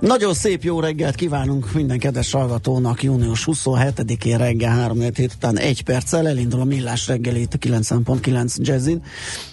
Nagyon 0.00 0.34
szép 0.34 0.62
jó 0.62 0.80
reggelt 0.80 1.14
kívánunk 1.14 1.72
minden 1.72 1.98
kedves 1.98 2.30
hallgatónak 2.30 3.02
június 3.02 3.44
27-én 3.46 4.38
reggel 4.38 4.70
3 4.70 5.00
hét 5.00 5.32
után 5.34 5.58
egy 5.58 5.82
perccel 5.82 6.28
elindul 6.28 6.60
a 6.60 6.64
Millás 6.64 7.06
reggeli 7.06 7.40
itt 7.40 7.54
a 7.54 7.58
90.9 7.58 8.56
Jazzin. 8.56 9.02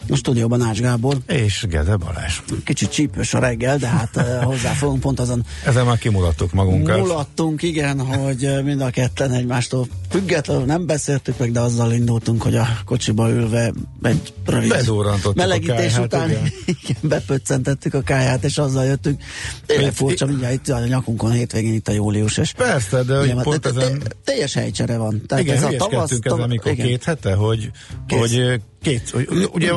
A 0.09 0.15
stúdióban 0.15 0.61
Ács 0.61 0.79
Gábor. 0.79 1.17
És 1.27 1.65
Gede 1.69 1.95
Balázs. 1.95 2.41
Kicsit 2.63 2.89
csípős 2.89 3.33
a 3.33 3.39
reggel, 3.39 3.77
de 3.77 3.87
hát 3.87 4.21
hozzá 4.43 4.71
fogunk 4.71 4.99
pont 4.99 5.19
azon 5.19 5.45
Ezzel 5.65 5.83
már 5.83 5.97
kimulattuk 5.97 6.53
magunkat. 6.53 6.97
mulattunk, 6.97 7.61
igen, 7.61 7.99
hogy 7.99 8.63
mind 8.63 8.81
a 8.81 8.89
ketten 8.89 9.31
egymástól 9.31 9.87
függetlenül 10.09 10.65
nem 10.65 10.85
beszéltük 10.85 11.37
meg, 11.37 11.51
de 11.51 11.59
azzal 11.59 11.91
indultunk, 11.91 12.41
hogy 12.41 12.55
a 12.55 12.67
kocsiba 12.85 13.29
ülve 13.29 13.73
egy 14.01 14.33
rövid 14.45 14.69
Bedurrantottuk 14.69 15.31
a 15.31 15.47
melegítés 15.47 15.75
kályhát, 15.75 16.05
után 16.05 16.29
igen. 16.29 16.51
igen, 16.81 17.01
bepöccentettük 17.01 17.93
a 17.93 18.01
káját, 18.01 18.43
és 18.43 18.57
azzal 18.57 18.85
jöttünk. 18.85 19.21
Tényleg 19.65 19.93
furcsa, 19.93 20.25
mindjárt 20.38 20.67
itt 20.67 20.73
a 20.73 20.88
nyakunkon 20.88 21.31
hétvégén 21.31 21.73
itt 21.73 21.88
a 21.88 21.91
július, 21.91 22.38
és 22.38 22.52
Persze, 22.52 23.03
de 23.03 23.17
hogy 23.17 23.33
pont 23.41 23.66
ezen... 23.66 24.02
teljes 24.23 24.53
helycsere 24.53 24.97
van. 24.97 25.21
Tehát 25.27 25.43
Igen, 25.43 25.57
ez 25.57 25.63
a 25.63 25.69
tavasz, 25.77 26.11
ezen, 26.21 26.39
amikor 26.39 26.71
igen. 26.71 26.85
két 26.85 27.03
hete, 27.03 27.33
hogy, 27.33 27.71
Kész. 28.07 28.19
hogy 28.19 28.61
két, 28.81 29.09
hogy, 29.09 29.49
ugye 29.53 29.71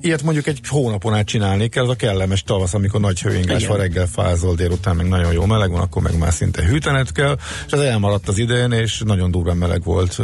ilyet 0.00 0.22
mondjuk 0.22 0.46
egy 0.46 0.60
hónapon 0.68 1.14
át 1.14 1.26
csinálni 1.26 1.68
kell, 1.68 1.82
az 1.82 1.88
a 1.88 1.94
kellemes 1.94 2.42
tavasz, 2.42 2.74
amikor 2.74 3.00
nagy 3.00 3.20
hőingás 3.20 3.66
van, 3.66 3.76
reggel 3.76 4.06
fázol, 4.06 4.54
délután 4.54 4.96
meg 4.96 5.08
nagyon 5.08 5.32
jó 5.32 5.44
meleg 5.44 5.70
van, 5.70 5.80
akkor 5.80 6.02
meg 6.02 6.18
már 6.18 6.32
szinte 6.32 6.64
hűtenet 6.64 7.12
kell, 7.12 7.36
és 7.66 7.72
ez 7.72 7.80
elmaradt 7.80 8.28
az 8.28 8.38
idén, 8.38 8.72
és 8.72 9.02
nagyon 9.04 9.30
durván 9.30 9.56
meleg 9.56 9.82
volt 9.84 10.18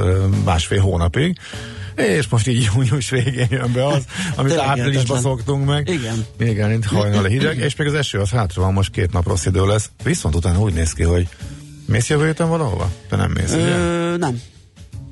másfél 0.45 0.81
hónapig. 0.81 1.39
És 1.95 2.29
most 2.29 2.47
így 2.47 2.71
június 2.75 3.11
végén 3.11 3.47
jön 3.51 3.73
be 3.73 3.87
az, 3.87 4.05
amit 4.37 4.59
áprilisban 4.59 5.21
szoktunk 5.21 5.67
meg. 5.67 5.89
Igen. 5.89 6.27
Igen, 6.39 6.71
mint 6.71 6.85
hajnali 6.85 7.31
hideg, 7.31 7.59
és 7.59 7.77
még 7.77 7.89
az 7.89 7.95
eső 7.95 8.19
az 8.19 8.31
hátra 8.31 8.63
van, 8.63 8.73
most 8.73 8.91
két 8.91 9.13
nap 9.13 9.27
rossz 9.27 9.45
idő 9.47 9.67
lesz. 9.67 9.91
Viszont 10.03 10.35
utána 10.35 10.61
úgy 10.61 10.73
néz 10.75 10.93
ki, 10.93 11.03
hogy 11.03 11.29
mész 11.87 12.09
jövő 12.09 12.27
héten 12.27 12.49
valahova? 12.49 12.91
Te 13.09 13.17
nem 13.17 13.31
mész, 13.31 13.53
ugye? 13.53 13.77
Ö, 13.77 14.17
nem. 14.17 14.41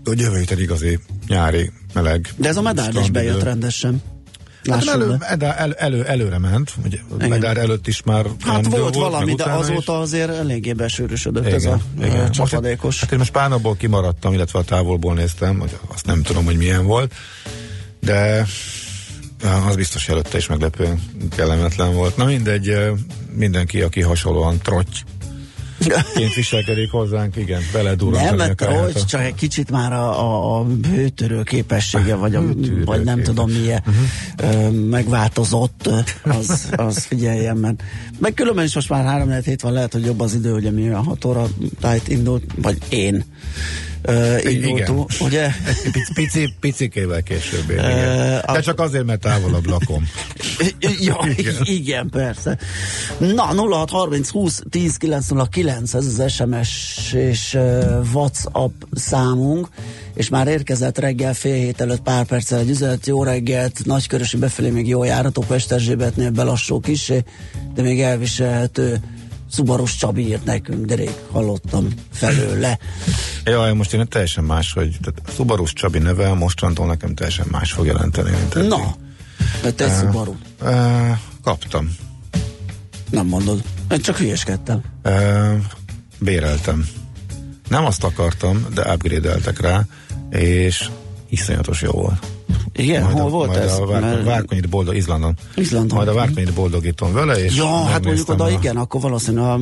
Hogy 0.05 0.21
jövő 0.21 0.39
héten 0.39 0.59
igazi 0.59 0.99
nyári, 1.29 1.71
meleg. 1.95 2.29
De 2.37 2.49
ez 2.49 2.57
a 2.57 2.63
medál 2.63 2.95
is 2.95 3.11
bejött 3.11 3.43
rendesen. 3.43 4.03
Hát 4.71 4.87
elő, 4.87 5.17
elő, 5.21 5.47
elő, 5.47 5.73
elő, 5.73 6.05
előre 6.05 6.39
ment, 6.39 6.75
ugye 6.85 6.99
medár 7.29 7.57
előtt 7.57 7.87
is 7.87 8.03
már 8.03 8.27
Hát 8.41 8.67
volt 8.67 8.95
valami, 8.95 9.35
de 9.35 9.45
azóta 9.45 9.93
is. 9.93 9.99
azért 9.99 10.31
eléggé 10.31 10.73
besűrűsödött 10.73 11.43
igen, 11.47 11.55
ez 11.55 11.65
a 11.65 11.81
igen. 11.99 12.17
Most, 12.17 12.33
csapadékos. 12.33 13.01
hát 13.01 13.13
én 13.13 13.19
most 13.19 13.33
Pánabból 13.33 13.77
kimaradtam, 13.77 14.33
illetve 14.33 14.59
a 14.59 14.63
távolból 14.63 15.15
néztem, 15.15 15.59
hogy 15.59 15.79
azt 15.95 16.07
nem 16.07 16.23
tudom, 16.23 16.45
hogy 16.45 16.57
milyen 16.57 16.87
volt, 16.87 17.13
de 18.01 18.47
az 19.69 19.77
biztos 19.77 20.09
előtte 20.09 20.37
is 20.37 20.47
meglepően 20.47 21.03
kellemetlen 21.37 21.95
volt. 21.95 22.17
Na 22.17 22.25
mindegy, 22.25 22.77
mindenki, 23.33 23.83
aki 23.83 24.01
hasonlóan 24.01 24.59
trotty 24.63 24.97
ként 26.15 26.35
viselkedik 26.35 26.91
hozzánk, 26.91 27.37
igen, 27.37 27.61
beledurrantani 27.73 28.37
Nem, 28.37 28.55
káját 28.55 28.83
hogy 28.83 29.03
a- 29.03 29.05
csak 29.05 29.21
egy 29.21 29.35
kicsit 29.35 29.71
már 29.71 29.93
a, 29.93 30.21
a, 30.21 30.59
a 30.59 30.67
hőtörő 30.91 31.43
képessége, 31.43 32.15
vagy, 32.15 32.35
a, 32.35 32.41
Hőtörő 32.41 32.85
vagy 32.85 33.05
nem 33.05 33.17
képes. 33.17 33.35
tudom 33.35 33.51
milyen 33.51 33.83
uh-huh. 33.87 34.73
megváltozott, 34.73 35.91
az, 36.23 36.69
az 36.77 36.99
figyeljen, 36.99 37.57
mert 37.57 37.83
meg 38.19 38.35
különben 38.35 38.65
is 38.65 38.75
most 38.75 38.89
már 38.89 39.05
három 39.05 39.31
hét 39.45 39.61
van, 39.61 39.73
lehet, 39.73 39.93
hogy 39.93 40.05
jobb 40.05 40.21
az 40.21 40.35
idő, 40.35 40.53
ugye 40.53 40.71
mi 40.71 40.89
a 40.89 41.03
6 41.03 41.25
óra 41.25 41.47
tájt 41.81 42.09
indult, 42.09 42.45
vagy 42.57 42.79
én 42.89 43.25
uh, 44.09 44.53
indultunk, 44.53 45.11
ugye? 45.21 45.51
Pici, 45.93 46.13
pici, 46.15 46.55
picikével 46.61 47.23
később 47.23 47.71
én, 47.71 47.79
Eh, 47.79 47.91
igen. 47.91 48.43
De 48.53 48.61
csak 48.61 48.81
azért, 48.81 49.05
mert 49.05 49.21
távolabb 49.21 49.67
lakom. 49.67 50.09
ja, 51.01 51.19
igen. 51.37 51.55
igen, 51.63 52.09
persze. 52.11 52.59
Na, 53.19 53.43
06 53.45 53.91
30 53.91 54.29
20 54.29 54.63
10 54.71 54.97
909, 54.97 55.95
ez 55.95 56.07
az 56.07 56.33
SMS 56.33 57.13
és 57.13 57.55
uh, 57.55 58.07
WhatsApp 58.13 58.83
számunk, 58.93 59.69
és 60.15 60.29
már 60.29 60.49
érkezett 60.49 60.99
reggel 60.99 61.35
fél 61.35 61.55
hét 61.55 61.81
előtt 61.81 62.03
pár 62.03 62.25
perccel 62.25 62.59
egy 62.59 62.71
üzenet, 62.71 63.07
jó 63.07 63.25
reggelt, 63.25 63.81
nagykörösi 63.85 64.37
befelé 64.37 64.71
még 64.71 64.89
jó 64.89 65.05
járatok, 65.05 65.45
Esterzsébetnél 65.51 66.31
belassó 66.31 66.81
kisé, 66.81 67.25
de 67.75 67.83
még 67.83 68.01
elviselhető. 68.01 69.01
Szubaros 69.53 69.97
Csabi 69.97 70.27
írt 70.29 70.45
nekünk, 70.45 70.85
de 70.85 70.95
rég 70.95 71.11
hallottam 71.31 71.89
felőle. 72.13 72.79
Jaj, 73.45 73.73
most 73.73 73.95
én 73.95 74.09
teljesen 74.09 74.45
más, 74.45 74.73
hogy 74.73 74.99
tehát 75.03 75.35
Szubarus 75.35 75.73
Csabi 75.73 75.99
neve 75.99 76.33
mostantól 76.35 76.87
nekem 76.87 77.15
teljesen 77.15 77.47
más 77.51 77.73
fog 77.73 77.87
jelenteni, 77.87 78.31
mint. 78.31 78.69
Na, 78.69 78.95
mert 79.63 79.75
te 79.75 79.85
egy 79.85 79.99
Subaru. 79.99 80.35
Uh, 80.63 81.19
kaptam. 81.43 81.97
Nem 83.11 83.27
mondod. 83.27 83.63
Én 83.91 84.01
csak 84.01 84.17
hülyeskedtem. 84.17 84.83
Uh, 85.05 85.59
béreltem. 86.19 86.89
Nem 87.69 87.85
azt 87.85 88.05
akartam, 88.05 88.67
de 88.75 88.93
upgrade-eltek 88.93 89.61
rá, 89.61 89.83
és 90.31 90.89
iszonyatos 91.29 91.83
jó 91.83 91.91
volt. 91.91 92.27
Igen, 92.75 93.03
Majd 93.03 93.15
hol 93.17 93.27
a, 93.27 93.29
volt 93.29 93.49
majd 93.49 93.63
ez? 93.63 93.79
A 93.79 93.87
vár, 93.87 94.01
Mert- 94.01 94.25
Várkonyit 94.25 94.69
boldog, 94.69 94.95
Izlandon. 94.97 95.37
Izlandon. 95.55 95.97
Majd 95.97 96.09
a 96.09 96.13
Várkonyit 96.15 96.53
boldogítom 96.53 97.13
vele, 97.13 97.45
és 97.45 97.57
Ja, 97.57 97.85
hát 97.85 98.05
mondjuk 98.05 98.29
oda 98.29 98.45
a- 98.45 98.51
igen, 98.51 98.77
akkor 98.77 99.01
valószínűleg 99.01 99.47
a, 99.51 99.57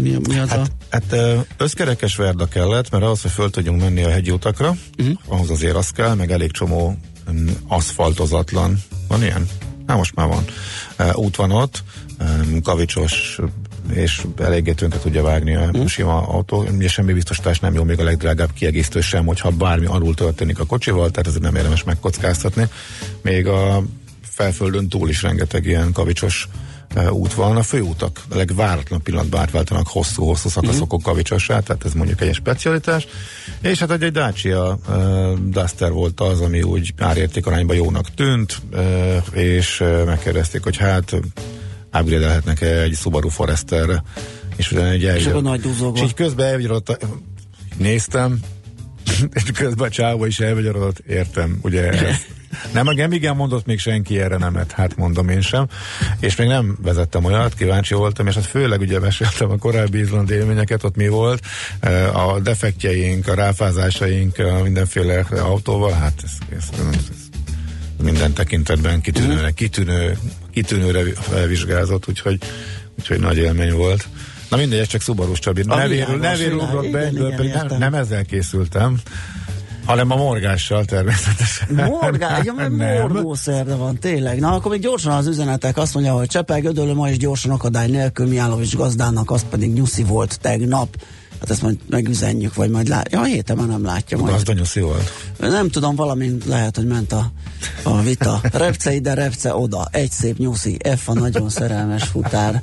mi, 0.00 0.16
mi 0.28 0.38
az 0.38 0.48
Hát, 0.48 0.58
a... 0.58 0.66
hát 0.90 1.16
összkerekes 1.56 2.16
verda 2.16 2.46
kellett, 2.46 2.90
mert 2.90 3.04
ahhoz, 3.04 3.22
hogy 3.22 3.30
föl 3.30 3.50
tudjunk 3.50 3.80
menni 3.80 4.02
a 4.02 4.10
hegyi 4.10 4.30
utakra, 4.30 4.70
Mhm. 4.96 5.08
uh-huh. 5.08 5.16
ahhoz 5.34 5.50
azért 5.50 5.76
az 5.76 5.90
kell, 5.90 6.14
meg 6.14 6.30
elég 6.32 6.50
csomó 6.50 6.96
um, 7.28 7.44
aszfaltozatlan. 7.68 8.78
Van 9.08 9.22
ilyen? 9.22 9.48
Na 9.86 9.96
most 9.96 10.14
már 10.14 10.26
van. 10.28 10.44
Uh, 10.98 11.18
út 11.18 11.36
van 11.36 11.50
ott, 11.52 11.82
um, 12.20 12.62
kavicsos 12.62 13.38
és 13.92 14.26
eléggé 14.38 14.72
tönkre 14.72 14.98
tudja 14.98 15.22
vágni 15.22 15.54
a 15.54 15.60
Mhm. 15.60 15.68
uh-huh. 15.68 15.86
sima 15.86 16.28
autó. 16.28 16.64
Ugye 16.76 16.88
semmi 16.88 17.12
biztosítás 17.12 17.60
nem 17.60 17.74
jó, 17.74 17.82
még 17.82 18.00
a 18.00 18.04
legdrágább 18.04 18.52
kiegészítő 18.52 19.00
sem, 19.00 19.26
hogyha 19.26 19.50
bármi 19.50 19.86
alul 19.86 20.14
történik 20.14 20.58
a 20.58 20.64
kocsival, 20.66 21.10
tehát 21.10 21.26
ezért 21.26 21.42
nem 21.42 21.54
érdemes 21.54 21.84
megkockáztatni. 21.84 22.68
Még 23.22 23.46
a 23.46 23.82
felföldön 24.22 24.88
túl 24.88 25.08
is 25.08 25.22
rengeteg 25.22 25.64
ilyen 25.64 25.92
kavicsos 25.92 26.48
uh, 26.96 27.12
út 27.12 27.34
van. 27.34 27.56
A 27.56 27.62
főútak 27.62 28.22
a 28.30 28.36
legváratlan 28.36 29.02
pillanatban 29.02 29.40
átváltanak 29.40 29.88
hosszú-hosszú 29.88 30.48
szakaszokon 30.48 31.00
kavicsossá, 31.02 31.60
tehát 31.60 31.84
ez 31.84 31.92
mondjuk 31.92 32.20
egy 32.20 32.34
specialitás. 32.34 33.06
És 33.60 33.78
hát 33.78 33.90
egy, 33.90 34.02
egy 34.02 34.12
Dacia 34.12 34.78
uh, 34.88 35.38
Duster 35.38 35.90
volt 35.92 36.20
az, 36.20 36.40
ami 36.40 36.62
úgy 36.62 36.92
árértékarányban 36.98 37.76
jónak 37.76 38.14
tűnt, 38.14 38.58
uh, 38.72 39.16
és 39.32 39.80
uh, 39.80 40.04
megkérdezték, 40.04 40.62
hogy 40.62 40.76
hát 40.76 41.16
upgrade-elhetnek-e 42.00 42.80
egy 42.80 42.94
Subaru 42.94 43.28
Foresterre, 43.28 44.02
és 44.56 44.72
utána 44.72 44.90
egy 44.90 45.02
És 45.02 45.26
akkor 45.26 45.42
nagy 45.42 45.60
duzzogva. 45.60 45.98
És 45.98 46.04
így 46.04 46.14
közben 46.14 46.46
elvigyarott, 46.46 47.06
néztem, 47.78 48.40
és 49.32 49.42
közben 49.42 49.86
a 49.86 49.90
csávó 49.90 50.24
is 50.24 50.40
elvegyarodott, 50.40 50.98
értem, 50.98 51.58
ugye 51.62 51.90
ez. 51.90 52.16
Nem, 52.72 52.90
igen, 52.90 53.12
igen, 53.12 53.36
mondott 53.36 53.66
még 53.66 53.78
senki 53.78 54.20
erre 54.20 54.36
nemet, 54.36 54.72
hát 54.72 54.96
mondom 54.96 55.28
én 55.28 55.40
sem. 55.40 55.66
És 56.20 56.36
még 56.36 56.48
nem 56.48 56.78
vezettem 56.82 57.24
olyat, 57.24 57.54
kíváncsi 57.54 57.94
voltam, 57.94 58.26
és 58.26 58.34
hát 58.34 58.46
főleg 58.46 58.80
ugye 58.80 58.98
meséltem 58.98 59.50
a 59.50 59.56
korábbi 59.56 59.98
izland 59.98 60.30
élményeket, 60.30 60.84
ott 60.84 60.96
mi 60.96 61.08
volt, 61.08 61.40
a 62.12 62.40
defektjeink, 62.40 63.28
a 63.28 63.34
ráfázásaink, 63.34 64.38
a 64.38 64.62
mindenféle 64.62 65.26
autóval, 65.30 65.92
hát 65.92 66.22
ez, 66.24 66.32
ez, 66.56 66.68
ez 67.10 67.25
minden 68.02 68.32
tekintetben 68.32 69.00
kitűnőre, 69.00 69.50
kitűnő, 69.50 70.18
kitűnőre 70.52 71.02
vizsgázott, 71.46 72.08
úgyhogy, 72.08 72.38
úgyhogy 72.98 73.20
nagy 73.20 73.36
élmény 73.36 73.72
volt. 73.72 74.08
Na 74.50 74.56
mindegy, 74.56 74.78
ez 74.78 74.86
csak 74.86 75.00
Szubarus 75.00 75.38
Csabi. 75.38 75.62
Nevéről, 75.62 76.16
nevéről 76.16 76.58
ugrott 76.58 76.90
be, 76.90 76.98
egyből 76.98 77.34
pedig 77.34 77.52
nem, 77.52 77.78
nem 77.78 77.94
ezzel 77.94 78.24
készültem. 78.24 79.00
Hanem 79.84 80.10
a 80.10 80.16
morgással 80.16 80.84
természetesen. 80.84 81.68
Morgás, 81.70 82.44
ja, 82.44 82.52
mert 82.52 82.70
morgószerde 83.00 83.74
van, 83.74 83.98
tényleg. 83.98 84.40
Na, 84.40 84.52
akkor 84.52 84.70
még 84.70 84.80
gyorsan 84.80 85.12
az 85.12 85.26
üzenetek. 85.26 85.76
Azt 85.76 85.94
mondja, 85.94 86.12
hogy 86.12 86.28
Csepel 86.28 86.60
Gödöllő 86.60 86.94
ma 86.94 87.10
is 87.10 87.18
gyorsan 87.18 87.50
akadály 87.50 87.88
nélkül, 87.88 88.26
Miálovics 88.26 88.76
gazdának, 88.76 89.30
az 89.30 89.44
pedig 89.50 89.72
nyuszi 89.72 90.02
volt 90.02 90.38
tegnap. 90.40 90.96
Hát 91.46 91.54
ezt 91.54 91.64
majd 91.64 91.78
megüzenjük, 91.88 92.54
vagy 92.54 92.70
majd 92.70 92.88
látja. 92.88 93.18
Ja, 93.18 93.24
a 93.24 93.28
héten 93.28 93.56
már 93.56 93.66
nem 93.66 93.84
látja 93.84 94.18
majd. 94.18 94.32
Gazda 94.32 94.52
nyuszi 94.52 94.80
volt. 94.80 95.10
Nem 95.38 95.68
tudom, 95.68 95.94
valami 95.96 96.36
lehet, 96.46 96.76
hogy 96.76 96.86
ment 96.86 97.12
a, 97.12 97.32
a 97.82 98.00
vita. 98.00 98.40
Repce 98.52 98.94
ide, 98.94 99.14
repce 99.14 99.54
oda. 99.54 99.88
Egy 99.90 100.10
szép 100.10 100.38
nyuszi. 100.38 100.78
F 100.96 101.08
a 101.08 101.12
nagyon 101.12 101.48
szerelmes 101.48 102.02
futár 102.02 102.62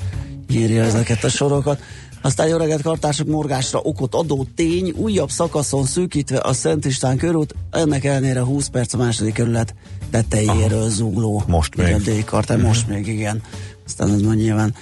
írja 0.50 0.84
ezeket 0.84 1.24
a 1.24 1.30
sorokat. 1.30 1.82
Aztán 2.22 2.48
jó 2.48 2.58
reggelt 2.58 2.82
kartársak 2.82 3.28
morgásra 3.28 3.80
okot 3.80 4.16
adó 4.16 4.48
tény, 4.56 4.90
újabb 4.90 5.30
szakaszon 5.30 5.86
szűkítve 5.86 6.38
a 6.38 6.54
Szent 6.54 6.86
István 6.86 7.18
körút, 7.18 7.56
ennek 7.72 8.04
ellenére 8.04 8.42
20 8.42 8.68
perc 8.68 8.94
a 8.94 8.98
második 8.98 9.34
kerület 9.34 9.76
tetejéről 10.12 10.90
zugló. 10.90 11.44
Most 11.48 11.76
még. 11.76 11.96
D-kartár, 11.96 12.58
uh-huh. 12.58 12.72
most 12.72 12.88
még, 12.88 13.08
igen. 13.08 13.42
Aztán 13.86 14.10
ez 14.10 14.22
majd 14.22 14.38
nyilván 14.38 14.74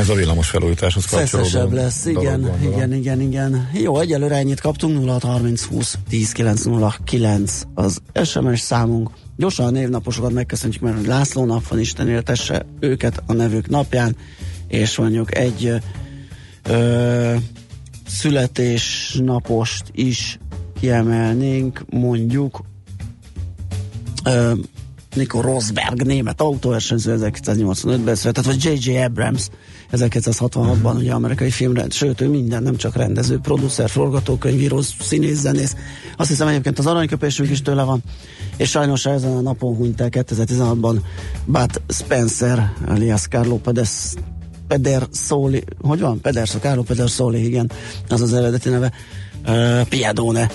ez 0.00 0.08
a 0.08 0.14
villamos 0.14 0.48
felújításhoz 0.48 1.04
kapcsolódó 1.04 1.74
lesz, 1.74 2.06
igen, 2.06 2.40
dolog, 2.40 2.62
igen, 2.62 2.92
igen, 2.92 3.20
igen. 3.20 3.70
Jó, 3.72 3.98
egyelőre 3.98 4.36
ennyit 4.36 4.60
kaptunk, 4.60 5.04
0630 5.04 5.64
20 5.64 5.98
10 6.08 6.32
909 6.32 7.62
az 7.74 7.98
SMS 8.24 8.60
számunk. 8.60 9.10
Gyorsan 9.36 9.66
a 9.66 9.70
névnaposokat 9.70 10.32
megköszönjük, 10.32 10.80
mert 10.80 11.06
László 11.06 11.44
nap 11.44 11.68
van, 11.68 11.80
Isten 11.80 12.08
éltesse 12.08 12.66
őket 12.80 13.22
a 13.26 13.32
nevük 13.32 13.68
napján, 13.68 14.16
és 14.68 14.96
mondjuk 14.96 15.36
egy 15.36 15.72
ö, 16.62 17.34
születésnapost 18.06 19.84
is 19.92 20.38
kiemelnénk, 20.80 21.84
mondjuk 21.90 22.64
ö, 24.24 24.52
Nico 25.14 25.40
Rosberg, 25.40 26.02
német 26.02 26.40
autóversenyző 26.40 27.18
1985-ben 27.20 28.14
született, 28.14 28.44
vagy 28.44 28.64
J.J. 28.64 28.96
Abrams 28.96 29.48
1966-ban, 29.92 30.96
ugye 30.96 31.12
amerikai 31.12 31.50
filmrend, 31.50 31.92
sőt, 31.92 32.20
ő 32.20 32.28
minden, 32.28 32.62
nem 32.62 32.76
csak 32.76 32.96
rendező, 32.96 33.38
producer, 33.38 33.90
forgatókönyvíró, 33.90 34.80
színész, 34.80 35.38
zenész. 35.38 35.76
Azt 36.16 36.28
hiszem 36.28 36.48
egyébként 36.48 36.78
az 36.78 36.86
aranyköpésünk 36.86 37.50
is 37.50 37.62
tőle 37.62 37.82
van, 37.82 38.02
és 38.56 38.70
sajnos 38.70 39.06
ezen 39.06 39.36
a 39.36 39.40
napon 39.40 39.76
hunyt 39.76 40.00
el 40.00 40.08
2016-ban 40.10 40.96
Bud 41.44 41.80
Spencer, 41.88 42.72
alias 42.86 43.26
Carlo 43.28 43.56
Pedes 43.56 44.14
Peder 44.70 45.06
Szóli, 45.10 45.64
hogy 45.80 46.00
van? 46.00 46.20
Pederso, 46.20 46.58
Carlo 46.58 46.82
Peder 46.82 47.10
Szóli, 47.10 47.44
igen, 47.44 47.70
az 48.08 48.20
az 48.20 48.32
eredeti 48.32 48.68
neve, 48.68 48.92
uh, 49.46 49.80
Piadone 49.88 50.50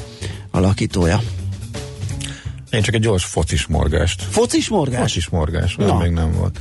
alakítója. 0.51 1.21
Én 2.75 2.81
csak 2.81 2.93
egy 2.93 3.01
gyors 3.01 3.25
focis 3.25 3.65
morgást. 3.65 4.21
Focis 4.29 4.69
morgás? 4.69 4.99
Focis 4.99 5.29
morgás, 5.29 5.75
no. 5.75 5.97
még 5.97 6.11
nem 6.11 6.31
volt. 6.31 6.59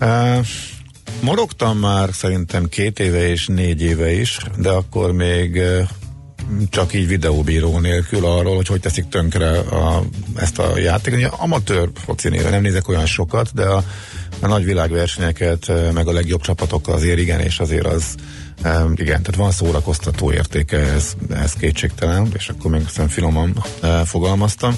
Uh, 0.00 0.46
morogtam 1.20 1.78
már 1.78 2.08
szerintem 2.12 2.68
két 2.68 2.98
éve 2.98 3.28
és 3.28 3.46
négy 3.46 3.82
éve 3.82 4.12
is, 4.12 4.38
de 4.56 4.68
akkor 4.68 5.12
még 5.12 5.56
uh, 5.56 5.88
csak 6.70 6.94
így 6.94 7.06
videóbíró 7.06 7.78
nélkül 7.78 8.26
arról, 8.26 8.56
hogy 8.56 8.66
hogy 8.66 8.80
teszik 8.80 9.08
tönkre 9.08 9.58
a, 9.58 10.02
ezt 10.36 10.58
a 10.58 10.78
játékot. 10.78 11.34
Amatőr 11.38 11.90
foci 11.94 12.28
nem 12.28 12.62
nézek 12.62 12.88
olyan 12.88 13.06
sokat, 13.06 13.54
de 13.54 13.64
a 13.64 13.84
a 14.40 14.46
nagy 14.46 14.64
világversenyeket, 14.64 15.72
meg 15.92 16.08
a 16.08 16.12
legjobb 16.12 16.40
csapatokkal 16.40 16.94
azért 16.94 17.18
igen, 17.18 17.40
és 17.40 17.58
azért 17.58 17.86
az 17.86 18.14
igen, 18.94 19.22
tehát 19.22 19.34
van 19.36 19.50
szórakoztató 19.50 20.32
értéke, 20.32 20.78
ez, 20.78 21.12
ez 21.30 21.52
kétségtelen, 21.52 22.28
és 22.36 22.48
akkor 22.48 22.70
még 22.70 22.82
aztán 22.86 23.08
finoman 23.08 23.64
fogalmaztam 24.04 24.76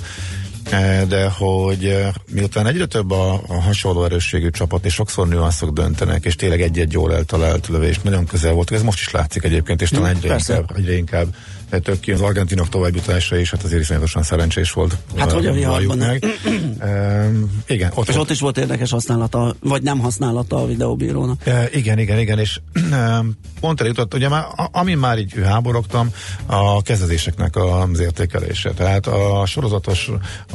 de 1.09 1.29
hogy 1.29 1.99
miután 2.31 2.67
egyre 2.67 2.87
több 2.87 3.11
a, 3.11 3.41
a 3.49 3.61
hasonló 3.61 4.05
erősségű 4.05 4.51
csapat, 4.51 4.85
és 4.85 4.95
sokszor 4.95 5.29
nüanszok 5.29 5.71
döntenek, 5.71 6.25
és 6.25 6.37
tényleg 6.37 6.61
egy-egy 6.61 6.93
jól 6.93 7.15
eltalált 7.15 7.69
lövés 7.69 7.99
nagyon 7.99 8.27
közel 8.27 8.53
volt, 8.53 8.71
ez 8.71 8.83
most 8.83 9.01
is 9.01 9.11
látszik 9.11 9.45
egyébként, 9.45 9.83
és 9.83 9.89
talán 9.89 10.17
egyre, 10.17 10.37
inkább, 10.39 10.71
egyre 10.77 10.97
inkább 10.97 11.35
tök 11.81 12.01
ki 12.01 12.13
az 12.13 12.21
argentinok 12.21 12.69
továbbjutása 12.69 13.37
is, 13.37 13.51
hát 13.51 13.63
azért 13.63 13.81
iszonyatosan 13.81 14.23
szerencsés 14.23 14.73
volt. 14.73 14.97
Hát 15.17 15.33
hogy 15.33 15.47
a 15.47 15.95
meg. 15.95 16.25
um, 16.83 17.63
igen. 17.67 17.93
Ott 17.95 18.09
és 18.09 18.17
ott 18.17 18.31
is 18.31 18.41
volt 18.41 18.59
érdekes 18.59 18.91
használata, 18.91 19.55
vagy 19.61 19.83
nem 19.83 19.99
használata 19.99 20.57
a 20.57 20.67
videóbírónak. 20.67 21.41
Uh, 21.47 21.77
igen, 21.77 21.99
igen, 21.99 22.19
igen, 22.19 22.39
és 22.39 22.61
um, 22.93 23.39
pont 23.61 23.81
eljutott, 23.81 24.15
ugye 24.15 24.29
már, 24.29 24.45
amin 24.73 24.99
már 24.99 25.19
így 25.19 25.35
háborogtam, 25.45 26.11
a 26.47 26.83
kezdezéseknek 26.83 27.57
az 27.57 28.01
értékelése. 28.01 28.71
Tehát 28.71 29.07
a 29.07 29.43
sorozatos, 29.47 30.11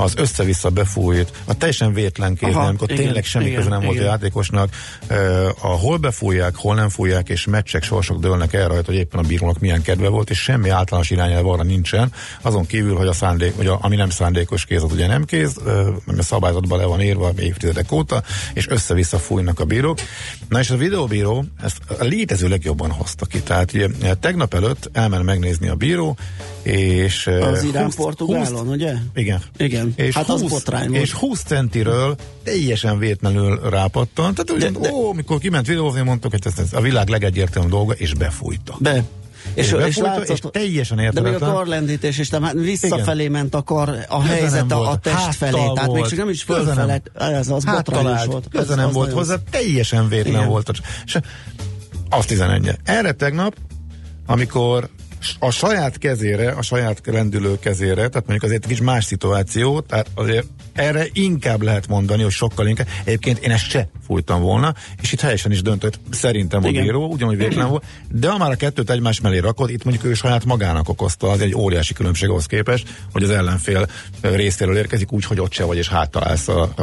az 0.08 0.14
össze-vissza 0.18 0.70
befújt, 0.70 1.32
a 1.46 1.58
teljesen 1.58 1.94
vétlen 1.94 2.36
kéz, 2.36 2.56
amikor 2.56 2.92
igen, 2.92 3.04
tényleg 3.04 3.24
semmi 3.24 3.54
köze 3.54 3.70
nem 3.70 3.82
igen. 3.82 3.94
volt 3.94 4.06
a 4.06 4.10
játékosnak, 4.10 4.70
a 5.62 5.68
hol 5.68 5.98
befújják, 5.98 6.56
hol 6.56 6.76
nem 6.76 6.90
fújják, 6.90 7.30
és 7.30 7.46
meccsek 7.46 7.84
sorsok 7.84 8.20
dőlnek 8.20 8.54
el 8.54 8.68
rajta, 8.68 8.86
hogy 8.86 8.96
éppen 8.96 9.20
a 9.20 9.28
bírónak 9.28 9.60
milyen 9.60 9.82
kedve 9.82 10.08
volt, 10.08 10.30
és 10.30 10.40
semmi 10.42 10.70
általános 10.70 11.10
irányelv 11.10 11.48
arra 11.48 11.64
nincsen, 11.64 12.12
azon 12.42 12.66
kívül, 12.66 12.96
hogy 12.96 13.08
a 13.08 13.14
szándék, 13.14 13.54
hogy 13.56 13.68
a, 13.68 13.78
ami 13.82 13.96
nem 13.96 14.10
szándékos 14.10 14.66
kéz, 14.66 14.84
az 14.84 14.92
ugye 14.92 15.08
nem 15.08 15.26
kéz, 15.26 15.56
mert 16.06 16.20
a 16.20 16.24
szabályzatban 16.24 16.80
le 16.80 16.86
van 16.86 17.02
írva 17.02 17.32
évtizedek 17.40 17.92
óta, 17.92 18.24
és 18.54 18.68
össze-vissza 18.68 19.18
fújnak 19.18 19.60
a 19.60 19.66
bírók. 19.66 20.00
Na 20.50 20.60
és 20.60 20.70
a 20.70 20.78
videóbíró 20.78 21.46
ezt 21.64 21.78
a 22.00 22.04
létező 22.04 22.48
legjobban 22.48 22.92
hozta 22.92 23.26
ki. 23.26 23.42
Tehát 23.42 23.74
ugye, 23.74 23.88
tegnap 24.20 24.54
előtt 24.54 24.90
elmen 24.94 25.24
megnézni 25.24 25.68
a 25.68 25.76
bíró, 25.76 26.18
és... 26.62 27.28
Az 27.28 27.64
Irán 27.64 27.92
Portugálon, 27.96 28.68
ugye? 28.68 28.94
Igen. 29.16 29.42
Igen, 29.58 29.87
és 29.96 30.16
hát 30.16 30.26
20, 30.26 30.42
az 30.42 30.50
botrány 30.50 30.94
És 30.94 31.12
20 31.12 31.44
centiről 31.44 32.16
teljesen 32.44 33.00
vétlenül 33.00 33.60
rápattant. 33.70 34.46
Tehát 34.46 34.74
de, 34.74 34.80
de, 34.80 34.92
ó, 34.92 35.14
mikor 35.14 35.40
kiment 35.40 35.68
videózni, 35.68 36.02
mondtuk, 36.02 36.32
hogy 36.32 36.42
ez, 36.44 36.60
ez 36.60 36.74
a 36.74 36.82
világ 36.82 37.10
legegyértelműbb 37.10 37.72
dolga, 37.72 37.94
és 37.94 38.14
befújta. 38.14 38.76
Be. 38.80 39.04
És, 39.54 39.72
és, 39.72 39.86
és, 39.88 39.98
látszott, 39.98 40.30
és 40.30 40.40
teljesen 40.52 41.00
értetlen. 41.00 41.24
De 41.24 41.40
még 41.40 41.42
a 41.42 41.54
karlendítés, 41.54 42.18
és 42.18 42.30
tehát 42.30 42.54
visszafelé 42.54 43.20
Igen. 43.20 43.32
ment 43.32 43.56
a 43.56 43.62
kar, 43.62 44.06
a 44.10 44.22
helyzet 44.24 44.72
a, 44.72 44.90
a 44.90 44.98
test 44.98 45.36
felé, 45.36 45.52
volt. 45.52 45.74
tehát 45.74 45.92
még 45.92 46.06
csak 46.06 46.18
nem 46.18 46.30
is 46.30 46.44
fölfele, 46.44 47.02
ez 47.14 47.50
az 47.50 47.64
botrányos 47.64 48.26
volt. 48.26 48.48
Köze 48.50 48.76
nem 48.76 48.92
volt 48.92 49.12
hozzá, 49.12 49.36
teljesen 49.50 50.08
vétlen 50.08 50.34
Igen. 50.34 50.48
volt. 50.48 50.72
És 51.06 51.18
azt 52.10 52.28
11 52.28 52.78
Erre 52.84 53.12
tegnap, 53.12 53.56
amikor 54.26 54.90
a 55.40 55.52
saját 55.52 55.98
kezére, 55.98 56.52
a 56.52 56.62
saját 56.62 57.02
rendülő 57.06 57.60
kezére, 57.60 57.96
tehát 57.96 58.14
mondjuk 58.14 58.44
azért 58.44 58.64
egy 58.64 58.70
kis 58.70 58.82
más 58.82 59.06
szituáció, 59.06 59.80
tehát 59.80 60.08
azért 60.16 60.48
erre 60.74 61.08
inkább 61.14 61.62
lehet 61.62 61.88
mondani, 61.88 62.24
hogy 62.24 62.32
sokkal 62.32 62.68
inkább. 62.68 62.88
Egyébként 63.04 63.40
én 63.40 63.52
ezt 63.52 63.70
se 63.70 63.90
fújtam 64.06 64.42
volna, 64.42 64.74
és 65.02 65.12
itt 65.12 65.22
helyesen 65.22 65.52
is 65.52 65.62
döntött 65.62 66.00
szerintem 66.12 66.64
a 66.64 66.70
bíró, 66.70 67.08
ugyanúgy 67.12 67.38
véletlen 67.38 67.70
volt, 67.70 67.84
de 68.12 68.30
ha 68.30 68.38
már 68.38 68.52
a 68.52 68.56
kettőt 68.56 68.90
egymás 68.90 69.22
mellé 69.22 69.38
rakod, 69.38 69.70
itt 69.70 69.84
mondjuk 69.84 70.06
ő 70.06 70.14
saját 70.14 70.46
magának 70.46 70.90
okozta, 70.90 71.30
az 71.30 71.42
egy 71.42 71.56
óriási 71.56 71.94
különbség 71.94 72.30
ahhoz 72.30 72.46
képest, 72.46 72.88
hogy 73.12 73.24
az 73.24 73.30
ellenfél 73.30 73.88
részéről 74.22 74.78
érkezik 74.78 75.12
úgy, 75.12 75.26
hogy 75.26 75.40
ott 75.40 75.52
se 75.52 75.64
vagy, 75.64 75.78
és 75.78 75.88
háttalálsz 75.88 76.48
a, 76.48 76.72
a, 76.76 76.82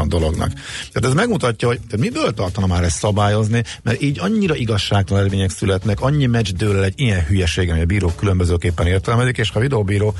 a 0.00 0.04
dolognak. 0.06 0.52
Tehát 0.92 1.08
ez 1.08 1.14
megmutatja, 1.14 1.68
hogy 1.68 1.80
tehát 1.80 2.06
miből 2.06 2.34
tartana 2.34 2.66
már 2.66 2.82
ezt 2.82 2.98
szabályozni, 2.98 3.62
mert 3.82 4.02
így 4.02 4.18
annyira 4.20 4.54
igazságtalan 4.54 5.20
eredmények 5.20 5.50
születnek, 5.50 6.00
annyi 6.00 6.26
meccs 6.26 6.52
dől 6.52 6.84
egy 6.84 6.94
ilyen 6.96 7.24
hülyeség, 7.26 7.70
hogy 7.72 7.82
a 7.82 7.86
bírók 7.86 8.16
különbözőképpen 8.16 8.86
értelmezik, 8.86 9.38
és 9.38 9.50
ha 9.50 9.58
a 9.58 9.62
videóbíró 9.62 10.14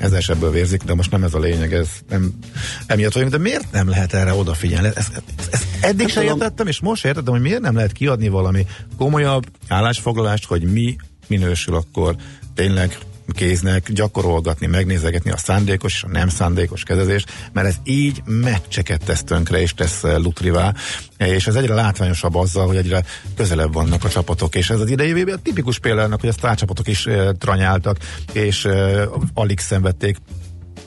ez 0.00 0.12
esetből 0.12 0.50
vérzik, 0.50 0.82
de 0.82 0.94
most 0.94 1.10
nem 1.10 1.22
ez 1.22 1.34
a 1.34 1.38
lényeg, 1.38 1.72
ez 1.72 1.88
nem 2.08 2.32
emiatt 2.86 3.12
vagyunk, 3.12 3.32
de 3.32 3.38
miért 3.38 3.72
nem 3.72 3.88
lehet 3.88 4.12
erre 4.12 4.34
odafigyelni? 4.34 4.86
Ezt, 4.86 4.96
ezt, 4.96 5.48
ezt 5.50 5.66
eddig 5.80 6.08
sem 6.08 6.22
értettem, 6.22 6.66
és 6.66 6.80
most 6.80 7.04
értettem, 7.04 7.32
hogy 7.32 7.42
miért 7.42 7.60
nem 7.60 7.74
lehet 7.74 7.92
kiadni 7.92 8.28
valami 8.28 8.66
komolyabb 8.96 9.46
állásfoglalást, 9.68 10.46
hogy 10.46 10.62
mi 10.62 10.96
minősül 11.26 11.74
akkor 11.74 12.16
tényleg 12.54 12.98
kéznek 13.32 13.92
gyakorolgatni, 13.92 14.66
megnézegetni 14.66 15.30
a 15.30 15.36
szándékos 15.36 15.94
és 15.94 16.02
a 16.02 16.08
nem 16.08 16.28
szándékos 16.28 16.82
kezezést, 16.82 17.32
mert 17.52 17.66
ez 17.66 17.76
így 17.84 18.22
meccseket 18.24 19.04
tesz 19.04 19.22
tönkre 19.22 19.60
és 19.60 19.74
tesz 19.74 20.02
lutrivá, 20.02 20.74
és 21.16 21.46
ez 21.46 21.54
egyre 21.54 21.74
látványosabb 21.74 22.34
azzal, 22.34 22.66
hogy 22.66 22.76
egyre 22.76 23.04
közelebb 23.36 23.72
vannak 23.72 24.04
a 24.04 24.08
csapatok, 24.08 24.54
és 24.54 24.70
ez 24.70 24.80
az 24.80 24.90
idei 24.90 25.24
tipikus 25.42 25.78
példának, 25.78 26.20
hogy 26.20 26.28
a 26.28 26.32
sztárcsapatok 26.32 26.88
is 26.88 27.06
e, 27.06 27.32
tranyáltak, 27.32 27.96
és 28.32 28.64
e, 28.64 29.08
alig 29.34 29.58
szenvedték 29.58 30.16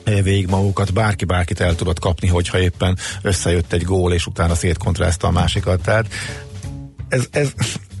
végig 0.04 0.48
magukat, 0.48 0.92
bárki 0.92 1.24
bárkit 1.24 1.60
el 1.60 1.74
tudott 1.74 1.98
kapni, 1.98 2.28
hogyha 2.28 2.58
éppen 2.58 2.98
összejött 3.22 3.72
egy 3.72 3.82
gól, 3.82 4.12
és 4.12 4.26
utána 4.26 4.54
szétkontrázta 4.54 5.26
a 5.26 5.30
másikat. 5.30 5.82
Tehát 5.82 6.06
ez, 7.08 7.26
ez 7.30 7.52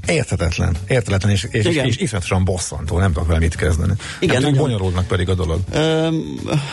érthetetlen, 0.06 0.76
érthetetlen, 0.88 1.32
és, 1.32 1.46
és, 1.50 1.64
és, 1.64 1.76
és 1.76 1.96
iszonyatosan 1.96 2.44
bosszantó, 2.44 2.98
nem 2.98 3.12
tudok 3.12 3.28
vele 3.28 3.38
mit 3.38 3.54
kezdeni. 3.54 3.92
Igen, 4.20 4.42
nem 4.42 4.54
bonyolultnak 4.54 5.06
pedig 5.06 5.28
a 5.28 5.34
dolog. 5.34 5.60
Ö, 5.72 6.08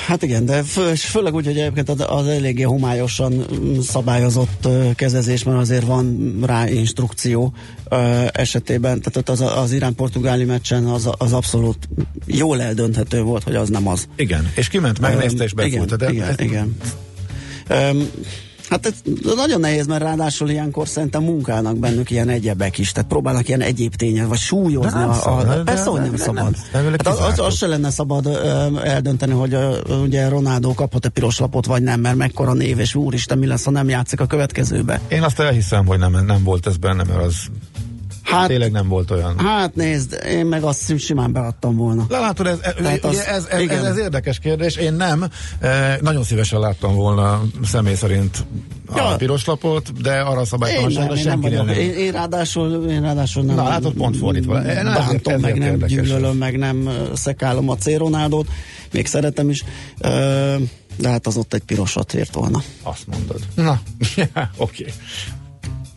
hát 0.05 0.23
igen, 0.23 0.45
de 0.45 0.63
fő, 0.63 0.93
főleg 0.93 1.33
úgy, 1.33 1.45
hogy 1.45 1.57
egyébként 1.57 1.89
az, 1.89 2.05
az 2.07 2.27
eléggé 2.27 2.61
homályosan 2.61 3.45
szabályozott 3.81 4.67
kezezés, 4.95 5.43
mert 5.43 5.57
azért 5.57 5.85
van 5.85 6.37
rá 6.45 6.67
instrukció 6.69 7.53
ö, 7.89 8.25
esetében, 8.31 9.01
tehát 9.01 9.29
az, 9.29 9.41
az 9.57 9.71
Irán-Portugáli 9.71 10.43
meccsen 10.43 10.85
az, 10.85 11.09
az 11.17 11.33
abszolút 11.33 11.89
jól 12.25 12.61
eldönthető 12.61 13.21
volt, 13.21 13.43
hogy 13.43 13.55
az 13.55 13.69
nem 13.69 13.87
az. 13.87 14.07
Igen, 14.15 14.51
és 14.55 14.67
kiment, 14.67 14.99
megnézte 14.99 15.43
és 15.43 15.53
befújta. 15.53 15.95
Igen, 15.95 16.13
igen, 16.13 16.27
ez... 16.27 16.39
igen. 16.39 16.77
Ö, 17.67 18.03
Hát 18.71 18.85
ez 18.85 18.93
nagyon 19.35 19.59
nehéz, 19.59 19.87
mert 19.87 20.01
ráadásul 20.01 20.49
ilyenkor 20.49 20.87
szerintem 20.87 21.23
munkálnak 21.23 21.77
bennük 21.77 22.09
ilyen 22.09 22.29
egyebek 22.29 22.77
is, 22.77 22.91
tehát 22.91 23.09
próbálnak 23.09 23.47
ilyen 23.47 23.61
egyéb 23.61 23.95
tények, 23.95 24.27
vagy 24.27 24.37
súlyozni. 24.37 24.99
Nem 24.99 25.09
a, 25.09 25.13
szabad, 25.13 25.49
a, 25.49 25.63
persze, 25.63 25.89
hogy 25.89 25.99
nem, 25.99 26.09
nem 26.09 26.17
szabad. 26.17 26.55
Nem, 26.73 26.83
nem, 26.83 26.91
hát 26.91 27.07
az, 27.07 27.19
az, 27.19 27.39
az 27.39 27.55
se 27.55 27.67
lenne 27.67 27.89
szabad 27.89 28.25
ö, 28.25 28.79
eldönteni, 28.83 29.31
hogy 29.31 29.53
ö, 29.53 29.77
ugye 30.03 30.29
Ronaldo 30.29 30.73
kaphat-e 30.73 31.09
piros 31.09 31.39
lapot, 31.39 31.65
vagy 31.65 31.83
nem, 31.83 31.99
mert 31.99 32.15
mekkora 32.15 32.53
név, 32.53 32.79
és 32.79 32.95
úristen, 32.95 33.37
mi 33.37 33.45
lesz, 33.45 33.63
ha 33.63 33.71
nem 33.71 33.89
játszik 33.89 34.19
a 34.19 34.25
következőbe. 34.25 35.01
Én 35.07 35.23
azt 35.23 35.39
elhiszem, 35.39 35.85
hogy 35.85 35.99
nem, 35.99 36.25
nem 36.25 36.43
volt 36.43 36.67
ez 36.67 36.77
benne, 36.77 37.03
mert 37.03 37.23
az 37.23 37.35
Hát, 38.23 38.47
Tényleg 38.47 38.71
nem 38.71 38.87
volt 38.87 39.11
olyan. 39.11 39.39
Hát 39.39 39.75
nézd, 39.75 40.19
én 40.27 40.45
meg 40.45 40.63
azt 40.63 40.99
simán 40.99 41.31
beadtam 41.31 41.75
volna. 41.75 42.05
Látod, 42.09 42.47
ez, 42.47 42.59
az, 43.01 43.17
ez, 43.17 43.45
ez, 43.45 43.69
ez, 43.69 43.83
ez 43.83 43.97
érdekes 43.97 44.39
kérdés. 44.39 44.75
Én 44.75 44.93
nem. 44.93 45.25
E, 45.59 45.97
nagyon 46.01 46.23
szívesen 46.23 46.59
láttam 46.59 46.95
volna 46.95 47.41
személy 47.63 47.95
szerint 47.95 48.45
a 48.87 48.97
ja. 48.97 49.15
piros 49.17 49.45
lapot, 49.45 50.01
de 50.01 50.19
arra 50.19 50.45
szabálytalanságra 50.45 51.15
senki 51.15 51.49
nem. 51.49 51.65
nem. 51.65 51.75
Én, 51.75 51.93
én, 51.93 52.11
ráadásul, 52.11 52.89
én 52.89 53.01
ráadásul 53.01 53.43
nem. 53.43 53.55
Na, 53.55 53.63
látod, 53.63 53.93
pont 53.93 54.17
fordítva. 54.17 54.61
Én 54.61 54.83
bántom, 54.83 55.39
meg 55.39 55.57
nem 55.57 55.77
gyűlölöm, 55.77 56.37
meg 56.37 56.57
nem 56.57 56.89
szekálom 57.13 57.69
a 57.69 57.75
céronádót. 57.75 58.47
Még 58.91 59.05
szeretem 59.05 59.49
is. 59.49 59.63
De 60.97 61.09
hát 61.09 61.27
az 61.27 61.37
ott 61.37 61.53
egy 61.53 61.63
pirosat 61.63 62.13
ért 62.13 62.33
volna. 62.33 62.61
Azt 62.83 63.07
mondod. 63.07 63.39
Na, 63.55 63.71
oké. 64.57 64.83
Okay. 64.83 64.93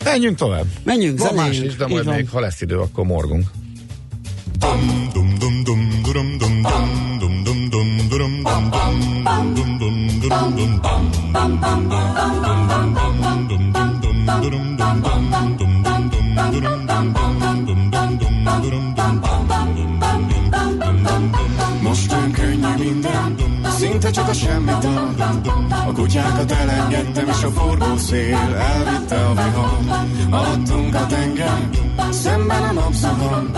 Menjünk 0.04 0.36
tovább. 0.36 0.64
Menjünk, 0.84 1.18
Van 1.18 1.34
más 1.34 1.60
is, 1.60 1.76
de 1.76 1.86
majd 1.86 2.06
még, 2.06 2.28
ha 2.28 2.40
lesz 2.40 2.60
idő, 2.60 2.78
akkor 2.78 3.04
morgunk. 3.04 3.50
Most 4.60 4.84
csak 24.38 25.86
a 25.86 25.92
kutyákat 25.92 26.50
elengedtem, 26.50 27.28
és 27.28 27.42
a 27.42 27.50
forgó 27.50 27.96
szél 27.96 28.36
elvitte 28.36 29.26
a 29.26 29.32
vihar. 29.34 29.78
Alattunk 30.30 30.94
a 30.94 31.06
tenger, 31.06 31.68
szemben 32.10 32.62
a 32.62 32.72
napszakon. 32.72 33.50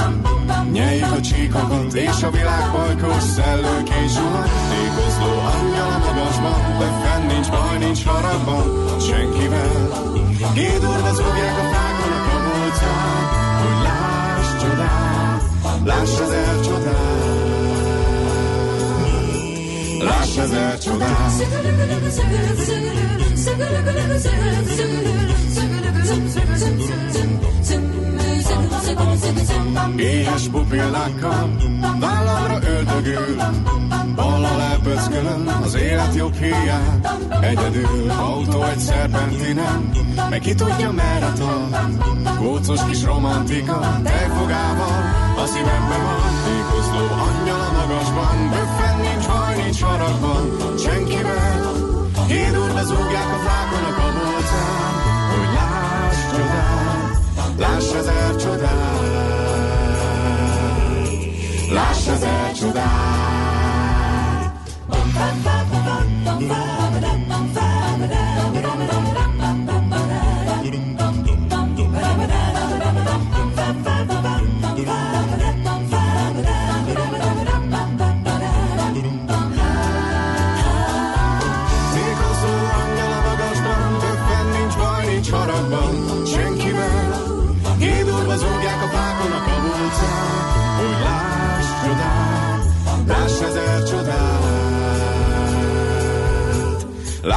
Nyeljük 0.73 1.12
a 1.12 1.21
csíkokat, 1.21 1.95
és 1.95 2.23
a 2.23 2.30
világ 2.30 2.71
pajkos 2.71 3.23
szellőként 3.23 4.11
zsuhat. 4.11 4.50
Tékozló 4.71 5.30
angyal 5.59 5.90
a 5.90 5.99
magasban, 5.99 6.78
de 6.78 6.87
fenn 7.02 7.26
nincs 7.26 7.50
baj, 7.50 7.78
nincs 7.78 8.04
haragban, 8.04 8.64
senkivel. 9.00 10.04
Gédurva 10.54 11.12
zúgják 11.14 11.59
a 11.59 11.66
fákon 11.73 12.12
a 12.12 12.21
kabolcát, 12.28 13.28
hogy 13.62 13.83
láss 13.83 14.62
csodát, 14.62 15.42
láss 15.85 16.21
az 16.21 16.30
elcsodát. 16.30 17.05
Láss 20.03 20.37
ezer 20.37 20.79
csodát. 20.79 21.33
Éhes 29.97 30.49
pupillákkal 30.49 31.57
vállamra 32.00 32.59
öldögül, 32.69 33.37
bal 34.15 34.41
lepöckölöm 34.41 35.61
az 35.62 35.75
élet 35.75 36.15
jobb 36.15 36.35
híját. 36.35 37.19
Egyedül 37.41 38.11
autó 38.11 38.62
egy 38.62 38.79
szerpentinen, 38.79 39.91
meg 40.31 40.41
ki 40.41 40.55
tudja 40.55 40.93
merre 40.93 41.33
tart. 41.33 41.76
Kócos 42.38 42.85
kis 42.85 43.05
romantika, 43.05 44.00
tejfogával, 44.05 44.75
a 44.75 44.75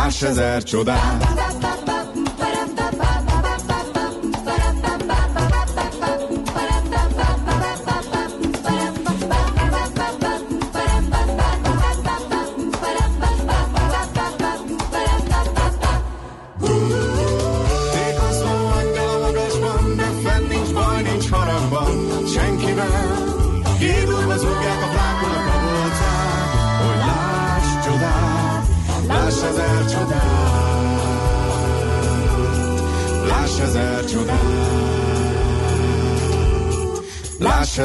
Láss 0.10 0.22
ezer 0.22 0.64
csodát! 0.64 1.29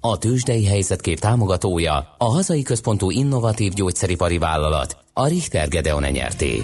A 0.00 0.18
Tősdei 0.18 0.64
helyzetkép 0.66 1.18
támogatója 1.18 2.14
a 2.18 2.24
hazai 2.24 2.62
központú 2.62 3.10
innovatív 3.10 3.72
gyógyszeripari 3.72 4.38
vállalat, 4.38 4.96
a 5.12 5.26
Richter 5.26 5.68
Gedeon 5.68 6.02
nyerté. 6.02 6.62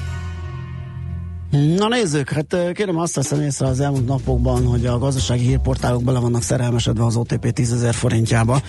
Na 1.54 1.88
nézzük, 1.88 2.30
hát 2.30 2.56
kérem 2.72 2.98
azt 2.98 3.14
veszem 3.14 3.40
észre 3.40 3.66
az 3.66 3.80
elmúlt 3.80 4.06
napokban, 4.06 4.66
hogy 4.66 4.86
a 4.86 4.98
gazdasági 4.98 5.46
hírportálok 5.46 6.04
bele 6.04 6.18
vannak 6.18 6.42
szerelmesedve 6.42 7.04
az 7.04 7.16
OTP 7.16 7.52
10 7.52 7.86
forintjába. 7.90 8.62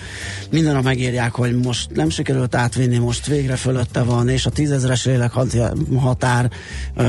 Minden 0.50 0.74
nap 0.74 0.84
megírják, 0.84 1.34
hogy 1.34 1.56
most 1.56 1.90
nem 1.94 2.08
sikerült 2.08 2.54
átvinni, 2.54 2.98
most 2.98 3.26
végre 3.26 3.56
fölötte 3.56 4.02
van, 4.02 4.28
és 4.28 4.46
a 4.46 4.50
tízezeres 4.50 5.04
lélek 5.04 5.32
határ, 5.96 6.50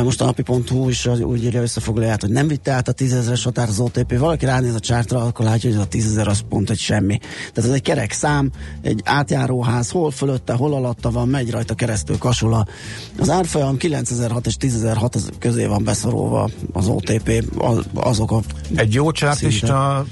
most 0.03 0.21
a 0.21 0.25
napi.hu 0.25 0.89
is 0.89 1.05
úgy 1.05 1.43
írja 1.43 1.61
összefoglalóját, 1.61 2.21
hogy 2.21 2.31
nem 2.31 2.47
vitte 2.47 2.71
át 2.71 2.87
a 2.87 2.91
tízezeres 2.91 3.43
határ 3.43 3.67
az 3.67 3.79
OTP. 3.79 4.17
Valaki 4.17 4.45
ránéz 4.45 4.75
a 4.75 4.79
csártra, 4.79 5.25
akkor 5.25 5.45
látja, 5.45 5.69
hogy 5.69 5.79
a 5.79 5.85
tízezer 5.85 6.27
az 6.27 6.41
pont 6.49 6.69
egy 6.69 6.79
semmi. 6.79 7.17
Tehát 7.53 7.69
ez 7.69 7.75
egy 7.75 7.81
kerek 7.81 8.11
szám, 8.11 8.51
egy 8.81 9.01
átjáróház, 9.03 9.89
hol 9.89 10.11
fölötte, 10.11 10.53
hol 10.53 10.73
alatta 10.73 11.11
van, 11.11 11.27
megy 11.27 11.51
rajta 11.51 11.73
keresztül 11.73 12.17
kasula. 12.17 12.65
Az 13.19 13.29
árfolyam 13.29 13.77
9006 13.77 14.45
és 14.45 14.57
10006 14.57 15.17
közé 15.39 15.65
van 15.67 15.83
beszorulva 15.83 16.49
az 16.73 16.87
OTP, 16.87 17.43
az, 17.57 17.85
azok 17.93 18.31
a 18.31 18.41
Egy 18.75 18.93
jó 18.93 19.11
csártista 19.11 20.05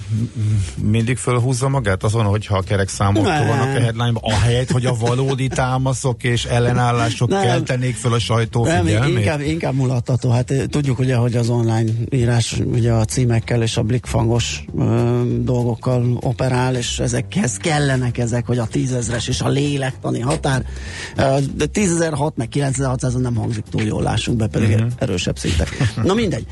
mindig 0.81 1.17
fölhúzza 1.17 1.69
magát 1.69 2.03
azon, 2.03 2.25
hogyha 2.25 2.57
a 2.57 2.61
kerek 2.61 2.89
számok 2.89 3.23
vannak 3.23 3.75
a 3.75 3.79
headline 3.79 4.13
ahelyett, 4.13 4.71
hogy 4.71 4.85
a 4.85 4.95
valódi 4.95 5.47
támaszok 5.47 6.23
és 6.23 6.45
ellenállások 6.45 7.29
nem. 7.29 7.41
keltenék 7.41 7.95
föl 7.95 8.13
a 8.13 8.19
sajtó 8.19 8.65
nem? 8.65 8.87
Inkább, 8.87 9.41
inkább 9.41 9.73
mulattató. 9.73 10.29
Hát 10.29 10.51
eh, 10.51 10.63
tudjuk 10.65 10.99
ugye, 10.99 11.15
hogy 11.15 11.35
az 11.35 11.49
online 11.49 11.91
írás 12.09 12.59
ugye 12.71 12.91
a 12.91 13.05
címekkel 13.05 13.61
és 13.61 13.77
a 13.77 13.81
blikfangos 13.81 14.65
ö, 14.77 15.21
dolgokkal 15.39 16.17
operál, 16.21 16.75
és 16.75 16.99
ezekhez 16.99 17.57
kellenek 17.57 18.17
ezek, 18.17 18.45
hogy 18.45 18.57
a 18.57 18.65
tízezres 18.65 19.27
és 19.27 19.41
a 19.41 19.49
lélektani 19.49 20.19
határ. 20.19 20.65
De 21.55 21.65
10.006 21.73 22.33
meg 22.35 22.49
9.600 22.53 23.17
nem 23.17 23.35
hangzik 23.35 23.63
túl 23.69 23.81
jól, 23.81 24.03
lássunk 24.03 24.37
be, 24.37 24.47
pedig 24.47 24.69
uh-huh. 24.69 24.91
erősebb 24.97 25.37
szintek. 25.45 25.93
Na 26.03 26.13
mindegy. 26.13 26.45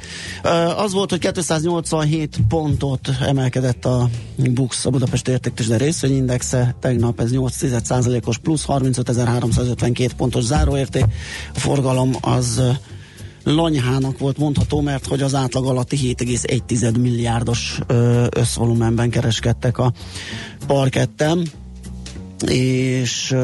Az 0.78 0.94
volt, 0.94 1.10
hogy 1.10 1.20
287 1.20 2.38
pontot 2.48 3.10
emelkedett 3.22 3.86
a 3.86 4.10
BUX, 4.36 4.86
a 4.86 4.90
Budapest 4.90 5.28
értéktősde 5.28 5.78
részvényindexe, 5.78 6.76
tegnap 6.80 7.20
ez 7.20 7.30
8% 7.32 8.26
os 8.26 8.38
plusz, 8.38 8.66
35.352 8.68 10.10
pontos 10.18 10.44
záróérték. 10.44 11.06
A 11.54 11.60
forgalom 11.60 12.16
az 12.22 12.62
lanyhának 13.44 14.18
volt 14.18 14.38
mondható, 14.38 14.82
mert 14.82 15.08
hogy 15.08 15.22
az 15.22 15.36
átlag 15.36 15.66
alatti 15.66 15.98
7,1 15.98 17.00
milliárdos 17.00 17.80
összvolumenben 18.30 19.10
kereskedtek 19.10 19.78
a 19.78 19.94
parketten 20.68 21.48
és, 22.48 23.36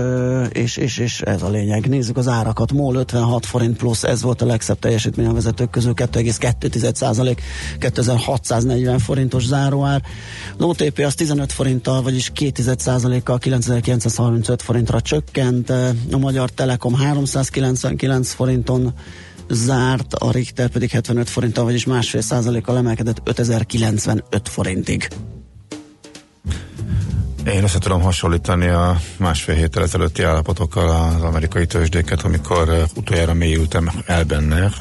és, 0.52 0.78
és, 0.78 0.98
és 0.98 1.22
ez 1.22 1.42
a 1.42 1.50
lényeg. 1.50 1.88
Nézzük 1.88 2.18
az 2.18 2.28
árakat. 2.28 2.72
MOL 2.72 2.96
56 2.96 3.46
forint 3.46 3.78
plusz, 3.78 4.04
ez 4.04 4.22
volt 4.22 4.42
a 4.42 4.46
legszebb 4.46 4.80
teljesítmény 4.80 5.26
a 5.26 5.34
vezetők 5.34 5.70
közül, 5.70 5.94
2,2 5.96 6.94
százalék, 6.94 7.42
2640 7.80 9.00
forintos 9.00 9.46
záróár. 9.46 10.02
Az 10.58 10.66
OTP 10.66 11.00
az 11.00 11.16
15 11.16 11.52
forinttal, 11.52 12.02
vagyis 12.02 12.32
2 12.34 12.74
százalékkal 12.78 13.38
9935 13.38 14.62
forintra 14.62 15.02
csökkent. 15.02 15.70
A 16.12 16.18
Magyar 16.18 16.50
Telekom 16.50 16.96
399 16.96 18.32
forinton 18.32 18.94
zárt, 19.50 20.14
a 20.14 20.32
Richter 20.32 20.70
pedig 20.70 20.90
75 20.90 21.30
forinttal, 21.30 21.64
vagyis 21.64 21.86
másfél 21.86 22.22
százalékkal 22.22 22.78
emelkedett 22.78 23.22
5095 23.24 24.50
forintig. 24.50 25.08
Én 27.46 27.64
össze 27.64 27.80
tudom 27.80 28.02
hasonlítani 28.02 28.68
a 28.68 29.00
másfél 29.18 29.56
héttel 29.56 29.84
ezelőtti 29.84 30.24
állapotokkal 30.24 30.90
az 30.90 31.22
amerikai 31.22 31.66
tőzsdéket, 31.66 32.22
amikor 32.22 32.86
utoljára 32.96 33.34
mélyültem 33.34 33.92
el 34.06 34.24
benne, 34.24 34.72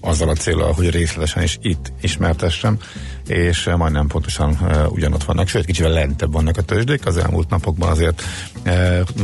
azzal 0.00 0.28
a 0.28 0.34
célral, 0.34 0.72
hogy 0.72 0.90
részletesen 0.90 1.42
is 1.42 1.58
itt 1.62 1.92
ismertessem, 2.00 2.78
és 3.26 3.68
majdnem 3.76 4.06
pontosan 4.06 4.58
ugyanott 4.88 5.24
vannak, 5.24 5.48
sőt 5.48 5.64
kicsivel 5.64 5.90
lentebb 5.90 6.32
vannak 6.32 6.56
a 6.56 6.62
tőzsdék, 6.62 7.06
az 7.06 7.16
elmúlt 7.16 7.50
napokban 7.50 7.90
azért 7.90 8.22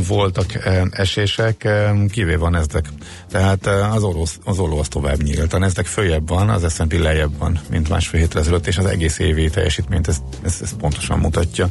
voltak 0.07 0.45
esések, 0.91 1.67
kivéve 2.11 2.45
a 2.45 2.49
nezdek. 2.49 2.85
Tehát 3.31 3.65
az, 3.67 4.03
orosz, 4.03 4.39
az 4.43 4.59
olló 4.59 4.79
az 4.79 4.87
tovább 4.87 5.21
nyílt. 5.21 5.53
A 5.53 5.57
nezdek 5.57 5.85
följebb 5.85 6.29
van, 6.29 6.49
az 6.49 6.73
S&P 6.73 6.99
lejjebb 6.99 7.37
van, 7.37 7.59
mint 7.69 7.89
másfél 7.89 8.19
héttel 8.19 8.41
ezelőtt, 8.41 8.67
és 8.67 8.77
az 8.77 8.85
egész 8.85 9.19
évi 9.19 9.49
teljesítményt 9.49 10.07
ez, 10.07 10.17
ez, 10.43 10.59
ez 10.61 10.75
pontosan 10.77 11.19
mutatja 11.19 11.69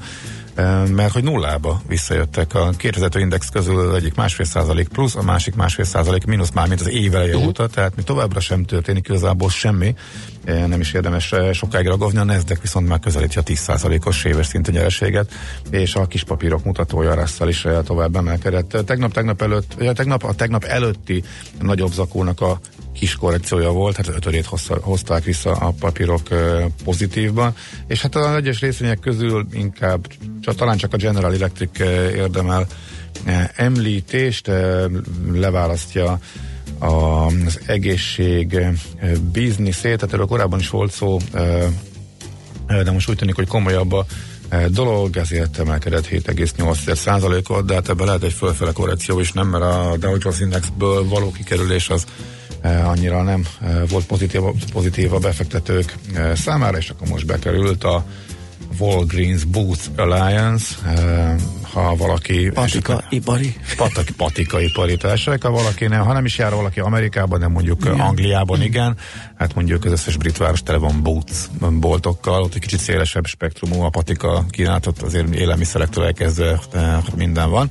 mert 0.94 1.12
hogy 1.12 1.22
nullába 1.22 1.80
visszajöttek. 1.88 2.54
A 2.54 2.70
2000 2.76 3.20
index 3.20 3.48
közül 3.48 3.78
az 3.78 3.94
egyik 3.94 4.14
másfél 4.14 4.46
százalék 4.46 4.88
plusz, 4.88 5.16
a 5.16 5.23
másik 5.23 5.54
másfél 5.54 5.84
százalék 5.84 6.25
mínusz 6.25 6.50
már, 6.50 6.69
mint 6.69 6.80
az 6.80 6.88
éveleje 6.88 7.34
uh-huh. 7.34 7.47
óta, 7.47 7.66
tehát 7.66 7.97
mi 7.97 8.02
továbbra 8.02 8.40
sem 8.40 8.64
történik 8.64 9.08
igazából 9.08 9.50
semmi, 9.50 9.95
nem 10.45 10.80
is 10.80 10.92
érdemes 10.92 11.34
sokáig 11.52 11.86
ragovni, 11.86 12.19
a 12.19 12.25
Nasdaq 12.25 12.60
viszont 12.60 12.88
már 12.88 12.99
közelíti 12.99 13.38
a 13.38 13.42
10 13.42 13.58
százalékos 13.58 14.25
éves 14.25 14.47
szintű 14.47 14.73
nyereséget, 14.73 15.32
és 15.71 15.95
a 15.95 16.06
kis 16.06 16.25
papírok 16.25 16.64
mutatója 16.64 17.14
Russell 17.14 17.49
is 17.49 17.66
tovább 17.84 18.16
emelkedett. 18.16 18.76
Tegnap, 18.86 19.12
tegnap 19.12 19.42
előtt, 19.42 19.75
tegnap, 19.95 20.25
a 20.25 20.34
tegnap 20.34 20.64
előtti 20.64 21.25
nagyobb 21.60 21.92
zakónak 21.92 22.40
a 22.40 22.60
kis 22.97 23.17
korrekciója 23.17 23.71
volt, 23.71 23.97
hát 23.97 24.09
ötödét 24.09 24.49
hozták 24.80 25.25
vissza 25.25 25.52
a 25.52 25.71
papírok 25.80 26.23
pozitívban, 26.85 27.54
és 27.87 28.02
hát 28.02 28.15
az 28.15 28.35
egyes 28.35 28.61
részvények 28.61 28.99
közül 28.99 29.47
inkább 29.52 30.06
csak, 30.41 30.54
talán 30.54 30.76
csak 30.76 30.93
a 30.93 30.97
General 30.97 31.35
Electric 31.35 31.78
érdemel 32.15 32.67
említést, 33.56 34.50
leválasztja 35.32 36.19
az 36.78 37.61
egészség 37.67 38.59
bizniszét, 39.32 39.97
tehát 39.97 40.13
erről 40.13 40.26
korábban 40.26 40.59
is 40.59 40.69
volt 40.69 40.93
szó, 40.93 41.19
de 42.67 42.91
most 42.91 43.09
úgy 43.09 43.17
tűnik, 43.17 43.35
hogy 43.35 43.49
komolyabb 43.49 43.93
a 43.93 44.06
dolog, 44.69 45.17
ezért 45.17 45.59
emelkedett 45.59 46.06
7,8%-ot, 46.09 47.67
de 47.67 47.75
hát 47.75 47.89
ebben 47.89 48.06
lehet 48.06 48.23
egy 48.23 48.32
fölfele 48.32 48.73
korrekció 48.73 49.21
is, 49.21 49.32
nem, 49.32 49.49
mert 49.49 49.65
a 49.65 49.97
Dow 49.99 50.17
Jones 50.19 50.41
Indexből 50.41 51.09
való 51.09 51.32
kikerülés 51.32 51.89
az 51.89 52.04
annyira 52.84 53.22
nem 53.22 53.46
volt 53.88 54.06
pozitív, 54.06 54.40
pozitív 54.72 55.12
a 55.12 55.18
befektetők 55.18 55.94
számára, 56.34 56.76
és 56.76 56.90
akkor 56.90 57.08
most 57.08 57.26
bekerült 57.26 57.84
a 57.84 58.04
Walgreens 58.78 59.44
Boots 59.44 59.84
Alliance, 59.96 60.74
ha 61.72 61.96
valaki... 61.96 62.50
Patika 62.54 63.04
ipari. 63.08 63.56
Patak, 63.76 64.06
patika 64.16 64.60
ipari 64.60 64.96
társaság, 64.96 65.42
ha 65.42 65.50
valaki 65.50 65.86
nem, 65.86 66.04
ha 66.04 66.12
nem 66.12 66.24
is 66.24 66.38
jár 66.38 66.54
valaki 66.54 66.80
Amerikában, 66.80 67.40
nem 67.40 67.52
mondjuk 67.52 67.84
igen. 67.84 68.00
Angliában, 68.00 68.62
igen, 68.62 68.96
hát 69.38 69.54
mondjuk 69.54 69.84
az 69.84 69.92
összes 69.92 70.16
brit 70.16 70.36
város 70.36 70.62
tele 70.62 70.78
van 70.78 71.02
Boots 71.02 71.32
boltokkal, 71.80 72.42
ott 72.42 72.54
egy 72.54 72.60
kicsit 72.60 72.80
szélesebb 72.80 73.26
spektrumú 73.26 73.80
a 73.80 73.88
patika 73.88 74.44
kínálatot, 74.50 75.02
azért 75.02 75.34
élelmiszerektől 75.34 76.04
elkezdve 76.04 76.60
minden 77.16 77.50
van. 77.50 77.70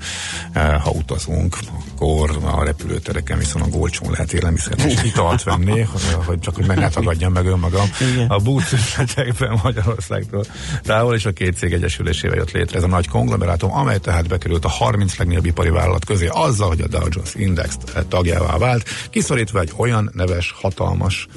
Ha 0.54 0.90
utazunk, 0.90 1.58
akkor 1.92 2.40
a 2.44 2.64
repülőtereken 2.64 3.38
viszont 3.38 3.76
olcsón 3.76 4.12
lehet 4.12 4.34
élelmiszert 4.34 4.82
és 4.82 5.04
italt 5.04 5.44
venni, 5.44 5.88
hogy 6.26 6.40
csak 6.40 6.56
hogy 6.56 6.66
meg 6.66 6.78
ne 6.78 6.90
tagadjam 6.90 7.34
meg 7.34 7.46
önmagam. 7.46 7.90
Igen. 8.14 8.28
A 8.28 8.38
Boots 8.38 8.72
üzletekben 8.72 9.60
Magyarországtól 9.64 10.46
távol, 10.84 11.16
és 11.16 11.26
a 11.26 11.32
két 11.32 11.58
cég 11.58 11.74
egyesülésével 11.74 12.38
jött 12.38 12.52
létre 12.52 12.78
ez 12.78 12.84
a 12.84 12.88
nagy 12.88 13.08
konglomerátum, 13.08 13.74
amely 13.74 14.00
tehát 14.00 14.28
bekerült 14.28 14.66
a 14.66 14.70
30 14.70 15.18
legnagyobb 15.18 15.46
ipari 15.46 15.70
vállalat 15.70 16.06
közé 16.06 16.28
azzal, 16.28 16.68
hogy 16.68 16.82
a 16.82 16.88
Dow 16.88 17.08
Jones 17.10 17.36
Index 17.36 17.78
tagjává 18.08 18.58
vált, 18.58 18.90
kiszorítva 19.10 19.60
egy 19.60 19.72
olyan 19.78 20.10
neves, 20.14 20.56
hatalmas 20.62 21.28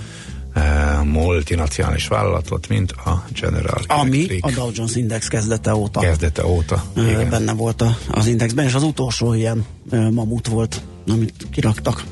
eh, 0.59 1.05
multinacionális 1.05 2.07
vállalatot, 2.09 2.69
mint 2.69 2.93
a 2.93 3.25
General 3.41 3.81
Ami 3.87 4.17
Electric. 4.17 4.47
a 4.47 4.51
Dow 4.51 4.71
Jones 4.75 4.95
Index 4.95 5.29
kezdete 5.29 5.75
óta. 5.75 6.01
Kezdete 6.01 6.47
óta, 6.47 6.85
igen. 6.97 7.31
Benne 7.31 7.53
volt 7.53 7.83
a, 7.83 7.97
az 8.11 8.27
indexben, 8.27 8.65
és 8.65 8.75
az 8.75 8.83
utolsó 8.83 9.35
ilyen 9.35 9.65
mamut 10.11 10.47
volt, 10.47 10.81
amit 11.07 11.47
kiraktak. 11.51 12.05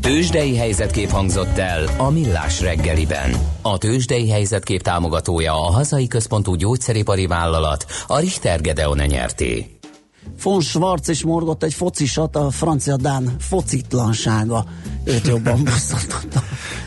Tőzsdei 0.00 0.56
helyzetkép 0.56 1.10
hangzott 1.10 1.58
el 1.58 1.84
a 1.96 2.10
Millás 2.10 2.60
reggeliben. 2.60 3.36
A 3.62 3.78
Tőzsdei 3.78 4.30
helyzetkép 4.30 4.82
támogatója 4.82 5.52
a 5.52 5.70
hazai 5.70 6.06
központú 6.06 6.54
gyógyszeripari 6.54 7.26
vállalat, 7.26 7.86
a 8.06 8.18
Richter 8.18 8.60
Gedeon 8.60 8.98
nyerté. 8.98 9.81
Von 10.42 10.60
Schwarz 10.60 11.08
is 11.08 11.24
morgott 11.24 11.62
egy 11.62 11.74
focisat, 11.74 12.36
a 12.36 12.50
francia 12.50 12.96
Dán 12.96 13.36
focitlansága 13.38 14.64
őt 15.04 15.26
jobban 15.26 15.64
bosszantotta. 15.64 16.42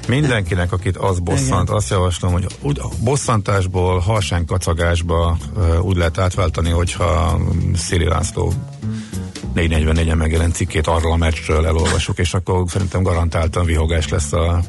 Mindenkinek, 0.08 0.72
akit 0.72 0.98
az 0.98 1.20
bosszant, 1.20 1.64
Igen. 1.64 1.76
azt 1.76 1.90
javaslom, 1.90 2.32
hogy 2.32 2.46
úgy, 2.62 2.82
bosszantásból, 3.04 4.00
harsány 4.00 4.46
kacagásba 4.46 5.38
úgy 5.82 5.98
lehet 5.98 6.18
átváltani, 6.18 6.70
hogyha 6.70 7.40
Szili 7.76 8.08
László 8.08 8.54
444-en 9.56 10.18
megjelent 10.18 10.56
cikkét 10.56 10.88
arról 10.88 11.12
a 11.12 11.16
meccsről 11.16 11.66
elolvasok, 11.66 12.20
és 12.20 12.34
akkor 12.34 12.64
szerintem 12.68 13.04
garantáltan 13.04 13.66
vihogás 13.66 14.10
lesz 14.10 14.34
a, 14.34 14.62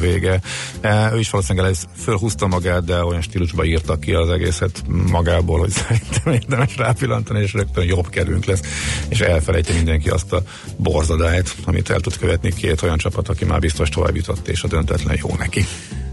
vége. 0.00 0.40
E, 0.80 1.10
ő 1.14 1.18
is 1.18 1.30
valószínűleg 1.30 1.70
ez 1.70 1.84
fölhúzta 1.96 2.46
magát, 2.46 2.84
de 2.84 3.04
olyan 3.04 3.20
stílusba 3.20 3.64
írta 3.64 3.98
ki 3.98 4.12
az 4.12 4.30
egészet 4.30 4.82
magából, 5.10 5.58
hogy 5.58 5.70
szerintem 5.86 6.32
érdemes 6.32 6.76
rápillantani, 6.76 7.40
és 7.40 7.52
rögtön 7.52 7.84
jobb 7.84 8.08
kedvünk 8.08 8.44
lesz, 8.44 8.60
és 9.08 9.20
elfelejti 9.20 9.72
mindenki 9.72 10.08
azt 10.08 10.32
a 10.32 10.42
borzadályt, 10.76 11.54
amit 11.64 11.90
el 11.90 12.00
tud 12.00 12.16
követni 12.18 12.52
két 12.52 12.82
olyan 12.82 12.98
csapat, 12.98 13.28
aki 13.28 13.44
már 13.44 13.58
biztos 13.58 13.88
tovább 13.88 14.16
jutott, 14.16 14.48
és 14.48 14.62
a 14.62 14.68
döntetlen 14.68 15.18
jó 15.20 15.30
neki. 15.38 15.66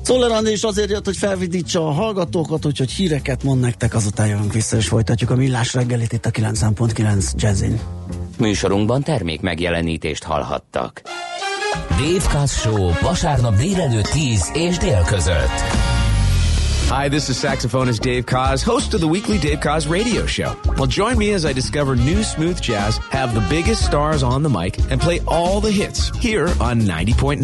Szoller 0.03 0.51
is 0.51 0.63
azért 0.63 0.89
jött, 0.89 1.05
hogy 1.05 1.17
felvidítsa 1.17 1.87
a 1.87 1.91
hallgatókat, 1.91 2.65
úgyhogy 2.65 2.91
híreket 2.91 3.43
mond 3.43 3.61
nektek, 3.61 3.95
azután 3.95 4.27
jövünk 4.27 4.53
vissza, 4.53 4.77
és 4.77 4.87
folytatjuk 4.87 5.29
a 5.29 5.35
millás 5.35 5.73
reggelit 5.73 6.13
itt 6.13 6.25
a 6.25 6.31
9.9 6.31 7.31
Jazzin. 7.35 7.79
Műsorunkban 8.37 9.03
termék 9.03 9.41
megjelenítést 9.41 10.23
hallhattak. 10.23 11.01
Dave 11.89 12.39
Kass 12.39 12.59
Show 12.59 12.91
vasárnap 13.01 13.55
délelőtt 13.55 14.07
10 14.07 14.51
és 14.53 14.77
dél 14.77 15.03
között. 15.07 15.90
Hi, 16.91 17.07
this 17.07 17.29
is 17.29 17.41
saxophonist 17.41 18.01
Dave 18.01 18.25
Koz, 18.25 18.61
host 18.61 18.93
of 18.93 18.99
the 18.99 19.07
weekly 19.07 19.37
Dave 19.37 19.61
Koz 19.61 19.87
radio 19.87 20.25
show. 20.25 20.57
Well, 20.75 20.87
join 20.87 21.17
me 21.17 21.31
as 21.31 21.45
I 21.45 21.53
discover 21.53 21.95
new 21.95 22.21
smooth 22.21 22.59
jazz, 22.59 22.97
have 23.11 23.33
the 23.33 23.39
biggest 23.49 23.85
stars 23.85 24.23
on 24.23 24.43
the 24.43 24.49
mic, 24.49 24.77
and 24.91 24.99
play 24.99 25.21
all 25.25 25.61
the 25.61 25.71
hits 25.71 26.09
here 26.17 26.47
on 26.59 26.81
90.9 26.81 27.39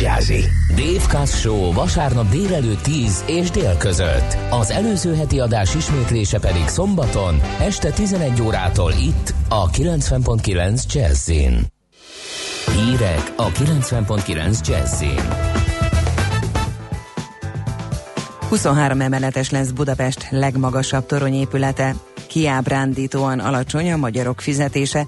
Jazzy. 0.00 0.46
Dave 0.74 1.06
Koz 1.08 1.40
Show 1.40 1.72
vasárnap 1.72 2.28
délelőtt 2.30 2.82
10 2.82 3.24
és 3.26 3.50
dél 3.50 3.76
között. 3.76 4.36
Az 4.50 4.70
előző 4.70 5.14
heti 5.14 5.40
adás 5.40 5.74
ismétlése 5.74 6.38
pedig 6.38 6.68
szombaton 6.68 7.40
este 7.60 7.90
11 7.90 8.42
órától 8.42 8.92
itt 8.92 9.34
a 9.48 9.70
90.9 9.70 10.92
Jazzin. 10.92 11.66
Hírek 12.76 13.32
a 13.36 13.48
90.9 13.50 14.66
Jazzin. 14.66 15.73
23 18.54 19.00
emeletes 19.00 19.50
lesz 19.50 19.70
Budapest 19.70 20.26
legmagasabb 20.30 21.06
toronyépülete, 21.06 21.94
kiábrándítóan 22.26 23.38
alacsony 23.38 23.92
a 23.92 23.96
magyarok 23.96 24.40
fizetése, 24.40 25.06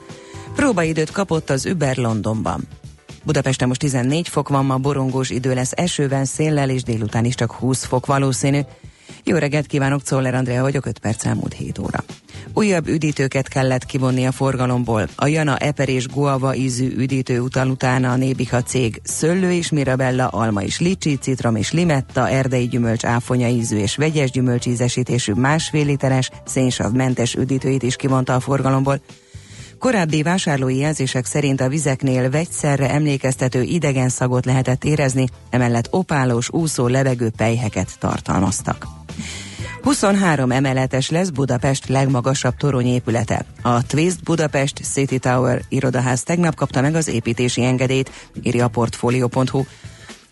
próbaidőt 0.54 1.10
kapott 1.10 1.50
az 1.50 1.66
Uber 1.66 1.96
Londonban. 1.96 2.68
Budapesten 3.24 3.68
most 3.68 3.80
14 3.80 4.28
fok 4.28 4.48
van, 4.48 4.64
ma 4.64 4.76
borongós 4.76 5.30
idő 5.30 5.54
lesz 5.54 5.72
esővel, 5.74 6.24
széllel 6.24 6.70
és 6.70 6.82
délután 6.82 7.24
is 7.24 7.34
csak 7.34 7.52
20 7.52 7.84
fok 7.84 8.06
valószínű. 8.06 8.60
Jó 9.28 9.36
reggelt 9.36 9.66
kívánok, 9.66 10.02
Czoller 10.02 10.34
Andrea 10.34 10.62
vagyok, 10.62 10.86
5 10.86 10.98
perc 10.98 11.24
elmúlt 11.24 11.52
7 11.52 11.78
óra. 11.78 12.04
Újabb 12.52 12.88
üdítőket 12.88 13.48
kellett 13.48 13.84
kivonni 13.84 14.26
a 14.26 14.32
forgalomból. 14.32 15.08
A 15.16 15.26
Jana 15.26 15.56
Eper 15.56 15.88
és 15.88 16.06
Guava 16.06 16.54
ízű 16.54 16.96
üdítő 16.96 17.40
utal 17.40 17.68
utána 17.68 18.10
a 18.10 18.16
Nébiha 18.16 18.62
cég 18.62 19.00
Szöllő 19.04 19.52
és 19.52 19.70
Mirabella, 19.70 20.28
Alma 20.28 20.62
és 20.62 20.80
Licsi, 20.80 21.16
Citrom 21.16 21.56
és 21.56 21.72
Limetta, 21.72 22.28
Erdei 22.28 22.68
gyümölcs 22.68 23.04
áfonya 23.04 23.48
ízű 23.48 23.76
és 23.76 23.96
vegyes 23.96 24.30
gyümölcsízesítésű 24.30 25.32
másfél 25.32 25.84
literes, 25.84 26.30
szénsav 26.44 26.92
mentes 26.92 27.34
üdítőit 27.34 27.82
is 27.82 27.96
kivonta 27.96 28.34
a 28.34 28.40
forgalomból. 28.40 29.00
Korábbi 29.78 30.22
vásárlói 30.22 30.76
jelzések 30.76 31.24
szerint 31.24 31.60
a 31.60 31.68
vizeknél 31.68 32.30
vegyszerre 32.30 32.90
emlékeztető 32.90 33.62
idegen 33.62 34.08
szagot 34.08 34.44
lehetett 34.44 34.84
érezni, 34.84 35.26
emellett 35.50 35.88
opálos, 35.90 36.50
úszó 36.50 36.86
levegő 36.86 37.30
pejheket 37.36 37.98
tartalmaztak. 37.98 38.95
23 39.82 40.50
emeletes 40.50 41.10
lesz 41.10 41.28
Budapest 41.28 41.88
legmagasabb 41.88 42.56
toronyépülete. 42.56 43.44
A 43.62 43.86
Twist 43.86 44.22
Budapest 44.22 44.80
City 44.92 45.18
Tower 45.18 45.62
irodaház 45.68 46.22
tegnap 46.22 46.54
kapta 46.54 46.80
meg 46.80 46.94
az 46.94 47.08
építési 47.08 47.64
engedélyt, 47.64 48.10
írja 48.42 48.64
a 48.64 48.68
Portfolio.hu. 48.68 49.64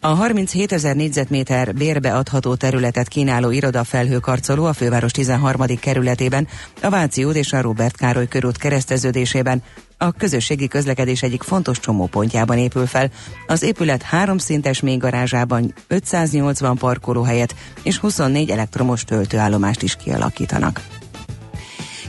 A 0.01 0.09
37 0.09 0.73
ezer 0.73 0.97
négyzetméter 0.97 1.75
bérbeadható 1.75 2.55
területet 2.55 3.09
kínáló 3.09 3.51
irodafelhőkarcoló 3.51 4.64
a 4.64 4.73
főváros 4.73 5.12
13. 5.12 5.66
kerületében, 5.81 6.49
a 6.83 6.90
Váci 6.90 7.25
út 7.25 7.35
és 7.35 7.53
a 7.53 7.61
Robert 7.61 7.97
Károly 7.97 8.29
körút 8.29 8.57
kereszteződésében 8.57 9.62
a 10.05 10.14
közösségi 10.19 10.69
közlekedés 10.69 11.23
egyik 11.23 11.43
fontos 11.43 11.81
csomópontjában 11.81 12.59
épül 12.59 12.87
fel. 12.87 13.11
Az 13.47 13.62
épület 13.62 14.03
háromszintes 14.03 14.81
mélygarázsában 14.81 15.75
580 15.87 16.77
parkolóhelyet 16.77 17.55
és 17.83 17.99
24 17.99 18.51
elektromos 18.51 19.05
töltőállomást 19.05 19.83
is 19.83 19.97
kialakítanak. 19.97 20.81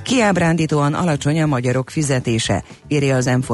Kiábrándítóan 0.04 0.94
alacsony 0.94 1.42
a 1.42 1.46
magyarok 1.46 1.90
fizetése, 1.90 2.64
írja 2.88 3.16
az 3.16 3.26
m 3.26 3.54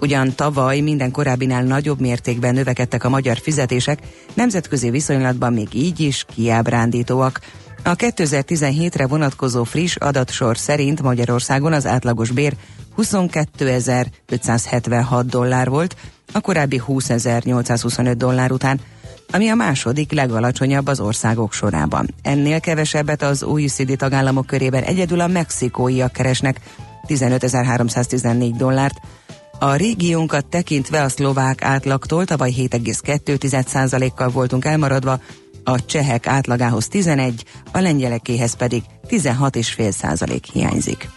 Ugyan 0.00 0.34
tavaly 0.34 0.80
minden 0.80 1.10
korábbinál 1.10 1.62
nagyobb 1.62 2.00
mértékben 2.00 2.54
növekedtek 2.54 3.04
a 3.04 3.08
magyar 3.08 3.38
fizetések, 3.38 3.98
nemzetközi 4.34 4.90
viszonylatban 4.90 5.52
még 5.52 5.68
így 5.74 6.00
is 6.00 6.24
kiábrándítóak. 6.34 7.40
A 7.84 7.96
2017-re 7.96 9.06
vonatkozó 9.06 9.64
friss 9.64 9.96
adatsor 9.96 10.58
szerint 10.58 11.02
Magyarországon 11.02 11.72
az 11.72 11.86
átlagos 11.86 12.30
bér 12.30 12.56
22.576 12.96 15.22
dollár 15.26 15.68
volt, 15.68 15.96
a 16.32 16.40
korábbi 16.40 16.82
20.825 16.88 18.14
dollár 18.16 18.52
után, 18.52 18.80
ami 19.30 19.48
a 19.48 19.54
második 19.54 20.12
legalacsonyabb 20.12 20.86
az 20.86 21.00
országok 21.00 21.52
sorában. 21.52 22.14
Ennél 22.22 22.60
kevesebbet 22.60 23.22
az 23.22 23.42
OECD 23.42 23.96
tagállamok 23.96 24.46
körében 24.46 24.82
egyedül 24.82 25.20
a 25.20 25.26
mexikóiak 25.26 26.12
keresnek 26.12 26.60
15.314 27.06 28.52
dollárt, 28.56 29.00
a 29.58 29.74
régiónkat 29.74 30.46
tekintve 30.46 31.02
a 31.02 31.08
szlovák 31.08 31.62
átlagtól 31.62 32.24
tavaly 32.24 32.52
7,2%-kal 32.56 34.28
voltunk 34.28 34.64
elmaradva, 34.64 35.20
a 35.64 35.84
csehek 35.84 36.26
átlagához 36.26 36.88
11, 36.88 37.44
a 37.72 37.78
lengyelekéhez 37.78 38.54
pedig 38.54 38.82
16,5% 39.08 40.40
hiányzik. 40.52 41.08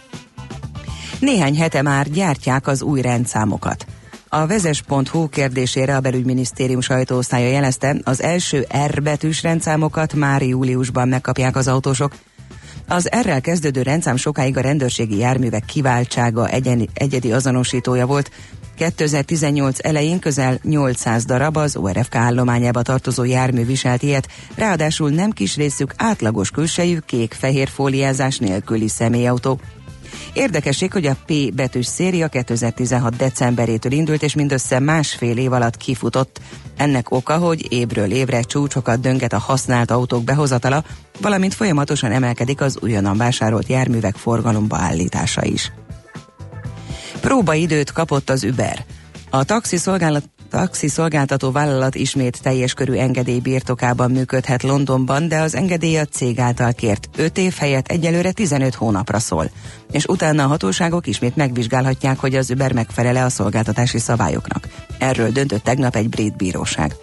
Néhány 1.18 1.56
hete 1.56 1.82
már 1.82 2.10
gyártják 2.10 2.66
az 2.66 2.82
új 2.82 3.00
rendszámokat. 3.00 3.86
A 4.28 4.46
vezes.hu 4.46 5.28
kérdésére 5.28 5.96
a 5.96 6.00
belügyminisztérium 6.00 6.80
sajtóosztálya 6.80 7.48
jelezte, 7.48 7.96
az 8.04 8.22
első 8.22 8.66
R 8.86 9.02
betűs 9.02 9.42
rendszámokat 9.42 10.14
már 10.14 10.42
júliusban 10.42 11.08
megkapják 11.08 11.56
az 11.56 11.68
autósok, 11.68 12.12
az 12.88 13.10
erre 13.10 13.40
kezdődő 13.40 13.82
rendszám 13.82 14.16
sokáig 14.16 14.56
a 14.56 14.60
rendőrségi 14.60 15.16
járművek 15.16 15.64
kiváltsága 15.64 16.48
egyeni, 16.48 16.88
egyedi 16.94 17.32
azonosítója 17.32 18.06
volt. 18.06 18.30
2018 18.76 19.78
elején 19.82 20.18
közel 20.18 20.58
800 20.62 21.24
darab 21.24 21.56
az 21.56 21.76
ORFK 21.76 22.14
állományába 22.14 22.82
tartozó 22.82 23.24
jármű 23.24 23.64
viselt 23.64 24.02
ilyet, 24.02 24.28
ráadásul 24.54 25.10
nem 25.10 25.30
kis 25.30 25.56
részük 25.56 25.94
átlagos 25.96 26.50
külsejű 26.50 26.98
kék-fehér 26.98 27.68
fóliázás 27.68 28.38
nélküli 28.38 28.88
személyautó. 28.88 29.60
Érdekesség, 30.38 30.92
hogy 30.92 31.06
a 31.06 31.16
P 31.26 31.54
betűs 31.54 31.86
széria 31.86 32.28
2016. 32.28 33.16
decemberétől 33.16 33.92
indult, 33.92 34.22
és 34.22 34.34
mindössze 34.34 34.78
másfél 34.78 35.36
év 35.36 35.52
alatt 35.52 35.76
kifutott. 35.76 36.40
Ennek 36.76 37.10
oka, 37.10 37.36
hogy 37.36 37.72
évről 37.72 38.10
évre 38.10 38.40
csúcsokat 38.42 39.00
dönget 39.00 39.32
a 39.32 39.38
használt 39.38 39.90
autók 39.90 40.24
behozatala, 40.24 40.84
valamint 41.20 41.54
folyamatosan 41.54 42.12
emelkedik 42.12 42.60
az 42.60 42.78
újonnan 42.80 43.16
vásárolt 43.16 43.68
járművek 43.68 44.16
forgalomba 44.16 44.76
állítása 44.76 45.44
is. 45.44 45.72
Próbaidőt 47.20 47.92
kapott 47.92 48.30
az 48.30 48.44
Uber. 48.44 48.84
A 49.30 49.44
taxiszolgálat 49.44 50.28
taxi 50.50 50.88
szolgáltató 50.88 51.50
vállalat 51.50 51.94
ismét 51.94 52.42
teljes 52.42 52.74
körű 52.74 52.92
engedély 52.92 53.38
birtokában 53.38 54.10
működhet 54.10 54.62
Londonban, 54.62 55.28
de 55.28 55.38
az 55.38 55.54
engedély 55.54 55.98
a 55.98 56.04
cég 56.04 56.38
által 56.38 56.72
kért 56.72 57.08
5 57.16 57.38
év 57.38 57.54
helyett 57.58 57.88
egyelőre 57.88 58.32
15 58.32 58.74
hónapra 58.74 59.18
szól. 59.18 59.50
És 59.90 60.04
utána 60.04 60.44
a 60.44 60.46
hatóságok 60.46 61.06
ismét 61.06 61.36
megvizsgálhatják, 61.36 62.18
hogy 62.18 62.34
az 62.34 62.50
Uber 62.50 62.72
megfelele 62.72 63.24
a 63.24 63.28
szolgáltatási 63.28 63.98
szabályoknak. 63.98 64.68
Erről 64.98 65.30
döntött 65.30 65.62
tegnap 65.62 65.96
egy 65.96 66.08
brit 66.08 66.36
bíróság. 66.36 66.94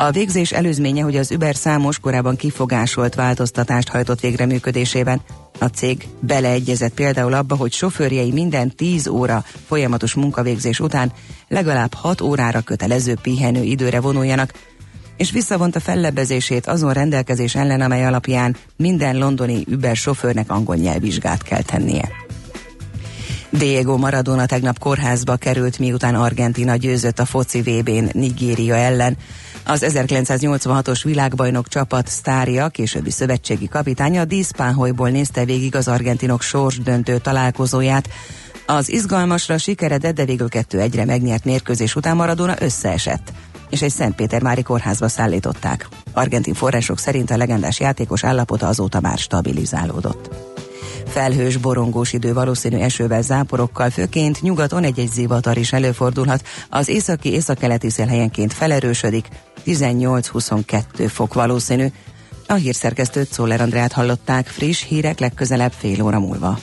A 0.00 0.10
végzés 0.10 0.52
előzménye, 0.52 1.02
hogy 1.02 1.16
az 1.16 1.30
Uber 1.30 1.56
számos 1.56 1.98
korábban 1.98 2.36
kifogásolt 2.36 3.14
változtatást 3.14 3.88
hajtott 3.88 4.20
végre 4.20 4.46
működésében. 4.46 5.20
A 5.58 5.64
cég 5.64 6.08
beleegyezett 6.20 6.94
például 6.94 7.32
abba, 7.32 7.56
hogy 7.56 7.72
sofőrjei 7.72 8.32
minden 8.32 8.76
10 8.76 9.06
óra 9.06 9.44
folyamatos 9.66 10.14
munkavégzés 10.14 10.80
után 10.80 11.12
legalább 11.48 11.94
6 11.94 12.20
órára 12.20 12.60
kötelező 12.60 13.16
pihenő 13.22 13.62
időre 13.62 14.00
vonuljanak, 14.00 14.52
és 15.16 15.30
visszavonta 15.30 15.80
fellebezését 15.80 16.66
azon 16.66 16.92
rendelkezés 16.92 17.54
ellen, 17.54 17.80
amely 17.80 18.06
alapján 18.06 18.56
minden 18.76 19.18
londoni 19.18 19.64
Uber 19.70 19.96
sofőrnek 19.96 20.50
angol 20.50 20.76
nyelvvizsgát 20.76 21.42
kell 21.42 21.62
tennie. 21.62 22.08
Diego 23.50 23.96
Maradona 23.96 24.46
tegnap 24.46 24.78
kórházba 24.78 25.36
került, 25.36 25.78
miután 25.78 26.14
Argentina 26.14 26.76
győzött 26.76 27.18
a 27.18 27.24
foci 27.24 27.60
VB-n 27.60 28.08
Nigéria 28.12 28.74
ellen. 28.74 29.16
Az 29.70 29.84
1986-os 29.86 31.00
világbajnok 31.04 31.68
csapat 31.68 32.08
sztárja, 32.08 32.68
későbbi 32.68 33.10
szövetségi 33.10 33.68
kapitánya 33.68 34.20
a 34.20 34.24
díszpánholyból 34.24 35.08
nézte 35.08 35.44
végig 35.44 35.74
az 35.74 35.88
argentinok 35.88 36.42
sorsdöntő 36.42 37.18
találkozóját. 37.18 38.08
Az 38.66 38.90
izgalmasra 38.90 39.58
sikeredett, 39.58 40.14
de 40.14 40.24
végül 40.24 40.48
kettő 40.48 40.80
egyre 40.80 41.04
megnyert 41.04 41.44
mérkőzés 41.44 41.96
után 41.96 42.16
Maradona 42.16 42.54
összeesett 42.58 43.32
és 43.70 43.82
egy 43.82 43.90
Szentpétervári 43.90 44.62
kórházba 44.62 45.08
szállították. 45.08 45.88
Argentin 46.12 46.54
források 46.54 46.98
szerint 46.98 47.30
a 47.30 47.36
legendás 47.36 47.80
játékos 47.80 48.24
állapota 48.24 48.66
azóta 48.66 49.00
már 49.00 49.18
stabilizálódott. 49.18 50.30
Felhős, 51.06 51.56
borongós 51.56 52.12
idő 52.12 52.32
valószínű 52.32 52.76
esővel, 52.76 53.22
záporokkal, 53.22 53.90
főként 53.90 54.42
nyugaton 54.42 54.84
egy-egy 54.84 55.10
zivatar 55.10 55.56
is 55.56 55.72
előfordulhat. 55.72 56.42
Az 56.70 56.88
északi 56.88 57.32
északkeleti 57.32 57.90
szél 57.90 58.06
helyenként 58.06 58.52
felerősödik, 58.52 59.28
18-22 59.66 60.82
fok 61.08 61.34
valószínű. 61.34 61.86
A 62.46 62.54
hírszerkesztőt 62.54 63.32
Szoller 63.32 63.60
Andrát 63.60 63.92
hallották, 63.92 64.46
friss 64.46 64.84
hírek 64.84 65.18
legközelebb 65.18 65.72
fél 65.72 66.02
óra 66.02 66.18
múlva. 66.18 66.58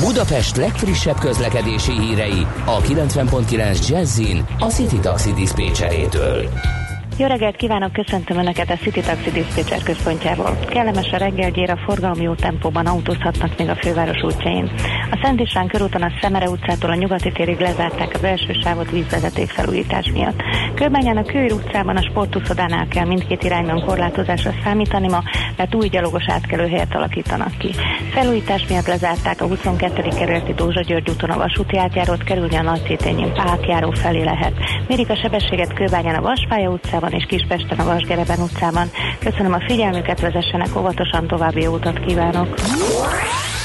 Budapest 0.00 0.56
legfrissebb 0.56 1.18
közlekedési 1.18 1.92
hírei 1.92 2.46
a 2.64 2.80
90.9 2.80 3.88
Jazzin 3.88 4.46
a 4.58 4.66
City 4.66 4.98
Taxi 4.98 5.32
Dispécsejétől. 5.32 6.48
Jó 7.20 7.26
reggelt 7.26 7.56
kívánok, 7.56 7.92
köszöntöm 7.92 8.38
Önöket 8.38 8.70
a 8.70 8.76
City 8.76 9.00
Taxi 9.00 9.30
Dispatcher 9.30 9.82
központjából. 9.82 10.58
Kellemes 10.68 11.12
a 11.12 11.16
reggelgyér, 11.16 11.70
a 11.70 11.76
forgalmi 11.76 12.22
jó 12.22 12.34
tempóban 12.34 12.86
autózhatnak 12.86 13.58
még 13.58 13.68
a 13.68 13.76
főváros 13.76 14.22
útjain. 14.22 14.70
A 15.10 15.18
Szent 15.22 15.40
István 15.40 15.66
körúton 15.66 16.02
a 16.02 16.12
Szemere 16.20 16.48
utcától 16.48 16.90
a 16.90 16.94
nyugati 16.94 17.32
térig 17.32 17.58
lezárták 17.58 18.14
az 18.14 18.24
első 18.24 18.52
sávot 18.52 18.90
vízvezeték 18.90 19.48
felújítás 19.48 20.10
miatt. 20.12 20.42
Kőbányán 20.74 21.16
a 21.16 21.22
Kőr 21.22 21.52
utcában 21.52 21.96
a 21.96 22.02
sportuszodánál 22.02 22.88
kell 22.88 23.06
mindkét 23.06 23.44
irányban 23.44 23.84
korlátozásra 23.84 24.52
számítani 24.64 25.08
ma, 25.08 25.22
mert 25.56 25.74
új 25.74 25.88
gyalogos 25.88 26.24
átkelőhelyet 26.28 26.94
alakítanak 26.94 27.58
ki. 27.58 27.70
Felújítás 28.10 28.66
miatt 28.68 28.86
lezárták 28.86 29.40
a 29.40 29.46
22. 29.46 30.02
kerületi 30.18 30.52
Dózsa 30.52 30.80
György 30.80 31.10
úton 31.10 31.30
a 31.30 31.38
vasúti 31.38 31.78
átjárót, 31.78 32.24
kerülni 32.24 32.56
a 32.56 32.62
Nagyszétényén 32.62 33.32
Pákjáró 33.32 33.90
felé 33.90 34.22
lehet. 34.22 34.52
Mérik 34.88 35.10
a 35.10 35.16
sebességet 35.16 35.72
Kőbányán 35.72 36.14
a 36.14 36.22
Vaspálya 36.22 36.70
utcában 37.10 37.18
és 37.18 37.24
Kispesten 37.26 37.78
a 37.78 37.84
Vasgereben 37.84 38.40
utcában. 38.40 38.90
Köszönöm 39.18 39.52
a 39.52 39.60
figyelmüket, 39.66 40.20
vezessenek 40.20 40.76
óvatosan, 40.76 41.26
további 41.26 41.62
jó 41.62 41.74
utat 41.74 42.00
kívánok! 42.00 42.54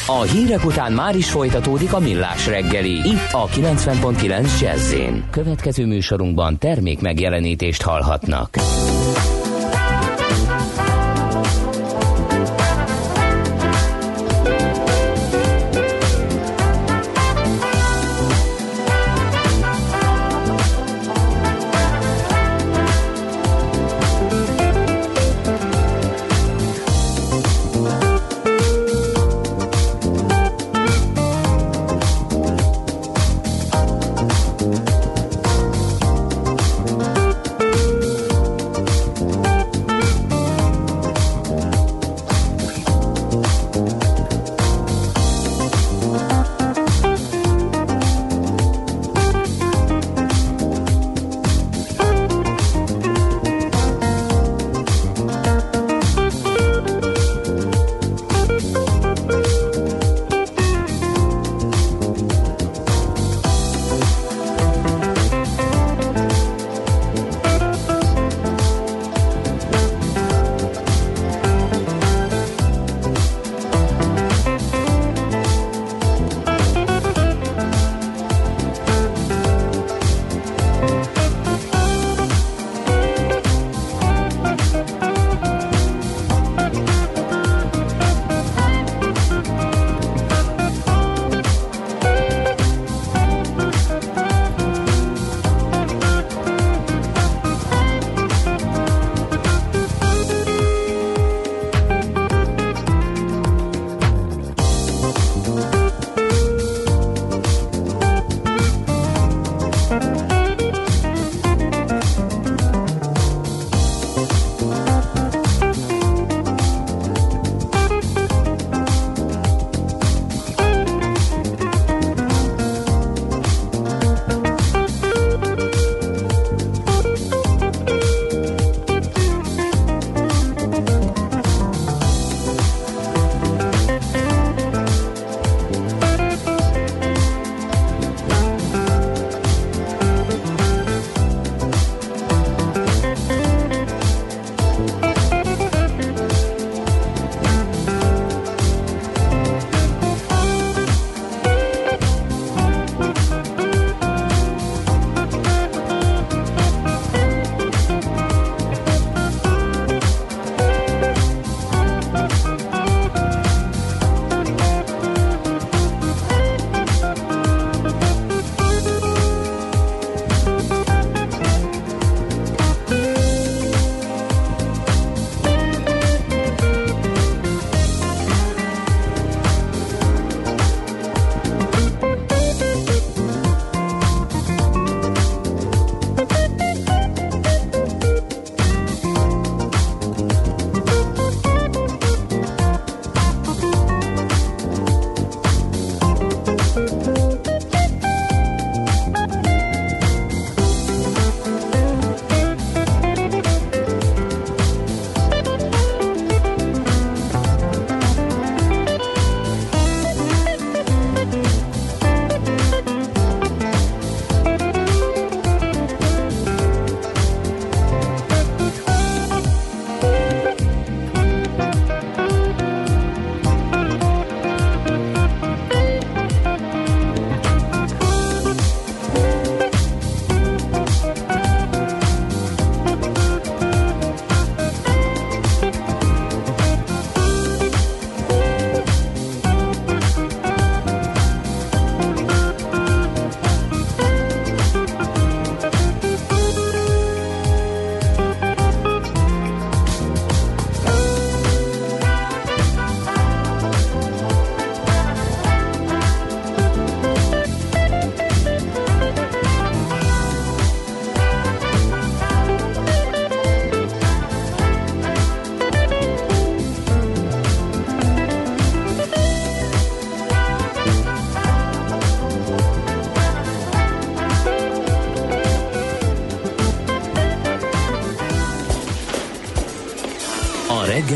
A 0.07 0.21
hírek 0.21 0.65
után 0.65 0.91
már 0.91 1.15
is 1.15 1.31
folytatódik 1.31 1.93
a 1.93 1.99
millás 1.99 2.47
reggeli, 2.47 2.93
itt 2.93 3.31
a 3.31 3.47
90.9 3.47 4.61
jazz 4.61 4.95
Következő 5.31 5.85
műsorunkban 5.85 6.57
termék 6.57 7.01
megjelenítést 7.01 7.81
hallhatnak. 7.81 8.55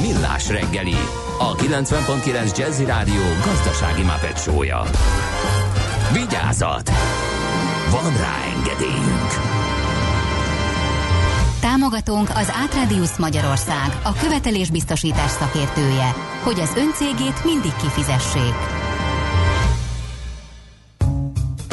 Millás 0.00 0.48
reggeli, 0.48 0.96
a 1.38 1.54
90.9 1.54 2.56
Jazzy 2.58 2.84
Rádió 2.84 3.22
gazdasági 3.44 4.02
mapetsója. 4.02 4.82
Vigyázat! 6.12 6.90
Van 7.90 8.16
rá 8.16 8.34
engedélyünk! 8.56 9.30
Támogatónk 11.60 12.28
az 12.34 12.52
Átrádiusz 12.62 13.16
Magyarország, 13.18 14.00
a 14.02 14.12
követelésbiztosítás 14.12 15.30
szakértője, 15.30 16.14
hogy 16.42 16.60
az 16.60 16.72
öncégét 16.76 17.44
mindig 17.44 17.72
kifizessék. 17.76 18.77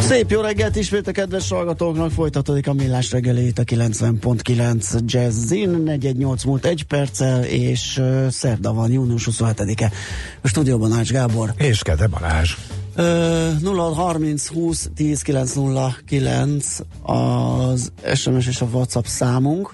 Szép 0.08 0.32
jó 0.32 0.42
reggelt 0.42 0.76
ismét 0.76 1.08
a 1.08 1.12
kedves 1.12 1.50
hallgatóknak, 1.50 2.12
folytatódik 2.12 2.68
a 2.68 2.74
millás 2.74 3.12
reggelét 3.12 3.60
a 3.60 3.64
90.9 3.64 5.06
Jazzin, 5.06 5.70
418 5.70 6.44
múlt 6.44 6.66
egy 6.66 6.84
perccel, 6.84 7.44
és 7.44 7.98
uh, 7.98 8.28
szerda 8.28 8.74
van, 8.74 8.92
június 8.92 9.28
27-e. 9.32 9.92
A 10.42 10.48
stúdióban 10.48 10.92
Ács 10.92 11.12
Gábor. 11.12 11.54
És 11.58 11.82
Kede 11.82 12.08
Balázs. 12.08 12.56
Uh, 12.98 13.60
0 13.62 13.94
30 13.94 14.48
20 14.48 14.90
10 14.96 15.22
909 15.22 16.78
az 17.02 17.92
SMS 18.14 18.48
és 18.48 18.62
a 18.62 18.66
WhatsApp 18.66 19.06
számunk. 19.06 19.74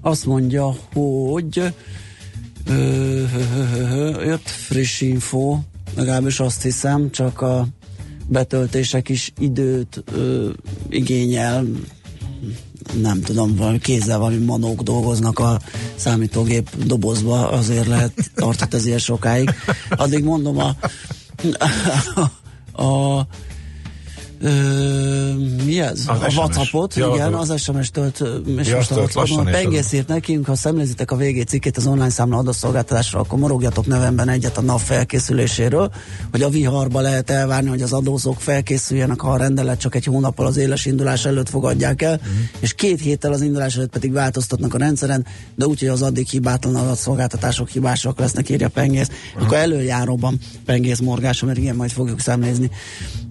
Azt 0.00 0.26
mondja, 0.26 0.74
hogy 0.92 1.72
uh, 2.68 4.24
jött 4.24 4.48
friss 4.48 5.00
info, 5.00 5.58
legalábbis 5.96 6.40
azt 6.40 6.62
hiszem, 6.62 7.10
csak 7.10 7.40
a 7.40 7.66
betöltések 8.30 9.08
is 9.08 9.32
időt 9.38 10.04
ö, 10.12 10.50
igényel, 10.88 11.64
nem 13.00 13.20
tudom, 13.20 13.56
valami 13.56 13.78
kézzel 13.78 14.18
valami 14.18 14.44
manók 14.44 14.82
dolgoznak 14.82 15.38
a 15.38 15.60
számítógép 15.94 16.84
dobozba, 16.84 17.50
azért 17.50 17.86
lehet 17.86 18.30
tartott 18.34 18.74
ez 18.74 18.86
ilyen 18.86 18.98
sokáig. 18.98 19.50
Addig 19.90 20.24
mondom 20.24 20.58
a, 20.58 20.76
a, 22.74 22.82
a 22.82 23.26
Ö, 24.42 24.48
mi 25.64 25.80
ez? 25.80 26.00
Az 26.06 26.20
a 26.20 26.28
SMS. 26.30 26.36
Whatsappot, 26.36 26.94
Ja, 26.94 27.10
igen, 27.14 27.34
az- 27.34 27.50
az 27.50 27.60
SMS 27.62 27.90
tölt, 27.90 28.24
és 28.56 28.68
Ja, 28.68 28.76
most 28.76 28.90
azt 28.90 28.90
a 28.90 28.94
tölt 28.94 29.14
lassan 29.14 29.36
Whatsappon 29.36 29.46
is 29.48 29.52
Pengész 29.52 29.92
írt 29.92 30.08
nekünk, 30.08 30.46
ha 30.46 30.54
szemlézitek 30.54 31.10
a 31.10 31.16
VG 31.16 31.44
cikkét 31.46 31.76
az 31.76 31.86
online 31.86 32.08
számla 32.10 32.36
adószolgáltatásra, 32.36 33.20
akkor 33.20 33.38
morogjatok 33.38 33.86
nevemben 33.86 34.28
egyet 34.28 34.56
a 34.56 34.60
NAV 34.60 34.80
felkészüléséről, 34.80 35.90
hogy 36.30 36.42
a 36.42 36.48
viharba 36.48 37.00
lehet 37.00 37.30
elvárni, 37.30 37.68
hogy 37.68 37.82
az 37.82 37.92
adózók 37.92 38.40
felkészüljenek, 38.40 39.20
ha 39.20 39.30
a 39.30 39.36
rendelet 39.36 39.78
csak 39.78 39.94
egy 39.94 40.04
hónappal 40.04 40.46
az 40.46 40.56
éles 40.56 40.86
indulás 40.86 41.24
előtt 41.24 41.48
fogadják 41.48 42.02
el, 42.02 42.20
Mhm. 42.22 42.30
és 42.60 42.74
két 42.74 43.00
héttel 43.00 43.32
az 43.32 43.40
indulás 43.42 43.76
előtt 43.76 43.90
pedig 43.92 44.12
változtatnak 44.12 44.74
a 44.74 44.78
rendszeren, 44.78 45.26
de 45.54 45.66
úgy, 45.66 45.78
hogy 45.80 45.88
az 45.88 46.02
addig 46.02 46.28
hibátlan 46.28 46.74
adatszolgáltatások 46.76 47.68
hibásak 47.68 48.18
lesznek, 48.18 48.48
írja 48.48 48.68
Pengész. 48.68 49.08
Akkor 49.40 49.56
előjáróban 49.56 50.38
Pengész 50.64 50.98
morgása, 51.00 51.46
mert 51.46 51.58
igen, 51.58 51.76
majd 51.76 51.90
fogjuk 51.90 52.20
szemlézni. 52.20 52.70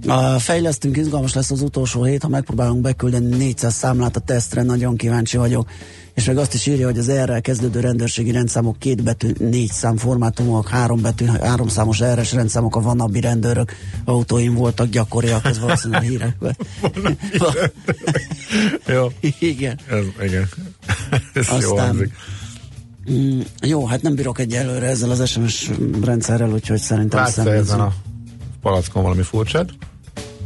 A 0.07 0.39
fejlesztünk, 0.39 0.97
izgalmas 0.99 1.33
lesz 1.33 1.51
az 1.51 1.61
utolsó 1.61 2.03
hét, 2.03 2.21
ha 2.21 2.27
megpróbálunk 2.27 2.81
beküldeni 2.81 3.35
400 3.35 3.73
számlát 3.73 4.15
a 4.15 4.19
tesztre, 4.19 4.63
nagyon 4.63 4.95
kíváncsi 4.95 5.37
vagyok. 5.37 5.69
És 6.13 6.25
meg 6.25 6.37
azt 6.37 6.53
is 6.53 6.65
írja, 6.65 6.85
hogy 6.85 6.97
az 6.97 7.09
erre 7.09 7.39
kezdődő 7.39 7.79
rendőrségi 7.79 8.31
rendszámok 8.31 8.79
két 8.79 9.03
betű, 9.03 9.31
négy 9.37 9.71
szám 9.71 9.97
formátumok, 9.97 10.67
három 10.67 11.01
betű, 11.01 11.25
három 11.25 11.67
számos 11.67 12.03
RS 12.03 12.33
rendszámok 12.33 12.75
a 12.75 12.79
vanabbi 12.79 13.19
rendőrök 13.19 13.71
autóim 14.05 14.53
voltak 14.53 14.89
gyakoriak, 14.89 15.45
ez 15.45 15.59
valószínűleg 15.59 16.03
hírekben. 16.03 16.57
Jó, 18.87 19.07
igen. 19.39 19.79
ez, 19.89 20.25
igen. 20.25 20.47
ez 21.33 21.47
jó 21.47 21.55
Aztán- 21.55 21.87
hangzik. 21.87 22.13
Mm, 23.11 23.39
jó, 23.61 23.85
hát 23.85 24.01
nem 24.01 24.15
bírok 24.15 24.39
egyelőre 24.39 24.85
ezzel 24.85 25.09
az 25.09 25.29
SMS 25.29 25.69
rendszerrel, 26.03 26.51
úgyhogy 26.51 26.79
szerintem 26.79 27.19
Látsz 27.19 27.37
ezen 27.37 27.79
a 27.79 27.93
palackon 28.61 29.03
valami 29.03 29.21
furcsát? 29.21 29.69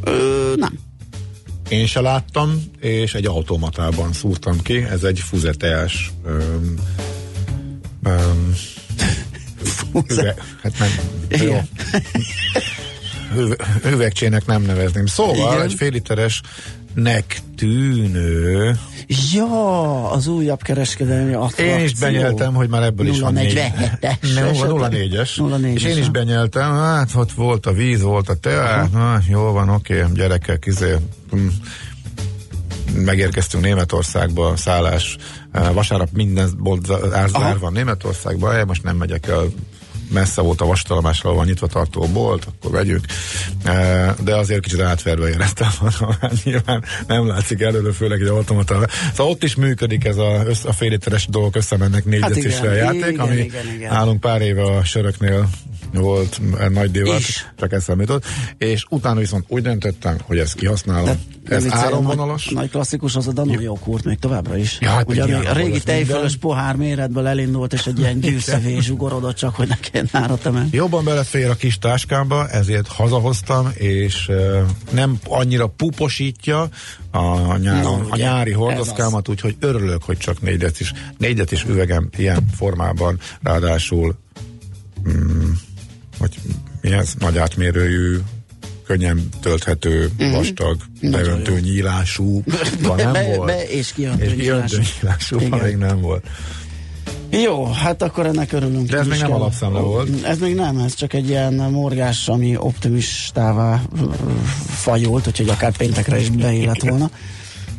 Ö, 0.04 0.52
nem. 0.56 0.78
Én 1.68 1.86
se 1.86 2.00
láttam, 2.00 2.62
és 2.80 3.14
egy 3.14 3.26
automatában 3.26 4.12
szúrtam 4.12 4.62
ki. 4.62 4.76
Ez 4.76 5.04
egy 5.04 5.20
fuzeteás 5.20 6.12
öm, 6.24 6.74
öm, 8.02 8.54
üve, 10.08 10.34
hát 10.62 10.78
nem, 10.78 10.90
jó. 11.28 11.60
Üvegcsének 13.84 14.46
nem 14.46 14.62
nevezném. 14.62 15.06
Szóval 15.06 15.52
Igen. 15.52 15.62
egy 15.62 15.74
fél 15.74 15.94
literesnek 16.94 17.38
tűnő 17.56 18.78
Ja, 19.32 20.10
az 20.10 20.26
újabb 20.26 20.62
kereskedelmi 20.62 21.32
attrakció. 21.32 21.64
Én 21.64 21.84
is 21.84 21.94
benyeltem, 21.94 22.54
hogy 22.54 22.68
már 22.68 22.82
ebből 22.82 23.06
is 23.06 23.20
van 23.20 23.32
négy. 23.32 23.60
047-es. 23.78 24.34
Nem, 24.34 24.44
esetleg? 24.44 24.92
04-es. 24.92 25.30
04-es, 25.36 25.74
És 25.74 25.84
én 25.84 25.98
is 25.98 26.08
benyeltem, 26.08 26.70
hát 26.70 27.10
ott 27.14 27.32
volt 27.32 27.66
a 27.66 27.72
víz, 27.72 28.02
volt 28.02 28.28
a 28.28 28.34
teát, 28.34 28.92
na, 28.92 29.18
jól 29.28 29.52
van, 29.52 29.68
oké, 29.68 30.04
gyerekek, 30.14 30.64
izé, 30.66 30.94
hm, 31.30 31.46
megérkeztünk 32.94 33.64
Németországba, 33.64 34.56
szállás, 34.56 35.16
eh, 35.52 35.72
vasárnap 35.72 36.08
minden 36.12 36.50
bolt 36.58 36.86
zá- 36.86 37.14
ár- 37.14 37.28
zárva 37.28 37.70
Németországba, 37.70 38.64
most 38.64 38.82
nem 38.82 38.96
megyek 38.96 39.26
el 39.26 39.44
messze 40.12 40.40
volt 40.40 40.60
a 40.60 40.66
vastalomásra, 40.66 41.28
ahol 41.28 41.40
van 41.40 41.48
nyitva 41.48 41.66
tartó 41.66 42.06
bolt, 42.12 42.44
akkor 42.44 42.70
vegyük. 42.70 43.04
De 44.24 44.36
azért 44.36 44.60
kicsit 44.60 44.80
átverve 44.80 45.28
éreztem 45.28 45.68
magam, 45.80 46.30
nyilván 46.44 46.84
nem 47.06 47.26
látszik 47.26 47.60
előre, 47.60 47.92
főleg 47.92 48.20
egy 48.20 48.28
automata. 48.28 48.86
Szóval 49.14 49.32
ott 49.32 49.42
is 49.42 49.54
működik 49.54 50.04
ez 50.04 50.16
a, 50.16 50.40
a 50.64 50.72
fél 50.72 50.90
literes 50.90 51.26
dolgok 51.26 51.56
összemennek 51.56 52.04
négy 52.04 52.22
Hát 52.22 52.36
igen, 52.36 52.66
a 52.66 52.72
játék, 52.72 53.06
igen, 53.06 53.18
ami 53.18 53.36
igen, 53.36 53.66
igen. 53.74 53.92
nálunk 53.92 54.20
pár 54.20 54.40
éve 54.40 54.62
a 54.62 54.84
söröknél 54.84 55.48
volt 56.00 56.40
eh, 56.58 56.68
nagy 56.68 56.90
divat, 56.90 57.18
Is. 57.18 57.46
csak 57.56 57.72
eszembe 57.72 58.02
jutott, 58.02 58.24
és 58.58 58.84
utána 58.88 59.18
viszont 59.18 59.44
úgy 59.48 59.62
döntöttem, 59.62 60.16
hogy 60.22 60.38
ezt 60.38 60.54
kihasználom. 60.54 61.18
De, 61.48 61.54
ez 61.54 61.66
áramvonalos. 61.70 62.44
Nagy, 62.44 62.54
nagy 62.54 62.70
klasszikus 62.70 63.16
az 63.16 63.28
a 63.28 63.32
Danone 63.32 63.62
joghurt 63.62 64.04
még 64.04 64.18
továbbra 64.18 64.56
is. 64.56 64.78
Ja, 64.80 64.88
hát 64.88 65.08
Ugye 65.08 65.36
a 65.36 65.52
régi 65.52 65.80
tejfölös 65.80 66.36
pohár 66.36 66.76
méretből 66.76 67.26
elindult, 67.26 67.72
és 67.72 67.86
egy 67.86 67.98
ilyen 67.98 68.20
gyűrszövé 68.24 68.78
zsugorodott 68.80 69.36
csak, 69.36 69.54
hogy 69.54 69.68
ne 69.68 69.76
kelljen 69.94 70.24
árat 70.24 70.46
emelni. 70.46 70.68
Jobban 70.72 71.04
belefér 71.04 71.50
a 71.50 71.54
kis 71.54 71.78
táskámba, 71.78 72.48
ezért 72.48 72.86
hazahoztam, 72.86 73.70
és 73.74 74.30
nem 74.90 75.18
annyira 75.24 75.66
puposítja 75.66 76.68
a, 77.10 77.56
nyáron, 77.56 78.00
Na, 78.00 78.06
a 78.10 78.16
nyári 78.16 78.52
hordozkámat, 78.52 79.28
úgyhogy 79.28 79.56
örülök, 79.60 80.02
hogy 80.02 80.16
csak 80.16 80.40
négyet 80.40 80.80
is, 80.80 80.92
négyet 81.18 81.52
is 81.52 81.64
üvegem 81.64 82.08
ilyen 82.16 82.46
formában, 82.56 83.18
ráadásul 83.42 84.16
mm, 85.08 85.50
hogy 86.18 86.34
mi 86.80 86.92
ez, 86.92 87.14
nagy 87.18 87.38
átmérőjű, 87.38 88.18
könnyen 88.86 89.28
tölthető, 89.40 90.10
vastag, 90.18 90.76
beöntő 91.00 91.60
nyílású, 91.60 92.42
van 92.82 92.96
nem 92.96 93.12
be, 93.12 93.22
volt. 93.36 93.46
be 93.46 93.68
és 93.68 93.92
kijöntő 93.92 94.24
és 94.24 94.32
kiöntő 94.32 94.82
nyílású, 95.00 95.38
még 95.38 95.76
nem 95.76 96.00
volt. 96.00 96.26
Jó, 97.30 97.64
hát 97.64 98.02
akkor 98.02 98.26
ennek 98.26 98.52
örülünk. 98.52 98.90
De 98.90 98.98
ez 98.98 99.06
még 99.06 99.18
nem 99.18 99.28
kell. 99.28 99.36
alapszámla 99.36 99.82
volt. 99.82 100.24
Ez 100.24 100.38
még 100.38 100.54
nem, 100.54 100.78
ez 100.78 100.94
csak 100.94 101.12
egy 101.12 101.28
ilyen 101.28 101.54
morgás, 101.54 102.28
ami 102.28 102.56
optimistává 102.56 103.82
fajult, 104.66 105.26
úgyhogy 105.26 105.48
akár 105.48 105.76
péntekre 105.76 106.20
is 106.20 106.28
beillett 106.30 106.82
volna. 106.82 107.10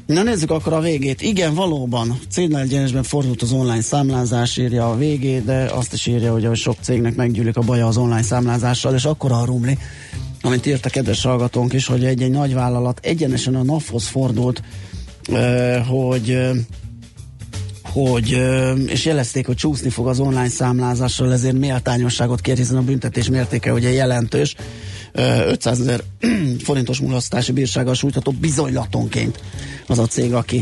Na 0.05 0.23
nézzük 0.23 0.51
akkor 0.51 0.73
a 0.73 0.79
végét. 0.79 1.21
Igen, 1.21 1.53
valóban 1.53 2.19
cégnél 2.29 3.03
fordult 3.03 3.41
az 3.41 3.51
online 3.51 3.81
számlázás, 3.81 4.57
írja 4.57 4.89
a 4.89 4.97
végét, 4.97 5.45
de 5.45 5.63
azt 5.63 5.93
is 5.93 6.05
írja, 6.05 6.31
hogy 6.31 6.45
a 6.45 6.55
sok 6.55 6.75
cégnek 6.81 7.15
meggyűlik 7.15 7.57
a 7.57 7.61
baja 7.61 7.87
az 7.87 7.97
online 7.97 8.21
számlázással, 8.21 8.93
és 8.93 9.05
akkor 9.05 9.31
a 9.31 9.45
rumli, 9.45 9.77
amit 10.41 10.65
írt 10.65 10.85
a 10.85 10.89
kedves 10.89 11.23
hallgatónk 11.23 11.73
is, 11.73 11.85
hogy 11.85 12.05
egy, 12.05 12.21
egy 12.21 12.31
nagy 12.31 12.53
vállalat 12.53 12.99
egyenesen 13.03 13.55
a 13.55 13.63
NAV-hoz 13.63 14.07
fordult, 14.07 14.61
ö, 15.29 15.77
hogy 15.87 16.29
ö, 16.29 16.51
hogy, 17.95 18.41
és 18.87 19.05
jelezték, 19.05 19.45
hogy 19.45 19.55
csúszni 19.55 19.89
fog 19.89 20.07
az 20.07 20.19
online 20.19 20.49
számlázással, 20.49 21.33
ezért 21.33 21.57
méltányosságot 21.57 22.41
kér, 22.41 22.57
hiszen 22.57 22.77
a 22.77 22.81
büntetés 22.81 23.29
mértéke 23.29 23.73
ugye 23.73 23.91
jelentős, 23.91 24.55
Ö, 25.17 25.49
500 25.49 25.79
ezer 25.79 26.03
forintos 26.67 26.99
mulasztási 26.99 27.51
bírsággal 27.51 27.93
sújtható 27.93 28.31
bizonylatonként 28.31 29.39
az 29.87 29.99
a 29.99 30.05
cég, 30.05 30.33
aki 30.33 30.61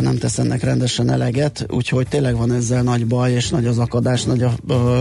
nem 0.00 0.18
tesz 0.18 0.38
ennek 0.38 0.62
rendesen 0.62 1.10
eleget, 1.10 1.66
úgyhogy 1.68 2.08
tényleg 2.08 2.36
van 2.36 2.52
ezzel 2.52 2.82
nagy 2.82 3.06
baj, 3.06 3.32
és 3.32 3.48
nagy 3.48 3.66
az 3.66 3.78
akadás, 3.78 4.22
nagy 4.22 4.42
a 4.42 4.54
ö, 4.68 5.00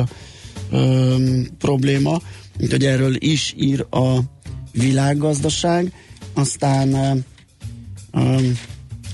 ö, 0.71 1.15
probléma, 1.57 2.21
úgyhogy 2.59 2.86
erről 2.86 3.15
is 3.19 3.53
ír 3.57 3.86
a 3.89 4.17
világgazdaság, 4.71 5.93
aztán 6.34 6.93
ö, 6.93 7.15
ö, 8.11 8.38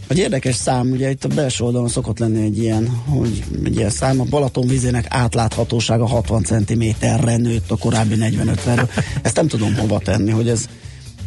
egy 0.10 0.18
érdekes 0.18 0.56
szám, 0.56 0.92
ugye 0.92 1.10
itt 1.10 1.24
a 1.24 1.28
belső 1.28 1.64
oldalon 1.64 1.88
szokott 1.88 2.20
lenni 2.20 2.44
egy 2.44 2.58
ilyen, 2.58 2.88
hogy 2.88 3.44
egy 3.64 3.76
ilyen 3.76 3.90
szám, 3.90 4.20
a 4.20 4.24
Balaton 4.24 4.68
vízének 4.68 5.06
átláthatósága 5.10 6.08
60 6.08 6.44
cm-re 6.44 7.38
nőtt 7.38 7.72
a 7.72 7.78
korábbi 7.78 8.16
45-ről. 8.18 8.90
Ezt 9.22 9.36
nem 9.36 9.48
tudom 9.48 9.76
hova 9.76 10.00
tenni, 10.00 10.32
hogy 10.32 10.50
ez 10.50 10.70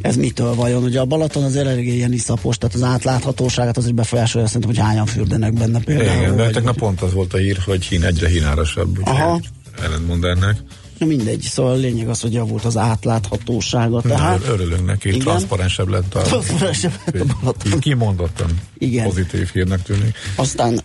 ez 0.01 0.17
mitől 0.17 0.55
vajon? 0.55 0.83
Ugye 0.83 1.01
a 1.01 1.05
Balaton 1.05 1.43
az 1.43 1.57
elég 1.57 1.87
ilyen 1.87 2.13
iszapos, 2.13 2.59
tehát 2.59 2.75
az 2.75 2.83
átláthatóságát 2.83 3.77
az 3.77 3.87
is 3.87 3.93
befolyásolja, 3.93 4.47
szerintem, 4.47 4.71
hogy 4.71 4.79
hányan 4.79 5.07
fürdenek 5.07 5.53
benne 5.53 5.81
például. 5.81 6.23
Igen, 6.23 6.37
de 6.37 6.51
tegnap 6.51 6.77
pont 6.77 7.03
az 7.03 7.13
volt 7.13 7.35
a 7.35 7.37
hír, 7.37 7.59
hogy 7.65 7.85
hín 7.85 8.05
egyre 8.05 8.29
hínárosabb, 8.29 8.99
Aha. 9.05 9.41
ellentmond 9.83 10.25
ennek. 10.25 10.57
Na 11.03 11.09
mindegy, 11.09 11.41
szóval 11.41 11.73
a 11.73 11.77
lényeg 11.77 12.09
az, 12.09 12.21
hogy 12.21 12.33
javult 12.33 12.65
az 12.65 12.77
átláthatósága. 12.77 14.01
Tehát, 14.01 14.47
Na, 14.47 14.53
örülünk 14.53 14.87
neki, 14.87 15.09
igen? 15.09 15.21
transzparensebb 15.21 15.89
lett 15.89 16.15
a, 16.15 16.21
transzparensebb 16.21 16.93
lett 17.05 17.21
a 17.21 17.25
Balaton. 17.41 17.79
Kimondottan 17.79 18.61
igen. 18.79 19.05
pozitív 19.05 19.51
hírnek 19.53 19.83
tűnik. 19.83 20.17
Aztán 20.37 20.81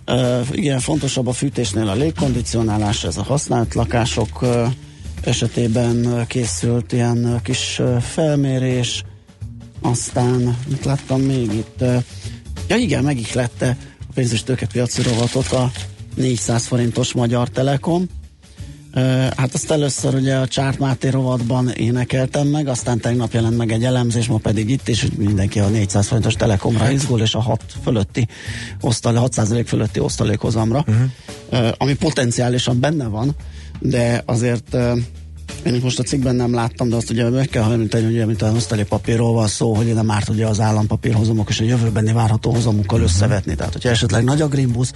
igen, 0.51 0.79
fontosabb 0.79 1.27
a 1.27 1.31
fűtésnél 1.31 1.87
a 1.87 1.93
légkondicionálás, 1.93 3.03
ez 3.03 3.17
a 3.17 3.23
használt 3.23 3.73
lakások 3.73 4.45
esetében 5.21 6.25
készült 6.27 6.91
ilyen 6.91 7.39
kis 7.43 7.81
felmérés, 8.01 9.03
aztán 9.81 10.57
mit 10.67 10.85
láttam 10.85 11.21
még 11.21 11.53
itt, 11.53 11.83
ja 12.67 12.75
igen, 12.75 13.03
megihlette 13.03 13.77
a 13.99 14.11
pénzes 14.13 14.43
tőkepiaci 14.43 15.01
rovatot 15.01 15.51
a 15.51 15.71
400 16.15 16.65
forintos 16.65 17.13
Magyar 17.13 17.49
Telekom, 17.49 18.07
Hát 19.37 19.53
azt 19.53 19.71
először 19.71 20.13
ugye 20.13 20.35
a 20.35 20.47
Csárt 20.47 20.79
Máté 20.79 21.09
rovatban 21.09 21.69
énekeltem 21.69 22.47
meg, 22.47 22.67
aztán 22.67 22.99
tegnap 22.99 23.33
jelent 23.33 23.57
meg 23.57 23.71
egy 23.71 23.83
elemzés, 23.83 24.27
ma 24.27 24.37
pedig 24.37 24.69
itt 24.69 24.87
is, 24.87 25.07
mindenki 25.17 25.59
a 25.59 25.67
400 25.67 26.07
forintos 26.07 26.33
Telekomra 26.33 26.91
izgul, 26.91 27.21
és 27.21 27.35
a 27.35 27.39
6 27.39 27.63
fölötti 27.83 28.27
osztalék, 28.81 29.21
6% 29.35 29.63
fölötti 29.67 29.99
osztalékhozamra, 29.99 30.85
uh-huh. 30.87 31.71
ami 31.77 31.95
potenciálisan 31.95 32.79
benne 32.79 33.05
van, 33.05 33.35
de 33.79 34.23
azért 34.25 34.77
én 35.63 35.79
most 35.83 35.99
a 35.99 36.03
cikkben 36.03 36.35
nem 36.35 36.53
láttam, 36.53 36.89
de 36.89 36.95
azt 36.95 37.09
ugye 37.09 37.29
meg 37.29 37.47
kell 37.47 37.71
említeni, 37.71 38.05
hogy 38.05 38.19
amit 38.19 38.41
a 38.41 38.51
osztali 38.51 38.83
papírról 38.83 39.33
van 39.33 39.47
szó, 39.47 39.73
hogy 39.73 39.93
nem 39.93 40.11
árt 40.11 40.29
ugye 40.29 40.47
az 40.47 40.59
állampapírhozamok 40.59 41.49
és 41.49 41.59
a 41.59 41.63
jövőbeni 41.63 42.11
várható 42.11 42.51
hozamukkal 42.51 42.99
uh-huh. 42.99 43.13
összevetni. 43.13 43.55
Tehát, 43.55 43.73
hogyha 43.73 43.89
esetleg 43.89 44.23
nagy 44.23 44.41
a 44.41 44.47
Greenbus, 44.47 44.91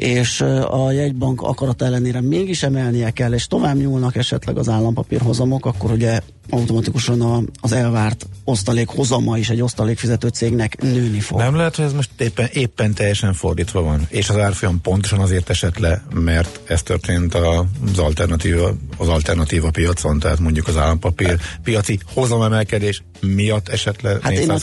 és 0.00 0.40
a 0.70 0.90
jegybank 0.92 1.42
akarat 1.42 1.82
ellenére 1.82 2.20
mégis 2.20 2.62
emelnie 2.62 3.10
kell, 3.10 3.32
és 3.32 3.46
tovább 3.46 3.76
nyúlnak 3.76 4.16
esetleg 4.16 4.58
az 4.58 4.68
állampapírhozamok, 4.68 5.66
akkor 5.66 5.90
ugye 5.90 6.20
automatikusan 6.50 7.20
a, 7.20 7.42
az 7.60 7.72
elvárt 7.72 8.26
osztalék 8.44 8.88
hozama 8.88 9.38
is 9.38 9.50
egy 9.50 9.60
osztalékfizető 9.60 10.28
cégnek 10.28 10.82
nőni 10.82 11.20
fog. 11.20 11.38
Nem 11.38 11.56
lehet, 11.56 11.76
hogy 11.76 11.84
ez 11.84 11.92
most 11.92 12.10
éppen, 12.18 12.48
éppen 12.52 12.94
teljesen 12.94 13.32
fordítva 13.32 13.82
van, 13.82 14.06
és 14.08 14.28
az 14.28 14.36
árfolyam 14.36 14.80
pontosan 14.80 15.18
azért 15.18 15.50
esett 15.50 15.78
le, 15.78 16.02
mert 16.14 16.60
ez 16.64 16.82
történt 16.82 17.34
az 17.34 17.98
alternatíva, 17.98 18.74
az 18.96 19.08
alternatíva 19.08 19.70
piacon, 19.70 20.18
tehát 20.18 20.38
mondjuk 20.38 20.68
az 20.68 20.76
állampapír 20.76 21.38
piaci 21.62 21.98
hozamemelkedés 22.14 23.02
miatt 23.20 23.68
esett 23.68 24.00
le 24.00 24.18
Hát 24.20 24.32
én 24.32 24.50
a 24.50 24.58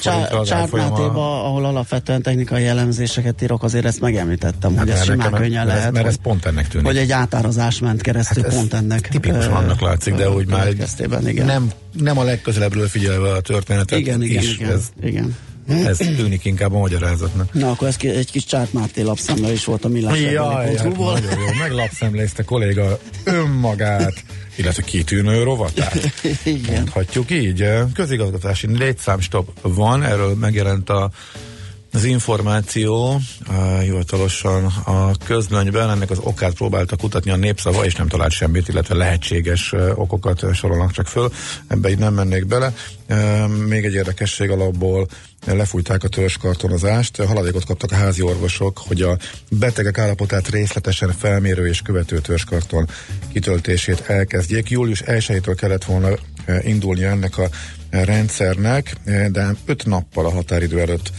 csármátéba, 0.45 1.45
ahol 1.45 1.65
alapvetően 1.65 2.21
technikai 2.21 2.63
jellemzéseket 2.63 3.41
írok, 3.41 3.63
azért 3.63 3.85
ezt 3.85 3.99
megemlítettem, 3.99 4.75
hát 4.75 4.79
hogy 4.79 4.89
ez 4.89 5.03
simán 5.03 5.26
könnyen 5.31 5.65
lehet. 5.65 5.85
Ez, 5.85 5.91
mert 5.91 6.05
ez 6.05 6.15
pont 6.21 6.45
ennek 6.45 6.67
tűnik. 6.67 6.85
Hogy 6.87 6.97
egy 6.97 7.11
átárazás 7.11 7.79
ment 7.79 8.01
keresztül, 8.01 8.43
hát 8.43 8.53
pont 8.53 8.73
ennek. 8.73 9.07
Tipikusan 9.07 9.53
annak 9.53 9.81
látszik, 9.81 10.13
de 10.13 10.25
hogy 10.25 10.47
már 10.47 10.67
igen. 11.25 11.45
nem 11.45 11.71
nem 11.91 12.17
a 12.17 12.23
legközelebbről 12.23 12.87
figyelve 12.87 13.31
a 13.31 13.41
történetet 13.41 13.99
igen, 13.99 14.23
igen, 14.23 14.43
is. 14.43 14.53
Igen, 14.53 14.71
ez, 14.71 14.89
igen. 15.03 15.35
Ez 15.67 15.97
tűnik 15.97 16.45
inkább 16.45 16.73
a 16.73 16.77
magyarázatnak. 16.77 17.53
Na, 17.53 17.69
akkor 17.69 17.87
ez 17.87 17.95
egy 17.99 18.31
kis 18.31 18.45
Csárt 18.45 18.73
Máté 18.73 19.01
lapszemle 19.01 19.51
is 19.51 19.65
volt 19.65 19.85
a 19.85 19.87
millás 19.87 20.19
Jaj, 20.19 20.75
hát 20.75 20.83
nagyon 20.97 21.21
jó, 21.21 21.53
meglapszemlézte 21.59 22.43
kolléga 22.43 22.99
önmagát, 23.23 24.23
illetve 24.55 24.81
kitűnő 24.81 25.43
rovatát. 25.43 26.11
Igen. 26.43 26.75
Mondhatjuk 26.75 27.31
így. 27.31 27.65
Közigazgatási 27.93 28.77
létszámstop 28.77 29.49
van, 29.61 30.03
erről 30.03 30.35
megjelent 30.35 30.89
a 30.89 31.11
az 31.93 32.03
információ 32.03 33.15
uh, 33.49 33.81
hivatalosan 33.81 34.65
a 34.65 35.11
közlönyben, 35.25 35.89
ennek 35.89 36.09
az 36.09 36.19
okát 36.21 36.53
próbálta 36.53 36.95
kutatni 36.95 37.31
a 37.31 37.35
népszava, 37.35 37.85
és 37.85 37.95
nem 37.95 38.07
talált 38.07 38.31
semmit, 38.31 38.67
illetve 38.67 38.95
lehetséges 38.95 39.71
uh, 39.71 39.91
okokat 39.95 40.53
sorolnak 40.53 40.91
csak 40.91 41.07
föl, 41.07 41.31
ebbe 41.67 41.89
így 41.89 41.97
nem 41.97 42.13
mennék 42.13 42.45
bele. 42.45 42.73
Uh, 43.09 43.47
még 43.47 43.85
egy 43.85 43.93
érdekesség 43.93 44.49
alapból 44.49 45.07
lefújták 45.45 46.03
a 46.03 46.07
törzskartonozást, 46.07 47.21
haladékot 47.21 47.65
kaptak 47.65 47.91
a 47.91 47.95
házi 47.95 48.21
orvosok, 48.21 48.77
hogy 48.87 49.01
a 49.01 49.17
betegek 49.49 49.97
állapotát 49.97 50.47
részletesen 50.49 51.11
felmérő 51.11 51.67
és 51.67 51.81
követő 51.81 52.19
törzskarton 52.19 52.87
kitöltését 53.31 54.03
elkezdjék. 54.07 54.69
Július 54.69 55.03
1-től 55.05 55.55
kellett 55.59 55.83
volna 55.83 56.09
indulni 56.61 57.03
ennek 57.03 57.37
a 57.37 57.49
rendszernek, 57.89 58.95
de 59.31 59.55
öt 59.65 59.85
nappal 59.85 60.25
a 60.25 60.31
határidő 60.31 60.79
előtt 60.79 61.11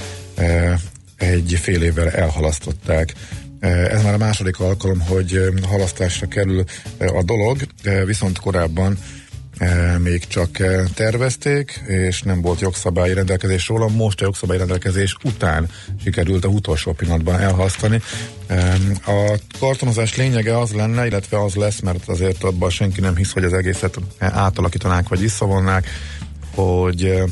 egy 1.16 1.58
fél 1.60 1.82
évvel 1.82 2.10
elhalasztották. 2.10 3.14
Ez 3.60 4.02
már 4.02 4.14
a 4.14 4.18
második 4.18 4.60
alkalom, 4.60 5.00
hogy 5.00 5.52
halasztásra 5.62 6.26
kerül 6.26 6.64
a 6.98 7.22
dolog, 7.22 7.66
viszont 8.04 8.38
korábban 8.38 8.98
még 9.98 10.26
csak 10.26 10.50
tervezték, 10.94 11.82
és 11.86 12.22
nem 12.22 12.40
volt 12.40 12.60
jogszabályi 12.60 13.14
rendelkezés 13.14 13.68
róla. 13.68 13.88
Most 13.88 14.20
a 14.20 14.24
jogszabályi 14.24 14.58
rendelkezés 14.58 15.16
után 15.24 15.68
sikerült 16.02 16.44
a 16.44 16.48
utolsó 16.48 16.92
pillanatban 16.92 17.40
elhasztani. 17.40 18.00
A 19.06 19.38
kartonozás 19.58 20.16
lényege 20.16 20.58
az 20.58 20.72
lenne, 20.72 21.06
illetve 21.06 21.42
az 21.42 21.54
lesz, 21.54 21.80
mert 21.80 22.08
azért 22.08 22.44
abban 22.44 22.70
senki 22.70 23.00
nem 23.00 23.16
hisz, 23.16 23.32
hogy 23.32 23.44
az 23.44 23.52
egészet 23.52 23.98
átalakítanák 24.18 25.08
vagy 25.08 25.20
visszavonnák, 25.20 25.86
hogy 26.54 27.22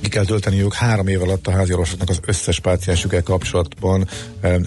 ki 0.00 0.08
kell 0.08 0.24
tölteni 0.24 0.62
ők 0.62 0.74
három 0.74 1.08
év 1.08 1.22
alatt 1.22 1.46
a 1.46 1.50
háziorvosoknak 1.50 2.08
az 2.08 2.20
összes 2.26 2.60
páciensükkel 2.60 3.22
kapcsolatban 3.22 4.08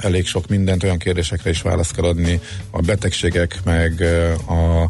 elég 0.01 0.25
sok 0.25 0.47
mindent, 0.47 0.83
olyan 0.83 0.97
kérdésekre 0.97 1.49
is 1.49 1.61
választ 1.61 1.95
kell 1.95 2.05
adni, 2.05 2.39
a 2.69 2.81
betegségek, 2.81 3.59
meg 3.63 4.01
a 4.47 4.89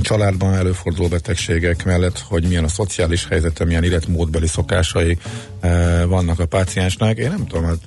családban 0.00 0.54
előforduló 0.54 1.08
betegségek 1.08 1.84
mellett, 1.84 2.18
hogy 2.18 2.46
milyen 2.46 2.64
a 2.64 2.68
szociális 2.68 3.26
helyzete, 3.26 3.64
milyen 3.64 3.84
életmódbeli 3.84 4.46
szokásai 4.46 5.18
e, 5.60 6.04
vannak 6.04 6.38
a 6.38 6.46
páciensnek. 6.46 7.18
Én 7.18 7.28
nem 7.28 7.46
tudom, 7.46 7.64
hát, 7.64 7.78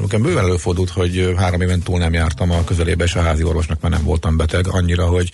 nekem 0.00 0.22
bőven 0.22 0.44
előfordult, 0.44 0.90
hogy 0.90 1.34
három 1.36 1.60
éven 1.60 1.80
túl 1.80 1.98
nem 1.98 2.12
jártam 2.12 2.50
a 2.50 2.64
közelébe, 2.64 3.04
és 3.04 3.14
a 3.14 3.22
házi 3.22 3.42
orvosnak 3.42 3.80
már 3.80 3.92
nem 3.92 4.04
voltam 4.04 4.36
beteg, 4.36 4.66
annyira, 4.68 5.06
hogy 5.06 5.32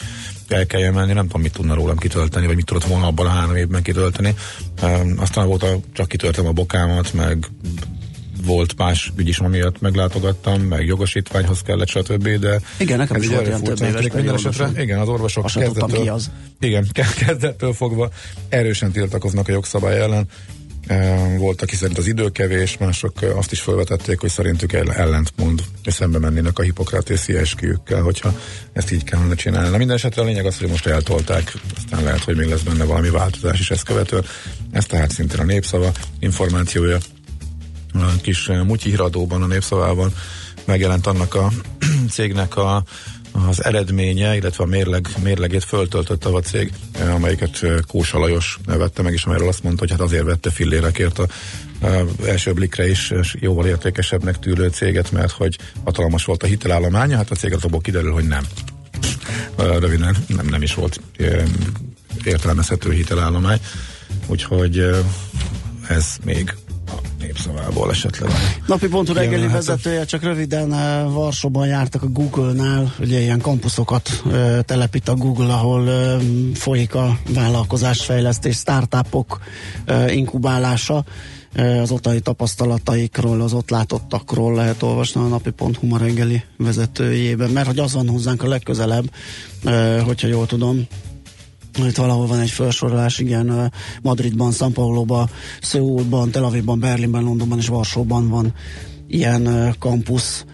el 0.48 0.66
kelljen 0.66 0.92
menni, 0.92 1.12
nem 1.12 1.26
tudom, 1.26 1.42
mit 1.42 1.52
tudna 1.52 1.74
rólam 1.74 1.96
kitölteni, 1.96 2.46
vagy 2.46 2.56
mit 2.56 2.66
tudott 2.66 2.84
volna 2.84 3.06
abban 3.06 3.26
a 3.26 3.30
három 3.30 3.56
évben 3.56 3.82
kitölteni. 3.82 4.34
E, 4.80 5.00
aztán 5.16 5.46
volt, 5.46 5.62
a, 5.62 5.78
csak 5.92 6.08
kitöltem 6.08 6.46
a 6.46 6.52
bokámat, 6.52 7.12
meg 7.12 7.46
volt 8.44 8.76
más 8.76 9.12
ügy 9.16 9.28
is, 9.28 9.38
amiatt 9.38 9.80
meglátogattam, 9.80 10.60
meg 10.60 10.86
jogosítványhoz 10.86 11.62
kellett, 11.62 11.88
stb. 11.88 12.28
De 12.28 12.60
igen, 12.78 12.98
nekem 12.98 13.22
is 13.22 13.28
volt 13.28 13.46
ilyen 13.46 13.62
több 13.62 13.82
éves 13.82 14.08
minden 14.12 14.34
esetre, 14.34 14.82
Igen, 14.82 14.98
az 14.98 15.08
orvosok 15.08 15.46
kezdettől, 15.46 16.02
ki 16.02 16.08
az. 16.08 16.30
Igen, 16.60 16.86
kezdettől 17.26 17.72
fogva 17.72 18.10
erősen 18.48 18.92
tiltakoznak 18.92 19.48
a 19.48 19.52
jogszabály 19.52 20.00
ellen. 20.00 20.28
Volt, 21.38 21.62
aki 21.62 21.76
szerint 21.76 21.98
az 21.98 22.06
idő 22.06 22.28
kevés, 22.28 22.76
mások 22.78 23.12
azt 23.36 23.52
is 23.52 23.60
felvetették, 23.60 24.20
hogy 24.20 24.30
szerintük 24.30 24.72
ellentmond, 24.72 25.62
és 25.84 25.94
szembe 25.94 26.18
mennének 26.18 26.58
a 26.58 26.62
hipokratészi 26.62 27.36
esküjükkel, 27.36 28.02
hogyha 28.02 28.34
ezt 28.72 28.92
így 28.92 29.04
kellene 29.04 29.34
csinálni. 29.34 29.68
Na 29.68 29.76
minden 29.76 29.96
esetre 29.96 30.22
a 30.22 30.24
lényeg 30.24 30.46
az, 30.46 30.58
hogy 30.58 30.68
most 30.68 30.86
eltolták, 30.86 31.52
aztán 31.76 32.04
lehet, 32.04 32.24
hogy 32.24 32.36
még 32.36 32.48
lesz 32.48 32.60
benne 32.60 32.84
valami 32.84 33.10
változás 33.10 33.60
is 33.60 33.70
ezt 33.70 33.84
követően. 33.84 34.24
Ez 34.70 34.86
tehát 34.86 35.10
szintén 35.10 35.40
a 35.40 35.44
népszava 35.44 35.92
információja 36.18 36.98
kis 38.22 38.48
eh, 38.48 38.64
mutyi 38.64 38.88
híradóban, 38.88 39.42
a 39.42 39.46
népszavában 39.46 40.14
megjelent 40.64 41.06
annak 41.06 41.34
a 41.34 41.50
cégnek 42.10 42.56
a, 42.56 42.82
az 43.48 43.64
eredménye, 43.64 44.36
illetve 44.36 44.64
a 44.64 44.66
mérleg, 44.66 45.08
mérlegét 45.22 45.64
föltöltötte 45.64 46.28
a 46.28 46.40
cég, 46.40 46.72
eh, 46.92 47.14
amelyiket 47.14 47.62
eh, 47.62 47.78
Kósa 47.86 48.18
Lajos 48.18 48.58
vette 48.66 49.02
meg, 49.02 49.12
és 49.12 49.24
amelyről 49.24 49.48
azt 49.48 49.62
mondta, 49.62 49.80
hogy 49.80 49.90
hát 49.90 50.00
azért 50.00 50.24
vette 50.24 50.50
fillérekért 50.50 51.18
a, 51.18 51.26
a 51.80 52.04
első 52.26 52.52
blikre 52.52 52.88
is 52.88 53.12
jóval 53.32 53.66
értékesebbnek 53.66 54.38
tűrő 54.38 54.68
céget, 54.68 55.10
mert 55.12 55.32
hogy 55.32 55.58
hatalmas 55.84 56.24
volt 56.24 56.42
a 56.42 56.46
hitelállománya, 56.46 57.16
hát 57.16 57.30
a 57.30 57.34
cég 57.34 57.52
azokból 57.52 57.80
kiderül, 57.80 58.12
hogy 58.12 58.26
nem. 58.26 58.44
Röviden 59.56 60.16
nem, 60.26 60.46
nem 60.46 60.62
is 60.62 60.74
volt 60.74 61.00
értelmezhető 62.24 62.92
hitelállomány, 62.92 63.60
úgyhogy 64.26 64.90
ez 65.88 66.16
még 66.24 66.54
népszavából 67.22 67.90
esetleg. 67.90 68.30
Napi 68.66 68.88
pontú 68.88 69.12
reggeli 69.12 69.46
vezetője, 69.46 70.04
csak 70.04 70.22
röviden 70.22 70.70
uh, 70.72 71.12
Varsóban 71.12 71.66
jártak 71.66 72.02
a 72.02 72.08
Google-nál, 72.08 72.94
ugye 73.00 73.20
ilyen 73.20 73.40
kampusokat 73.40 74.22
uh, 74.24 74.60
telepít 74.60 75.08
a 75.08 75.14
Google, 75.14 75.52
ahol 75.52 75.82
uh, 75.82 76.22
folyik 76.54 76.94
a 76.94 77.18
vállalkozásfejlesztés, 77.34 78.56
startupok 78.56 79.40
inkubálása 80.08 81.04
az 81.82 81.90
ottani 81.90 82.20
tapasztalataikról, 82.20 83.40
az 83.40 83.52
ott 83.52 83.70
látottakról 83.70 84.54
lehet 84.54 84.82
olvasni 84.82 85.20
a 85.20 85.26
napi.hu 85.26 85.86
ma 85.86 85.98
reggeli 85.98 86.42
vezetőjében, 86.56 87.50
mert 87.50 87.66
hogy 87.66 87.78
az 87.78 87.92
van 87.92 88.08
hozzánk 88.08 88.42
a 88.42 88.48
legközelebb, 88.48 89.10
hogyha 90.04 90.26
jól 90.26 90.46
tudom, 90.46 90.86
itt 91.78 91.96
valahol 91.96 92.26
van 92.26 92.40
egy 92.40 92.50
felsorolás, 92.50 93.18
igen, 93.18 93.72
Madridban, 94.02 94.52
São 94.52 94.70
Pauloban, 94.74 95.30
Szöulban, 95.60 96.30
Tel 96.30 96.44
Avivban, 96.44 96.80
Berlinben, 96.80 97.22
Londonban 97.22 97.58
és 97.58 97.68
Varsóban 97.68 98.28
van 98.28 98.54
ilyen 99.06 99.74
kampusz, 99.78 100.44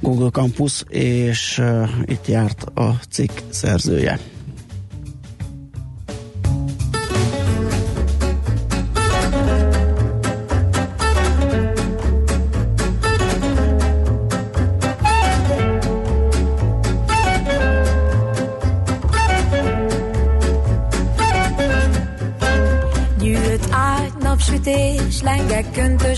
Google 0.00 0.30
Campus, 0.30 0.82
és 0.88 1.62
itt 2.04 2.26
járt 2.26 2.62
a 2.62 3.00
cikk 3.10 3.30
szerzője. 3.50 4.35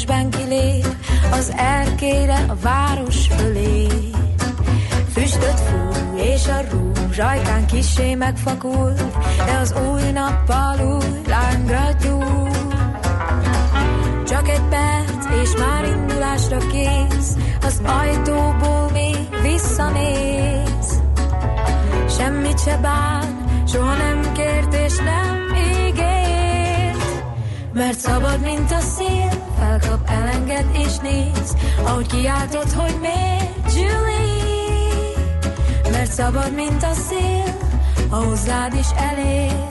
Köntösben 0.06 0.30
kilép, 0.30 0.86
az 1.30 1.52
erkére 1.56 2.44
a 2.48 2.54
város 2.62 3.26
fölé. 3.26 3.86
Füstöt 5.12 5.60
fúj, 5.60 6.20
és 6.20 6.46
a 6.46 6.60
rúzs 6.70 7.18
ajkán 7.18 7.66
kisé 7.66 8.14
megfakul, 8.14 8.94
de 9.46 9.58
az 9.60 9.74
új 9.90 10.10
nappal 10.10 10.96
új 10.96 11.20
lángra 11.26 11.88
gyúl. 12.02 12.48
Csak 14.26 14.48
egy 14.48 14.62
perc, 14.68 15.42
és 15.42 15.50
már 15.58 15.84
indulásra 15.84 16.58
kész, 16.58 17.36
az 17.62 17.80
ajtóból 17.84 18.90
még 18.92 19.28
visszanéz. 19.42 21.02
Semmit 22.08 22.60
se 22.60 22.76
bán, 22.76 23.44
soha 23.66 23.96
nem 23.96 24.32
kért 24.32 24.74
és 24.74 24.96
nem 24.96 25.47
mert 27.78 27.98
szabad, 27.98 28.40
mint 28.40 28.70
a 28.70 28.80
szél, 28.80 29.30
felkap, 29.58 30.08
elenged 30.08 30.66
és 30.72 30.96
néz, 31.02 31.56
ahogy 31.84 32.06
kiáltod, 32.06 32.72
hogy 32.72 32.98
miért, 33.00 33.74
Julie. 33.74 35.12
Mert 35.90 36.12
szabad, 36.12 36.54
mint 36.54 36.82
a 36.82 36.92
szél, 37.08 37.56
a 38.10 38.16
hozzád 38.16 38.74
is 38.74 38.86
elér. 38.96 39.66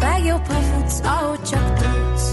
Legjobb, 0.00 0.46
ha 0.46 0.60
futsz, 0.60 1.00
ahogy 1.04 1.42
csak 1.42 1.72
tudsz, 1.72 2.32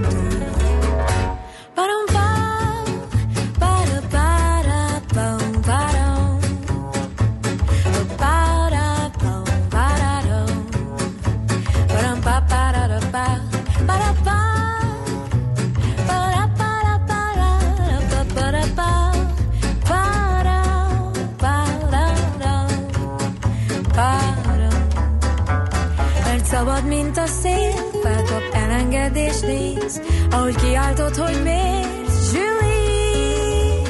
Ahogy 30.31 30.55
kiáltott, 30.55 31.15
hogy 31.15 31.43
miért, 31.43 32.33
Julie 32.33 33.81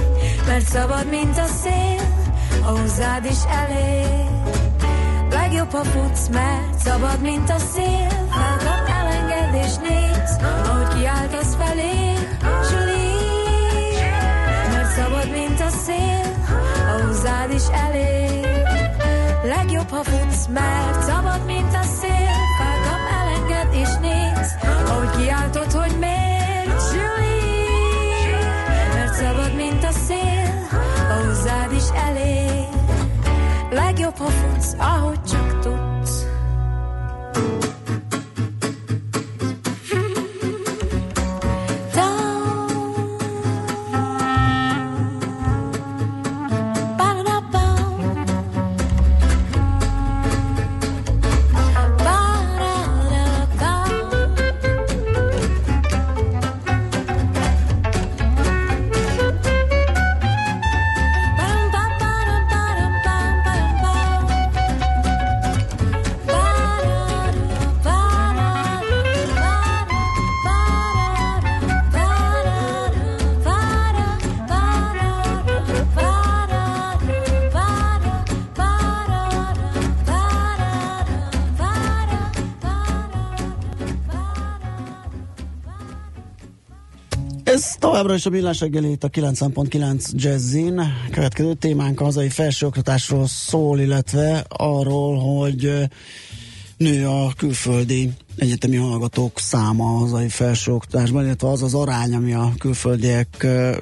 Mert 0.47 0.65
szabad, 0.65 1.09
mint 1.09 1.37
a 1.37 1.45
szél, 1.45 2.01
a 2.63 2.79
hozzád 2.79 3.25
is 3.25 3.37
elég 3.49 4.29
Legjobb, 5.29 5.71
ha 5.71 5.83
futsz, 5.83 6.27
mert 6.27 6.79
szabad, 6.83 7.21
mint 7.21 7.49
a 7.49 7.57
szél 7.57 8.07
Felkap, 8.29 8.89
elenged 8.89 9.53
és 9.53 9.75
néz, 9.89 10.37
ahogy 10.65 10.97
kiáltasz 10.97 11.55
felé 11.55 12.13
Julie 12.71 14.11
Mert 14.71 14.91
szabad, 14.91 15.31
mint 15.31 15.59
a 15.59 15.69
szél, 15.85 16.21
a 16.97 17.05
hozzád 17.05 17.51
is 17.51 17.63
elég 17.87 18.45
Legjobb, 19.43 19.89
ha 19.89 20.03
futsz, 20.03 20.47
mert 20.47 21.03
szabad, 21.03 21.45
mint 21.45 21.73
a 21.73 21.83
szél 21.83 22.11
Felkap, 22.11 22.50
és 23.81 23.93
néz, 24.01 24.57
ahogy 24.87 25.09
kiáltott, 25.17 25.71
hogy 25.71 25.97
miért 25.99 26.31
szabad, 29.21 29.55
mint 29.55 29.83
a 29.83 29.91
szél, 29.91 30.67
a 31.09 31.25
hozzád 31.25 31.71
is 31.71 31.89
elég. 32.07 32.67
Legjobb, 33.71 34.17
ha 34.17 34.29
futsz, 34.29 34.75
ahogy 34.77 35.23
csak 35.23 35.59
Továbbra 87.81 88.13
is 88.13 88.25
a 88.25 88.29
millás 88.29 88.59
reggelét 88.59 89.03
a 89.03 89.09
9.9 89.09 90.11
Jazzin. 90.11 90.81
Következő 91.11 91.53
témánk 91.53 91.99
a 91.99 92.03
hazai 92.03 92.29
felsőoktatásról 92.29 93.27
szól, 93.27 93.79
illetve 93.79 94.45
arról, 94.47 95.17
hogy 95.17 95.71
nő 96.77 97.07
a 97.07 97.33
külföldi 97.37 98.09
egyetemi 98.35 98.75
hallgatók 98.75 99.39
száma 99.39 99.83
a 99.83 99.97
hazai 99.97 100.29
felsőoktatásban, 100.29 101.25
illetve 101.25 101.47
az 101.47 101.63
az 101.63 101.73
arány, 101.73 102.15
ami 102.15 102.33
a 102.33 102.53
külföldiek, 102.57 103.27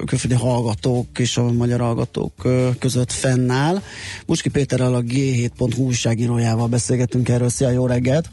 külföldi 0.06 0.36
hallgatók 0.36 1.18
és 1.18 1.36
a 1.36 1.52
magyar 1.52 1.80
hallgatók 1.80 2.48
között 2.78 3.12
fennáll. 3.12 3.82
Buski 4.26 4.48
Péterrel 4.48 4.94
a 4.94 5.02
G7.hu 5.02 5.84
újságírójával 5.84 6.68
beszélgetünk 6.68 7.28
erről. 7.28 7.48
Szia, 7.48 7.70
jó 7.70 7.86
reggelt! 7.86 8.30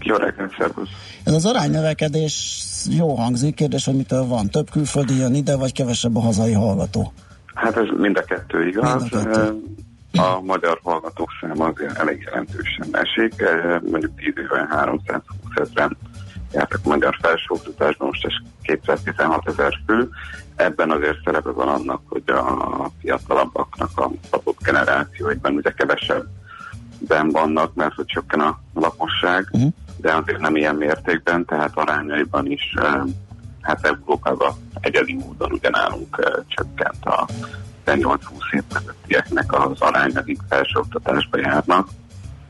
Jó 0.00 0.16
reggelt, 0.16 0.54
szervusz! 0.58 0.88
Ez 1.24 1.32
az 1.32 1.46
aránynövekedés 1.46 2.64
jó 2.90 3.14
hangzik, 3.14 3.54
kérdés, 3.54 3.84
hogy 3.84 3.96
mitől 3.96 4.26
van. 4.26 4.48
Több 4.48 4.70
külföldi 4.70 5.16
jön 5.16 5.34
ide, 5.34 5.56
vagy 5.56 5.72
kevesebb 5.72 6.16
a 6.16 6.20
hazai 6.20 6.52
hallgató? 6.52 7.12
Hát 7.54 7.76
ez 7.76 7.86
mind 7.96 8.16
a 8.16 8.22
kettő 8.22 8.66
igaz. 8.66 9.02
Mind 9.02 9.14
a 9.14 9.18
kettő. 9.18 9.62
A 10.12 10.40
magyar 10.40 10.80
hallgatók 10.82 11.28
száma 11.40 11.64
azért 11.64 11.98
elég 11.98 12.22
jelentősen 12.24 12.88
esik. 12.92 13.34
Mondjuk 13.90 14.16
10 14.16 14.26
éve 14.36 14.66
320 14.70 15.24
ezeren 15.54 15.96
jártak 16.52 16.84
magyar 16.84 17.16
felsőoktatásban, 17.22 18.06
most 18.06 18.24
ez 18.24 18.32
216 18.62 19.48
ezer 19.48 19.78
fő. 19.86 20.08
Ebben 20.56 20.90
azért 20.90 21.18
szerepe 21.24 21.50
van 21.50 21.68
annak, 21.68 22.00
hogy 22.08 22.22
a 22.26 22.90
fiatalabbaknak 23.00 23.90
a 23.98 24.10
adott 24.30 24.58
generációiban 24.62 25.54
ugye 25.54 25.70
kevesebben 25.70 27.30
vannak, 27.30 27.74
mert 27.74 27.94
hogy 27.94 28.06
csökken 28.06 28.40
a 28.40 28.60
lakosság, 28.74 29.48
uh-huh. 29.52 29.72
De 30.00 30.14
azért 30.14 30.38
nem 30.38 30.56
ilyen 30.56 30.74
mértékben, 30.74 31.44
tehát 31.44 31.70
arányaiban 31.74 32.46
is 32.46 32.74
hát 33.60 33.86
Európában 33.86 34.52
egyedi 34.80 35.14
módon 35.14 35.52
ugyanálunk 35.52 36.42
csökkent 36.46 37.04
a 37.04 37.26
18-20 37.86 38.18
év 38.50 38.62
közöttieknek 38.72 39.52
az 39.52 39.80
aránya, 39.80 40.20
akik 40.20 40.38
felsőoktatásba 40.48 41.38
járnak, 41.38 41.88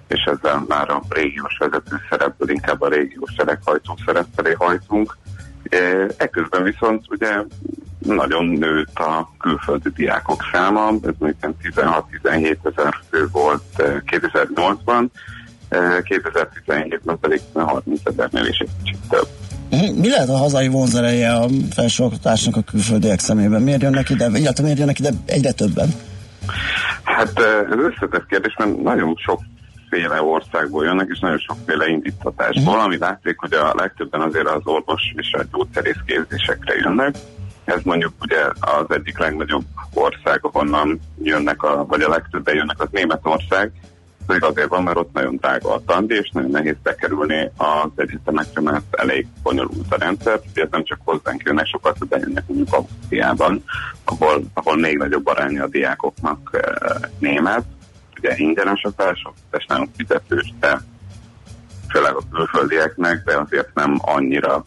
és 0.08 0.24
ezzel 0.24 0.64
már 0.68 0.90
a 0.90 1.02
régiós 1.08 1.56
vezető 1.58 1.96
szerepből 2.10 2.50
inkább 2.50 2.80
a 2.80 2.88
régiós 2.88 3.32
sereghajtó 3.36 3.96
szerep 4.06 4.26
felé 4.34 4.52
hajtunk. 4.52 5.16
Ekközben 6.16 6.62
viszont 6.62 7.04
ugye 7.08 7.42
nagyon 7.98 8.44
nőtt 8.44 8.98
a 8.98 9.30
külföldi 9.38 9.88
diákok 9.88 10.42
száma, 10.52 10.88
ez 10.88 11.14
mondjuk 11.18 11.54
16-17 11.62 12.56
ezer 12.62 12.94
fő 13.10 13.26
volt 13.32 13.62
2008-ban, 14.06 15.08
2017-ben 15.70 17.18
pedig 17.18 17.40
30 17.52 18.00
ezernél 18.04 18.46
is 18.46 18.58
egy 18.58 18.68
kicsit 18.82 18.98
több. 19.08 19.28
Mi 19.96 20.08
lehet 20.08 20.28
a 20.28 20.36
hazai 20.36 20.68
vonzereje 20.68 21.32
a 21.32 21.48
felsőoktatásnak 21.70 22.56
a 22.56 22.62
külföldiek 22.62 23.18
szemében? 23.18 23.62
Miért 23.62 23.82
jönnek 23.82 24.10
ide, 24.10 24.26
illetve 24.34 24.62
miért 24.62 24.78
jönnek 24.78 24.98
ide 24.98 25.10
egyre 25.26 25.52
többen? 25.52 25.88
Hát 27.02 27.38
ez 27.70 27.78
összetett 27.78 28.26
kérdés, 28.26 28.54
mert 28.58 28.82
nagyon 28.82 29.14
sokféle 29.16 30.22
országból 30.22 30.84
jönnek, 30.84 31.08
és 31.10 31.18
nagyon 31.18 31.38
sokféle 31.38 31.88
indítatásból, 31.88 32.72
uh-huh. 32.72 32.84
ami 32.84 32.98
látszik, 32.98 33.38
hogy 33.38 33.52
a 33.52 33.74
legtöbben 33.76 34.20
azért 34.20 34.48
az 34.48 34.60
orvos 34.64 35.02
és 35.16 35.32
a 35.32 35.44
gyógyszerész 35.52 36.00
képzésekre 36.06 36.74
jönnek. 36.74 37.14
Ez 37.64 37.80
mondjuk 37.82 38.12
ugye 38.20 38.40
az 38.60 38.86
egyik 38.88 39.18
legnagyobb 39.18 39.64
ország, 39.94 40.38
ahonnan 40.42 41.00
jönnek, 41.22 41.62
a, 41.62 41.86
vagy 41.86 42.02
a 42.02 42.08
legtöbben 42.08 42.54
jönnek, 42.54 42.80
az 42.80 42.88
Németország, 42.90 43.72
pedig 44.28 44.44
azért 44.44 44.68
van, 44.68 44.82
mert 44.82 44.96
ott 44.96 45.12
nagyon 45.12 45.36
drága 45.36 45.74
a 45.74 45.82
tandi, 45.86 46.14
és 46.14 46.30
nagyon 46.32 46.50
nehéz 46.50 46.76
bekerülni 46.82 47.50
az 47.56 47.90
egyetemekre, 47.96 48.60
mert 48.60 48.94
elég 48.96 49.26
bonyolult 49.42 49.92
a 49.92 49.98
rendszer. 49.98 50.40
Ugye 50.50 50.66
nem 50.70 50.84
csak 50.84 50.98
hozzánk 51.04 51.42
jönnek, 51.42 51.66
sokat 51.66 52.08
bejönnek 52.08 52.44
mondjuk 52.46 52.72
Ausztriában, 52.74 53.64
ahol, 54.04 54.44
ahol 54.54 54.76
még 54.76 54.96
nagyobb 54.96 55.26
aránya 55.26 55.62
a 55.62 55.68
diákoknak 55.68 56.50
e, 56.52 56.98
német. 57.18 57.64
Ugye 58.18 58.34
ingyenes 58.36 58.82
a 58.82 58.90
felsőoktatás, 58.96 59.66
nálunk 59.66 59.90
fizetős, 59.96 60.52
de 60.60 60.80
főleg 61.88 62.14
a 62.14 62.22
külföldieknek, 62.32 63.24
de 63.24 63.36
azért 63.38 63.74
nem 63.74 63.98
annyira 64.00 64.62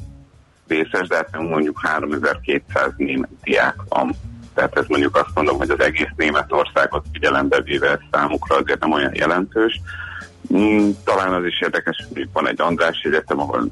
vészes, 0.67 1.07
de 1.07 1.15
hát 1.15 1.37
mondjuk 1.37 1.79
3200 1.81 2.93
német 2.97 3.29
diák 3.43 3.75
van 3.89 4.15
tehát 4.53 4.77
ez 4.77 4.85
mondjuk 4.87 5.15
azt 5.15 5.35
mondom, 5.35 5.57
hogy 5.57 5.69
az 5.69 5.79
egész 5.79 6.09
Németországot 6.15 7.05
figyelembe 7.11 7.61
véve 7.61 7.99
számukra 8.11 8.55
azért 8.55 8.79
nem 8.79 8.91
olyan 8.91 9.11
jelentős. 9.13 9.81
Mm, 10.53 10.89
talán 11.03 11.33
az 11.33 11.45
is 11.45 11.61
érdekes, 11.61 12.07
hogy 12.13 12.27
van 12.33 12.47
egy 12.47 12.61
András 12.61 13.01
Egyetem, 13.03 13.39
ahol 13.39 13.71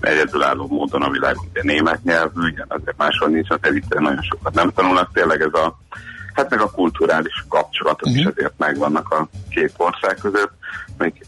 egyedülálló 0.00 0.66
módon 0.66 1.02
a 1.02 1.10
világ 1.10 1.36
ugye 1.50 1.60
német 1.62 2.02
nyelvű, 2.02 2.48
igen, 2.48 2.66
azért 2.68 2.96
máshol 2.96 3.28
nincs, 3.28 3.50
az 3.50 3.58
elite 3.60 4.00
nagyon 4.00 4.22
sokat 4.22 4.54
nem 4.54 4.70
tanulnak. 4.70 5.12
Tényleg 5.12 5.40
ez 5.40 5.52
a, 5.52 5.78
hát 6.34 6.50
meg 6.50 6.60
a 6.60 6.70
kulturális 6.70 7.44
kapcsolatok 7.48 8.06
uh-huh. 8.06 8.18
is 8.18 8.24
mhm. 8.24 8.32
azért 8.36 8.54
megvannak 8.56 9.10
a 9.10 9.28
két 9.50 9.72
ország 9.76 10.16
között. 10.20 10.52
Még 10.98 11.26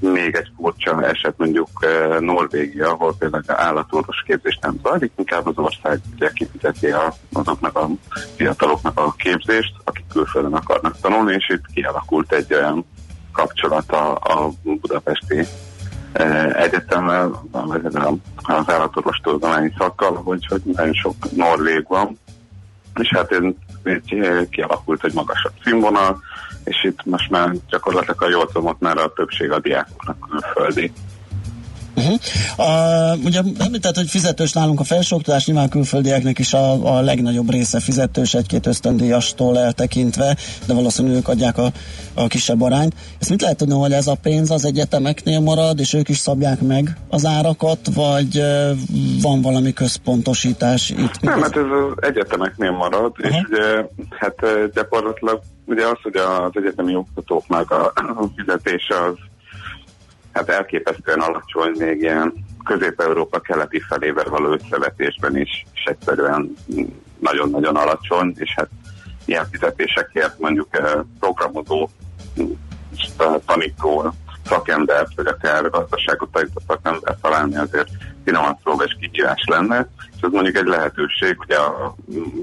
még 0.00 0.34
egy 0.34 0.50
furcsa 0.56 1.02
eset 1.04 1.34
mondjuk 1.36 1.68
eh, 1.80 2.20
Norvégia, 2.20 2.90
ahol 2.90 3.14
például 3.18 3.42
állatorvos 3.46 4.22
képzés 4.26 4.58
nem 4.62 4.80
zajlik, 4.82 5.12
inkább 5.16 5.46
az 5.46 5.58
ország 5.58 6.00
ugye 6.14 6.30
kifizeti 6.32 6.94
azoknak 7.32 7.78
a 7.78 7.88
fiataloknak 8.36 8.98
a 8.98 9.14
képzést, 9.16 9.72
akik 9.84 10.04
külföldön 10.12 10.54
akarnak 10.54 11.00
tanulni, 11.00 11.34
és 11.34 11.48
itt 11.48 11.64
kialakult 11.74 12.32
egy 12.32 12.54
olyan 12.54 12.84
kapcsolat 13.32 13.92
a, 13.92 14.12
a 14.12 14.50
budapesti 14.62 15.46
eh, 16.12 16.54
egyetemmel, 16.54 17.42
az 18.42 18.68
állatorvos 18.68 19.16
tudományi 19.22 19.72
szakkal, 19.78 20.14
hogy, 20.14 20.46
hogy 20.46 20.62
nagyon 20.64 20.94
sok 20.94 21.14
norvég 21.36 21.84
van, 21.88 22.18
és 23.00 23.08
hát 23.14 23.32
ez, 23.32 23.42
ez 23.82 24.00
kialakult 24.50 25.04
egy 25.04 25.14
magasabb 25.14 25.52
színvonal, 25.64 26.20
és 26.64 26.84
itt 26.84 27.04
most 27.04 27.30
már 27.30 27.54
gyakorlatilag 27.68 28.22
a 28.22 28.28
jolcomot 28.28 28.80
már 28.80 28.96
a 28.98 29.12
többség 29.12 29.50
a 29.50 29.60
diákoknak 29.60 30.28
külföldi. 30.30 30.92
Uh-huh. 32.00 32.18
Uh, 32.56 33.24
ugye 33.24 33.40
említett, 33.58 33.96
hogy 33.96 34.08
fizetős 34.08 34.52
nálunk 34.52 34.80
a 34.80 34.84
felsőoktatás, 34.84 35.46
nyilván 35.46 35.68
külföldieknek 35.68 36.38
is 36.38 36.54
a, 36.54 36.96
a 36.96 37.00
legnagyobb 37.00 37.50
része 37.50 37.80
fizetős, 37.80 38.34
egy-két 38.34 38.66
ösztöndíjastól 38.66 39.58
eltekintve, 39.58 40.36
de 40.66 40.74
valószínűleg 40.74 41.16
ők 41.16 41.28
adják 41.28 41.58
a, 41.58 41.72
a 42.14 42.26
kisebb 42.26 42.62
arányt. 42.62 42.94
Ezt 43.20 43.30
mit 43.30 43.42
lehet 43.42 43.56
tudni, 43.56 43.74
hogy 43.74 43.92
ez 43.92 44.06
a 44.06 44.14
pénz 44.22 44.50
az 44.50 44.64
egyetemeknél 44.64 45.40
marad, 45.40 45.80
és 45.80 45.92
ők 45.92 46.08
is 46.08 46.18
szabják 46.18 46.60
meg 46.60 46.96
az 47.08 47.26
árakat, 47.26 47.78
vagy 47.94 48.38
uh, 48.38 48.70
van 49.22 49.42
valami 49.42 49.72
központosítás 49.72 50.90
itt? 50.90 51.20
Nem, 51.20 51.40
hát 51.40 51.56
ez 51.56 51.62
az 51.62 52.08
egyetemeknél 52.08 52.70
marad, 52.70 53.12
uh-huh. 53.18 53.36
és 53.36 53.42
ugye 53.50 53.84
hát 54.10 54.34
gyakorlatilag 54.74 55.40
ugye 55.64 55.86
az, 55.86 55.98
hogy 56.02 56.16
az 56.16 56.50
egyetemi 56.52 56.94
oktatóknak 56.94 57.70
a 57.70 57.92
fizetése 58.36 58.94
az 59.04 59.14
hát 60.32 60.48
elképesztően 60.48 61.20
alacsony, 61.20 61.72
még 61.78 62.00
ilyen 62.00 62.34
Közép-Európa 62.64 63.40
keleti 63.40 63.80
felével 63.88 64.28
való 64.28 64.52
összevetésben 64.52 65.36
is, 65.36 65.66
is 65.74 65.84
egyszerűen 65.84 66.54
nagyon-nagyon 67.18 67.76
alacsony, 67.76 68.32
és 68.36 68.54
hát 68.56 68.68
ilyen 69.24 69.46
fizetésekért 69.50 70.38
mondjuk 70.38 70.68
eh, 70.70 70.92
programozó 71.20 71.88
tanító 73.46 74.12
szakembert, 74.44 75.14
vagy 75.16 75.26
akár 75.26 75.70
gazdaságot 75.70 76.32
tanító 76.32 76.60
szakembert 76.66 77.20
találni 77.20 77.56
azért 77.56 77.88
finoman 78.24 78.58
szólva 78.64 78.84
és 78.84 78.96
kihívás 79.00 79.44
lenne, 79.46 79.88
és 80.16 80.22
ez 80.22 80.30
mondjuk 80.30 80.56
egy 80.56 80.66
lehetőség, 80.66 81.38
ugye 81.38 81.56
a, 81.56 81.94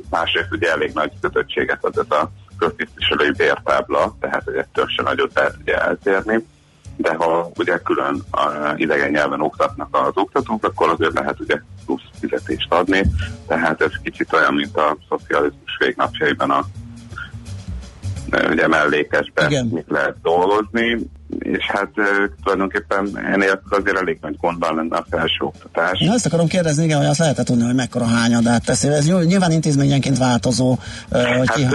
másrészt 0.09 0.51
ugye 0.51 0.71
elég 0.71 0.93
nagy 0.93 1.11
kötöttséget 1.21 1.83
ad 1.83 1.97
ez 1.97 2.17
a 2.17 2.31
köztisztviselői 2.57 3.31
bértábla, 3.31 4.15
tehát 4.19 4.43
hogy 4.43 4.55
ettől 4.55 4.85
se 4.88 5.03
nagyot 5.03 5.31
lehet 5.33 5.55
ugye 5.61 5.77
eltérni 5.77 6.45
de 6.98 7.16
ha 7.16 7.52
ugye 7.58 7.78
külön 7.78 8.24
idegen 8.76 9.12
nyelven 9.12 9.41
oktatnak 9.41 9.95
az 9.95 10.12
oktatók, 10.14 10.64
akkor 10.64 10.89
azért 10.89 11.14
lehet 11.14 11.39
ugye 11.39 11.62
plusz 11.86 12.02
fizetést 12.20 12.74
adni, 12.74 13.02
tehát 13.48 13.82
ez 13.82 13.91
kicsit 14.04 14.34
olyan, 14.34 14.54
mint 14.54 14.78
a 14.78 14.98
szocializmus 15.10 15.78
végnapjaiban 15.80 16.52
a 16.52 16.66
ugye 18.50 18.68
mellékesben 18.68 19.50
Igen. 19.50 19.66
mit 19.66 19.89
lehet 19.89 20.16
dolgozni, 20.22 21.10
és 21.39 21.65
hát 21.65 21.89
tulajdonképpen 22.43 23.17
ennél 23.17 23.61
azért 23.69 23.97
elég 23.97 24.17
nagy 24.21 24.36
gondban 24.41 24.75
lenne 24.75 24.97
a 24.97 25.05
felsőoktatás. 25.09 25.99
Én 25.99 26.09
azt 26.09 26.25
akarom 26.25 26.47
kérdezni, 26.47 26.84
igen, 26.84 26.97
hogy 26.97 27.05
azt 27.05 27.19
lehetett 27.19 27.45
tudni, 27.45 27.63
hogy 27.63 27.75
mekkora 27.75 28.05
hányadát 28.05 28.65
teszi. 28.65 28.88
Ez 28.88 29.05
nyilván 29.05 29.51
intézményenként 29.51 30.17
változó. 30.17 30.78
Hogy 31.09 31.47
hát 31.47 31.55
ki... 31.55 31.65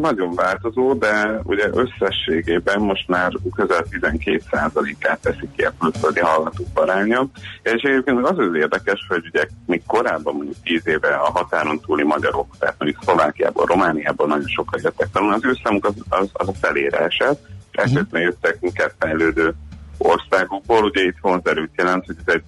nagyon 0.00 0.34
változó, 0.34 0.94
de 0.94 1.40
ugye 1.42 1.68
összességében 1.72 2.80
most 2.80 3.08
már 3.08 3.32
közel 3.54 3.84
12%-át 3.90 5.18
teszik 5.20 5.50
ki 5.56 5.62
a 5.62 5.72
külföldi 5.80 6.20
hallgatók 6.20 6.66
aránya. 6.74 7.26
És 7.62 7.82
egyébként 7.82 8.26
az 8.26 8.38
az 8.38 8.54
érdekes, 8.54 9.06
hogy 9.08 9.26
ugye 9.32 9.46
még 9.66 9.82
korábban 9.86 10.34
mondjuk 10.34 10.56
10 10.62 10.82
éve 10.84 11.08
a 11.08 11.30
határon 11.30 11.80
túli 11.80 12.02
magyarok, 12.02 12.56
tehát 12.58 12.74
mondjuk 12.78 13.02
Szlovákiából, 13.02 13.64
Romániából 13.66 14.26
nagyon 14.26 14.48
sokan 14.48 14.80
jöttek 14.82 15.08
tanulni, 15.12 15.34
az 15.34 15.44
ő 15.44 15.58
számuk 15.64 15.86
az, 15.86 15.94
az, 16.08 16.28
az 16.32 16.48
a 16.48 16.52
felére 16.60 16.98
esett, 16.98 17.50
elkötve 17.72 18.20
jöttek 18.20 18.56
inkább 18.60 18.92
fejlődő 18.98 19.54
országokból. 19.98 20.84
Ugye 20.84 21.02
itt 21.02 21.16
vonzerőt 21.20 21.72
jelent, 21.76 22.06
hogy 22.06 22.16
ez 22.26 22.34
egy 22.34 22.42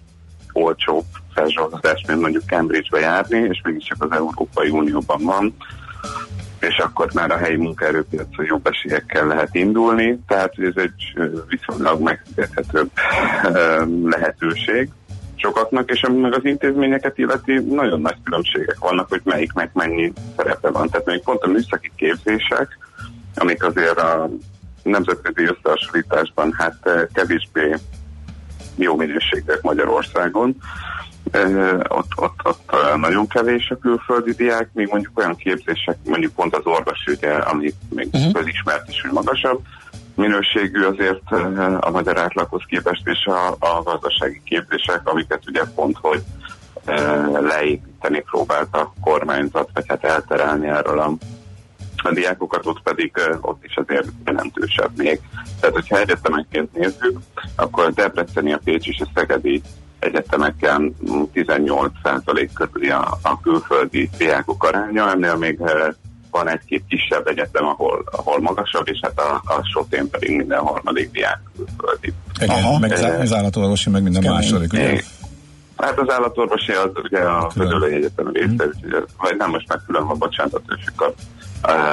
olcsóbb 0.52 1.04
felsőoktatás, 1.34 2.04
mint 2.06 2.20
mondjuk 2.20 2.42
Cambridge-be 2.46 3.00
járni, 3.00 3.38
és 3.38 3.60
mégiscsak 3.64 4.02
az 4.02 4.12
Európai 4.12 4.68
Unióban 4.68 5.22
van. 5.22 5.54
és 6.68 6.76
akkor 6.78 7.10
már 7.12 7.30
a 7.30 7.36
helyi 7.36 7.56
munkaerőpiacon 7.56 8.44
jobb 8.44 8.66
esélyekkel 8.66 9.26
lehet 9.26 9.54
indulni, 9.54 10.18
tehát 10.26 10.52
ez 10.58 10.72
egy 10.76 11.18
viszonylag 11.48 12.00
megfizethetőbb 12.00 12.90
lehetőség 14.04 14.90
sokaknak, 15.36 15.90
és 15.90 16.02
ami 16.02 16.20
meg 16.20 16.34
az 16.34 16.44
intézményeket 16.44 17.18
illeti, 17.18 17.52
nagyon 17.52 18.00
nagy 18.00 18.16
különbségek 18.24 18.78
vannak, 18.78 19.08
hogy 19.08 19.20
melyiknek 19.24 19.72
mennyi 19.72 20.12
szerepe 20.36 20.70
van. 20.70 20.88
Tehát 20.88 21.06
még 21.06 21.22
pont 21.22 21.42
a 21.42 21.48
műszaki 21.48 21.90
képzések, 21.96 22.78
amik 23.34 23.64
azért 23.64 23.98
a 23.98 24.30
nemzetközi 24.90 25.44
összehasonlításban 25.44 26.52
hát 26.52 27.08
kevésbé 27.12 27.76
jó 28.76 28.96
minőségűek 28.96 29.62
Magyarországon, 29.62 30.56
ott, 31.88 32.12
ott, 32.16 32.40
ott 32.42 32.72
nagyon 32.96 33.26
kevés 33.26 33.70
a 33.70 33.78
külföldi 33.78 34.32
diák, 34.32 34.68
még 34.72 34.88
mondjuk 34.90 35.18
olyan 35.18 35.36
képzések, 35.36 35.96
mondjuk 36.04 36.32
pont 36.32 36.56
az 36.56 36.66
orvosügye, 36.66 37.32
ami 37.32 37.74
még 37.88 38.08
uh-huh. 38.12 38.32
közismert 38.32 38.88
is, 38.88 39.00
hogy 39.00 39.12
magasabb 39.12 39.60
minőségű 40.14 40.82
azért 40.82 41.30
a 41.80 41.90
magyar 41.90 42.18
átlaghoz 42.18 42.62
képest, 42.66 43.08
és 43.08 43.26
a, 43.26 43.48
a 43.48 43.82
gazdasági 43.82 44.40
képzések, 44.44 45.00
amiket 45.04 45.42
ugye 45.46 45.62
pont, 45.74 45.96
hogy 46.00 46.22
leépíteni 47.40 48.20
próbált 48.20 48.74
a 48.74 48.92
kormányzat, 49.00 49.70
vagy 49.74 49.84
hát 49.88 50.04
elterelni 50.04 50.68
erről 50.68 50.98
a 50.98 51.12
a 52.04 52.12
diákokat, 52.12 52.66
ott 52.66 52.82
pedig 52.82 53.12
ott 53.40 53.64
is 53.64 53.76
azért 53.76 54.08
jelentősebb 54.24 54.90
még. 54.96 55.20
Tehát, 55.60 55.74
hogyha 55.74 55.98
egyetemenként 55.98 56.72
nézzük, 56.72 57.18
akkor 57.56 57.84
a 57.84 57.90
Debreceni, 57.90 58.52
a 58.52 58.60
Pécs 58.64 58.88
és 58.88 59.00
a 59.00 59.08
Szegedi 59.14 59.62
egyetemeken 59.98 60.94
18% 61.34 62.48
körüli 62.54 62.90
a, 62.90 63.18
a 63.22 63.40
külföldi 63.40 64.10
diákok 64.18 64.64
aránya, 64.64 65.10
ennél 65.10 65.36
még 65.36 65.60
van 66.30 66.48
egy-két 66.48 66.84
kisebb 66.88 67.26
egyetem, 67.26 67.66
ahol, 67.66 68.04
ahol 68.12 68.40
magasabb, 68.40 68.88
és 68.88 68.98
hát 69.02 69.18
a, 69.18 69.42
a 69.44 69.60
sotén 69.72 70.10
pedig 70.10 70.36
minden 70.36 70.58
harmadik 70.58 71.10
diák 71.10 71.40
külföldi. 71.56 72.12
Igen, 72.40 72.64
Aha. 72.64 72.78
meg 72.78 72.92
az, 72.92 73.06
az 73.20 73.32
állatorvosi, 73.32 73.90
meg 73.90 74.02
minden 74.02 74.32
második. 74.32 74.72
Ugye? 74.72 75.00
Hát 75.76 75.98
az 75.98 76.10
állatorvosi 76.10 76.72
az 76.72 76.90
ugye 77.02 77.18
a 77.18 77.50
Földölői 77.50 77.94
Egyetem 77.94 78.30
része, 78.32 78.64
mm. 78.64 78.90
vagy 79.18 79.36
nem 79.36 79.50
most 79.50 79.68
már 79.68 79.80
külön 79.86 80.06
van, 80.06 80.18
bocsánat, 80.18 80.54
a 80.54 81.12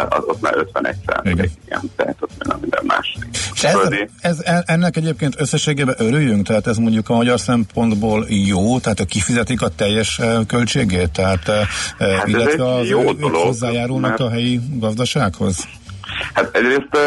az 0.09 0.23
ott 0.25 0.41
már 0.41 0.57
51 0.57 0.95
százalék, 1.05 1.51
igen, 1.65 1.81
tehát 1.95 2.15
ott 2.19 2.47
már 2.47 2.57
minden 2.59 2.83
második. 2.85 3.37
És 3.53 3.63
ez, 3.63 3.77
ez, 4.21 4.63
ennek 4.65 4.97
egyébként 4.97 5.35
összességében 5.37 5.95
örüljünk, 5.97 6.47
tehát 6.47 6.67
ez 6.67 6.77
mondjuk 6.77 7.09
a 7.09 7.15
magyar 7.15 7.39
szempontból 7.39 8.25
jó, 8.27 8.79
tehát 8.79 8.99
a 8.99 9.05
kifizetik 9.05 9.61
a 9.61 9.69
teljes 9.75 10.21
költségét, 10.47 11.11
tehát 11.11 11.49
hát 11.97 12.27
illetve 12.27 12.73
az 12.73 12.87
jó 12.87 13.13
dolog, 13.13 13.41
hozzájárulnak 13.41 14.09
mert... 14.09 14.21
a 14.21 14.29
helyi 14.29 14.59
gazdasághoz? 14.79 15.67
Hát 16.33 16.55
egyrészt 16.55 16.97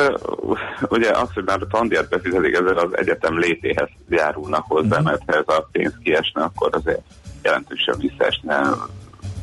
ugye 0.89 1.11
az, 1.11 1.29
hogy 1.35 1.45
már 1.45 1.59
a 1.61 1.67
tandíjat 1.67 2.09
befizetik, 2.09 2.55
ezzel 2.55 2.79
az 2.79 2.97
egyetem 2.97 3.39
létéhez 3.39 3.89
járulnak 4.09 4.65
hozzá, 4.69 4.89
uh-huh. 4.89 5.05
mert 5.05 5.23
ha 5.27 5.37
ez 5.37 5.57
a 5.57 5.69
pénz 5.73 5.93
kiesne, 6.03 6.43
akkor 6.43 6.69
azért 6.73 7.03
jelentősen 7.43 7.95
visszaesne 7.99 8.61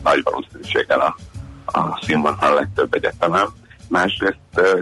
nagy 0.04 0.22
valószínűséggel 0.24 1.00
a 1.00 1.16
a 1.74 2.00
színvonal 2.06 2.54
legtöbb 2.54 2.94
egyetemen. 2.94 3.48
Másrészt 3.90 4.40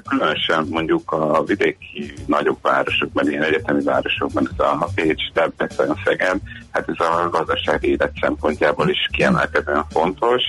különösen 0.08 0.68
mondjuk 0.70 1.12
a 1.12 1.44
vidéki 1.44 2.14
nagyobb 2.26 2.58
városokban, 2.62 3.30
ilyen 3.30 3.44
egyetemi 3.44 3.84
városokban, 3.84 4.50
ez 4.52 4.66
a 4.66 4.90
Pécs, 4.96 5.32
Debrecen, 5.34 6.00
Szeged, 6.04 6.38
hát 6.72 6.90
ez 6.90 7.06
a 7.06 7.30
gazdasági 7.30 7.90
élet 7.90 8.12
szempontjából 8.22 8.90
is 8.90 9.10
kiemelkedően 9.12 9.86
fontos. 9.90 10.42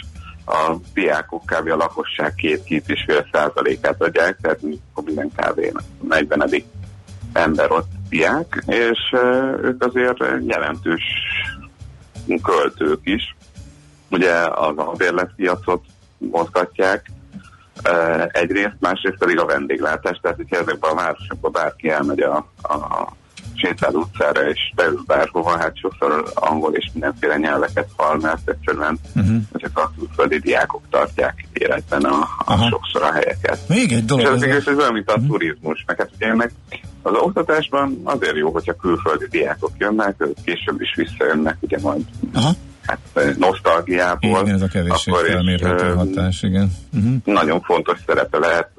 A 0.46 0.74
diákok 0.94 1.42
kb. 1.46 1.70
a 1.70 1.76
lakosság 1.76 2.34
két-két 2.34 2.88
és 2.88 3.04
fél 3.06 3.26
százalékát 3.32 4.02
adják, 4.02 4.38
tehát 4.40 4.60
minden 5.04 5.30
kb. 5.36 5.80
40 6.08 6.50
ember 7.32 7.70
ott 7.70 7.88
diák, 8.08 8.62
és 8.66 8.98
ők 9.62 9.84
azért 9.84 10.18
jelentős 10.46 11.02
költők 12.42 13.00
is. 13.02 13.36
Ugye 14.10 14.32
az 14.34 14.78
a 14.78 14.92
bérletpiacot 14.96 15.84
mozgatják. 16.30 17.10
Egyrészt, 18.28 18.76
másrészt 18.80 19.18
pedig 19.18 19.38
a 19.38 19.46
vendéglátás, 19.46 20.18
tehát 20.22 20.36
hogyha 20.36 20.56
ezekben 20.56 20.90
a 20.90 20.94
városokban 20.94 21.52
bárki 21.52 21.88
elmegy 21.88 22.20
a, 22.20 22.36
a 22.62 23.12
sétál 23.54 23.94
utcára 23.94 24.48
és 24.48 24.72
beül 24.74 25.02
bárhova, 25.06 25.58
hát 25.58 25.76
sokszor 25.76 26.32
angol 26.34 26.74
és 26.74 26.90
mindenféle 26.92 27.36
nyelveket 27.36 27.88
hall, 27.96 28.18
mert 28.20 28.48
egyszerűen 28.48 28.98
uh-huh. 29.16 29.36
ezek 29.52 29.78
a 29.78 29.92
külföldi 29.98 30.38
diákok 30.38 30.82
tartják 30.90 31.46
életben 31.52 32.02
a, 32.04 32.28
a 32.44 32.68
sokszor 32.70 33.02
a 33.02 33.12
helyeket. 33.12 33.68
Még 33.68 33.92
egy 33.92 34.04
dolog. 34.04 34.42
És 34.42 34.48
ez, 34.48 34.66
ez 34.66 34.76
olyan, 34.76 34.92
mint 34.92 35.10
a 35.10 35.12
uh-huh. 35.12 35.28
turizmus, 35.28 35.84
meg 35.86 35.98
hát 35.98 36.10
ugye 36.16 36.26
ennek 36.26 36.52
az 37.02 37.12
oktatásban 37.14 38.00
azért 38.04 38.36
jó, 38.36 38.50
hogyha 38.50 38.74
külföldi 38.74 39.26
diákok 39.30 39.72
jönnek, 39.78 40.24
később 40.44 40.80
is 40.80 40.94
visszajönnek, 40.96 41.56
ugye 41.60 41.78
majd 41.80 42.04
uh-huh 42.34 42.56
hát 42.86 43.36
nosztalgiából. 43.38 44.40
Igen, 44.42 44.54
ez 44.54 44.62
a 44.62 44.68
kevésség 44.68 45.14
hatás, 45.96 46.42
igen. 46.42 46.72
Uh-huh. 46.92 47.14
Nagyon 47.24 47.60
fontos 47.60 47.98
szerepe 48.06 48.38
lehet 48.38 48.70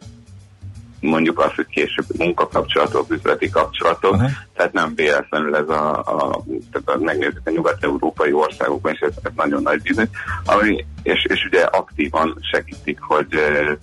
mondjuk 1.02 1.40
azt, 1.40 1.56
hogy 1.56 1.66
később 1.66 2.06
munkakapcsolatok, 2.18 3.12
üzleti 3.12 3.50
kapcsolatok, 3.50 4.14
uh-huh. 4.14 4.30
tehát 4.56 4.74
nem 4.74 4.96
véletlenül 4.96 5.56
ez 5.56 5.70
a, 5.70 5.98
a 6.00 6.44
tehát 6.72 7.02
megnézzük 7.02 7.42
a 7.44 7.50
nyugat-európai 7.50 8.32
országokban, 8.32 8.94
és 8.94 9.00
ez, 9.00 9.14
ez 9.24 9.32
nagyon 9.36 9.62
nagy 9.62 9.82
bizony, 9.82 10.10
ami, 10.46 10.86
és, 11.04 11.26
és 11.30 11.46
ugye 11.46 11.62
aktívan 11.62 12.38
segítik, 12.52 13.00
hogy 13.00 13.28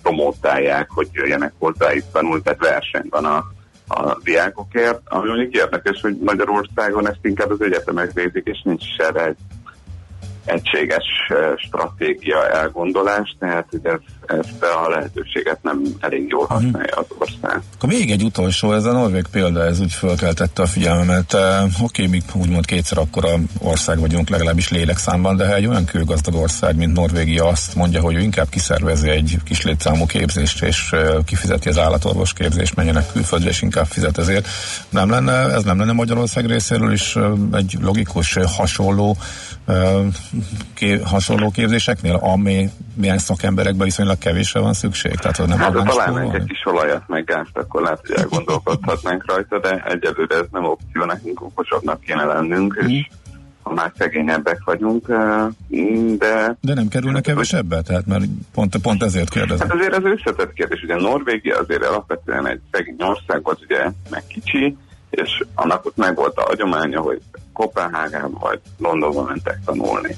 promótálják, 0.01 0.89
hogy 0.89 1.07
jöjjenek 1.11 1.53
hozzájuk 1.57 2.05
tanul, 2.11 2.41
tehát 2.41 2.59
verseny 2.59 3.07
van 3.09 3.25
a, 3.25 3.45
a 3.87 4.17
diákokért, 4.23 5.01
ami 5.05 5.27
mondjuk 5.27 5.55
érdekes, 5.55 6.01
hogy 6.01 6.17
Magyarországon 6.25 7.07
ezt 7.07 7.19
inkább 7.21 7.49
az 7.49 7.61
egyetemek 7.61 8.13
végzik, 8.13 8.45
és 8.45 8.61
nincs 8.63 8.83
erre 8.97 9.25
egy 9.25 9.37
egységes 10.49 11.05
stratégia 11.55 12.49
elgondolás, 12.49 13.35
tehát 13.39 13.67
hogy 13.69 13.85
ez, 13.85 13.99
ezt 14.29 14.63
a 14.63 14.89
lehetőséget 14.89 15.59
nem 15.61 15.81
elég 15.99 16.27
jól 16.29 16.43
mhm. 16.43 16.53
használja 16.53 16.95
az 16.95 17.05
ország. 17.17 17.61
Akkor 17.75 17.89
még 17.89 18.11
egy 18.11 18.23
utolsó, 18.23 18.73
ez 18.73 18.85
a 18.85 18.91
norvég 18.91 19.25
példa, 19.31 19.65
ez 19.65 19.79
úgy 19.79 19.93
fölkeltette 19.93 20.61
a 20.61 20.65
figyelmemet. 20.65 21.33
Uh, 21.33 21.83
Oké, 21.83 22.03
okay, 22.03 22.07
mi 22.07 22.21
úgymond 22.41 22.65
kétszer 22.65 22.97
akkora 22.97 23.29
ország 23.59 23.99
vagyunk, 23.99 24.29
legalábbis 24.29 24.69
lélekszámban, 24.69 25.35
de 25.35 25.47
ha 25.47 25.55
egy 25.55 25.65
olyan 25.65 25.85
kőgazdag 25.85 26.35
ország, 26.35 26.75
mint 26.75 26.93
Norvégia 26.93 27.45
azt 27.45 27.75
mondja, 27.75 28.01
hogy 28.01 28.15
ő 28.15 28.19
inkább 28.19 28.49
kiszervezi 28.49 29.09
egy 29.09 29.37
kis 29.45 29.63
létszámú 29.63 30.05
képzést, 30.05 30.63
és 30.63 30.91
uh, 30.91 31.23
kifizeti 31.23 31.69
az 31.69 31.77
állatorvos 31.77 32.33
képzést, 32.33 32.75
menjenek 32.75 33.11
külföldre, 33.11 33.49
és 33.49 33.61
inkább 33.61 33.85
fizet 33.85 34.17
ezért. 34.17 34.47
Nem 34.89 35.09
lenne, 35.09 35.33
ez 35.33 35.63
nem 35.63 35.79
lenne 35.79 35.91
Magyarország 35.91 36.45
részéről 36.45 36.91
is 36.91 37.15
uh, 37.15 37.37
egy 37.51 37.77
logikus, 37.81 38.33
hasonló 38.33 39.17
ké, 40.73 40.97
hasonló 40.97 41.49
képzéseknél, 41.49 42.15
ami 42.15 42.69
milyen 42.95 43.17
szakemberekben 43.17 43.85
viszonylag 43.85 44.17
kevésre 44.19 44.59
van 44.59 44.73
szükség? 44.73 45.15
Tehát, 45.15 45.37
hogy 45.37 45.47
nem 45.47 45.57
hát 45.57 45.73
ha 45.73 45.83
találnánk 45.83 46.33
egy 46.33 46.43
kis 46.43 46.65
olajat, 46.65 47.03
meg 47.07 47.23
gázt, 47.23 47.57
akkor 47.57 47.81
lehet, 47.81 47.99
hogy 48.07 48.15
elgondolkodhatnánk 48.15 49.25
rajta, 49.25 49.59
de 49.59 49.83
egyelőre 49.85 50.35
ez 50.35 50.45
nem 50.51 50.63
opció, 50.63 51.03
nekünk 51.03 51.41
okosabbnak 51.41 52.01
kéne 52.01 52.23
lennünk, 52.23 52.77
és 52.79 52.85
mhm. 52.85 52.97
ha 53.61 53.73
már 53.73 53.91
szegényebbek 53.97 54.61
vagyunk, 54.65 55.07
de... 56.17 56.57
De 56.61 56.73
nem 56.73 56.87
kerülne 56.87 57.21
kevesebbe? 57.21 57.81
Tehát 57.81 58.05
mert 58.05 58.23
pont, 58.53 58.77
pont 58.77 59.03
ezért 59.03 59.29
kérdezem. 59.29 59.67
Hát 59.69 59.77
azért 59.77 59.93
ez 59.93 60.03
összetett 60.03 60.53
kérdés. 60.53 60.83
Ugye 60.83 60.95
Norvégia 60.95 61.57
azért 61.57 61.85
alapvetően 61.85 62.47
egy 62.47 62.59
szegény 62.71 62.95
ország 62.99 63.43
volt, 63.43 63.59
ugye 63.63 63.91
meg 64.09 64.23
kicsi, 64.27 64.77
és 65.09 65.43
annak 65.53 65.85
ott 65.85 65.97
meg 65.97 66.15
volt 66.15 66.37
a 66.37 66.41
hagyománya, 66.41 67.01
hogy 67.01 67.21
Kopenhágába 67.53 68.39
vagy 68.39 68.59
Londonba 68.77 69.23
mentek 69.23 69.59
tanulni. 69.65 70.15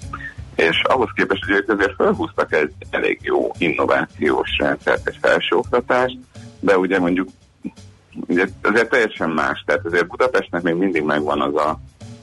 És 0.55 0.81
ahhoz 0.83 1.09
képest, 1.15 1.45
hogy 1.45 1.55
ők 1.55 1.69
azért 1.69 1.95
felhúztak 1.95 2.53
egy 2.53 2.73
elég 2.89 3.19
jó 3.21 3.51
innovációs 3.57 4.49
rendszert, 4.57 5.07
egy 5.07 5.17
felsőoktatást, 5.21 6.17
de 6.59 6.77
ugye 6.77 6.99
mondjuk 6.99 7.29
ugye 8.27 8.45
azért 8.61 8.89
teljesen 8.89 9.29
más, 9.29 9.63
tehát 9.65 9.85
azért 9.85 10.07
Budapestnek 10.07 10.61
még 10.61 10.73
mindig 10.73 11.03
megvan 11.03 11.41
az 11.41 11.55
a 11.55 11.79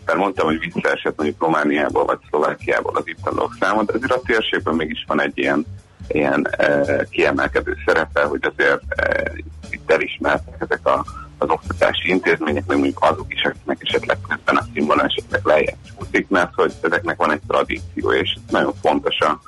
mert 0.08 0.20
mondtam, 0.20 0.46
hogy 0.46 0.72
visszaesett 0.72 1.16
mondjuk 1.16 1.42
Romániából 1.42 2.04
vagy 2.04 2.18
Szlovákiából 2.28 2.96
az 2.96 3.02
itt 3.06 3.18
tanulók 3.22 3.56
száma, 3.60 3.82
de 3.82 3.92
azért 3.92 4.12
a 4.12 4.20
térségben 4.26 4.74
mégis 4.74 5.04
van 5.06 5.20
egy 5.20 5.38
ilyen, 5.38 5.66
ilyen 6.08 6.46
e, 6.50 7.04
kiemelkedő 7.10 7.76
szerepe, 7.86 8.22
hogy 8.22 8.40
azért 8.54 8.82
e, 8.88 9.32
itt 9.70 9.90
elismertek 9.90 10.54
ezek 10.58 10.86
a 10.86 11.04
az 11.38 11.48
oktatási 11.48 12.08
intézmények, 12.08 12.66
meg 12.66 12.76
mondjuk 12.76 13.04
azok 13.04 13.34
is, 13.34 13.42
akiknek 13.44 13.78
esetleg 13.82 14.18
ebben 14.28 14.56
a 14.56 14.64
színvonal 14.74 15.04
esetleg 15.04 15.40
lejjebb 15.44 15.76
csúszik, 15.82 16.28
mert 16.28 16.54
hogy 16.54 16.72
ezeknek 16.80 17.16
van 17.16 17.32
egy 17.32 17.40
tradíció, 17.46 18.12
és 18.12 18.36
nagyon 18.50 18.72
fontos 18.82 19.18
a, 19.20 19.40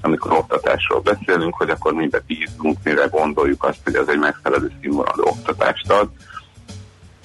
amikor 0.00 0.32
oktatásról 0.32 1.00
beszélünk, 1.00 1.54
hogy 1.54 1.70
akkor 1.70 1.92
mibe 1.92 2.22
bízunk, 2.26 2.78
mire 2.84 3.06
gondoljuk 3.06 3.64
azt, 3.64 3.78
hogy 3.84 3.94
az 3.94 4.08
egy 4.08 4.18
megfelelő 4.18 4.72
színvonalú 4.80 5.22
oktatást 5.22 5.90
ad. 5.90 6.08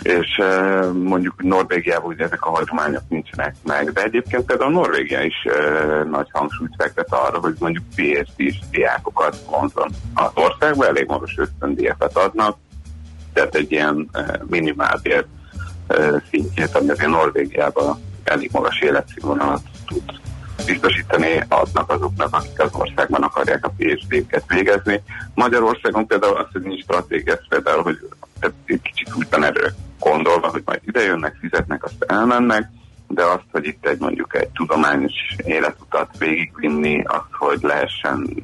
és 0.01 0.41
mondjuk 0.93 1.43
Norvégiában 1.43 2.11
ugye 2.11 2.24
ezek 2.24 2.45
a 2.45 2.49
hagyományok 2.49 3.03
nincsenek 3.07 3.55
meg, 3.63 3.91
de 3.91 4.03
egyébként 4.03 4.45
például 4.45 4.71
Norvégia 4.71 5.21
is 5.21 5.45
uh, 5.45 6.09
nagy 6.09 6.28
hangsúlyt 6.32 6.74
fektet 6.78 7.13
arra, 7.13 7.39
hogy 7.39 7.55
mondjuk 7.59 7.84
PhD-s 7.95 8.59
diákokat 8.71 9.38
vonzon 9.49 9.89
az 10.13 10.32
országba, 10.34 10.88
elég 10.88 11.07
magas 11.07 11.38
ösztöndíjakat 11.38 12.17
adnak, 12.17 12.57
tehát 13.34 13.55
egy 13.55 13.71
ilyen 13.71 14.09
uh, 14.13 14.27
minimálbér 14.47 15.25
uh, 15.88 16.21
szintjét, 16.29 16.75
ami 16.75 16.89
azért 16.89 17.09
Norvégiában 17.09 17.99
elég 18.23 18.49
magas 18.51 18.79
életszínvonalat 18.79 19.61
tud 19.88 20.03
biztosítani 20.65 21.43
adnak 21.47 21.91
azoknak, 21.91 22.36
akik 22.36 22.61
az 22.61 22.69
országban 22.73 23.21
akarják 23.21 23.65
a 23.65 23.73
PhD-ket 23.77 24.43
végezni. 24.47 25.01
Magyarországon 25.34 26.07
például 26.07 26.38
az, 26.38 26.45
hogy 26.51 26.61
nincs 26.61 26.81
stratégia, 26.81 27.39
például, 27.49 27.84
hogy 27.84 28.09
egy 28.65 28.81
kicsit 28.81 29.15
úgy 29.15 29.27
van 29.29 29.43
erről 29.43 29.71
gondolva, 29.99 30.47
hogy 30.47 30.61
majd 30.65 30.79
idejönnek, 30.86 31.38
fizetnek, 31.39 31.84
azt 31.84 32.03
elmennek, 32.07 32.69
de 33.07 33.23
azt, 33.23 33.45
hogy 33.51 33.65
itt 33.65 33.86
egy 33.86 33.99
mondjuk 33.99 34.36
egy 34.36 34.49
tudományos 34.49 35.13
életutat 35.38 36.09
végigvinni, 36.17 37.03
az, 37.03 37.21
hogy 37.31 37.59
lehessen 37.61 38.43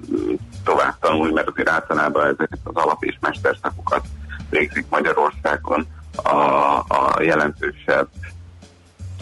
tovább 0.64 1.00
tanulni, 1.00 1.34
mert 1.34 1.50
azért 1.50 1.70
általában 1.70 2.24
ezeket 2.24 2.60
az 2.64 2.76
alap- 2.76 3.04
és 3.04 3.18
mesterszakokat 3.20 4.06
végzik 4.50 4.86
Magyarországon 4.90 5.88
a, 6.24 6.36
a 6.78 7.22
jelentősebb 7.22 8.08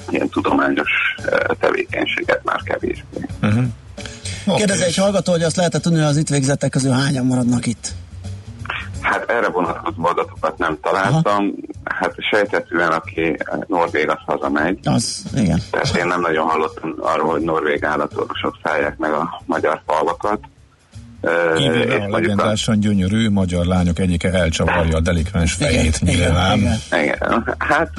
ilyen 0.10 0.30
tudományos 0.30 0.90
tevékenységet 1.60 2.44
már 2.44 2.62
kevésbé. 2.64 3.26
Uh-huh. 3.42 3.66
Kérdezi 4.56 4.84
egy 4.84 4.96
hallgató, 4.96 5.32
hogy 5.32 5.44
azt 5.44 5.56
lehet 5.56 5.82
tudni, 5.82 6.00
hogy 6.00 6.08
az 6.08 6.18
itt 6.18 6.30
végzettek 6.30 6.70
közül 6.70 6.92
hányan 6.92 7.26
maradnak 7.26 7.66
itt? 7.66 7.94
Hát 9.02 9.30
erre 9.30 9.50
vonatkozó 9.50 10.06
adatokat 10.06 10.58
nem 10.58 10.78
találtam. 10.82 11.54
Aha. 11.84 12.00
Hát 12.00 12.14
sejtetően, 12.32 12.92
aki 12.92 13.38
norvég, 13.68 14.10
az 14.10 14.18
hazamegy. 14.26 14.80
Az, 14.84 15.24
igen. 15.36 15.62
Tehát 15.72 15.96
én 15.96 16.08
nem 16.08 16.22
nagyon 16.22 16.48
hallottam 16.48 16.96
arról, 17.00 17.32
hogy 17.32 17.42
norvég 17.42 17.84
állatorvosok 17.84 18.58
szállják 18.64 18.98
meg 18.98 19.12
a 19.12 19.42
magyar 19.46 19.82
falvakat. 19.86 20.40
Igen, 21.58 22.02
a 22.02 22.10
legendásan 22.10 22.80
gyönyörű 22.80 23.30
magyar 23.30 23.66
lányok 23.66 24.00
egyike 24.00 24.32
elcsavarja 24.32 24.98
a 24.98 25.00
delikvens 25.00 25.54
fejét 25.54 26.02
nyilván. 26.02 26.58
Igen, 26.58 26.78
igen. 26.92 27.04
igen. 27.04 27.56
Hát 27.58 27.92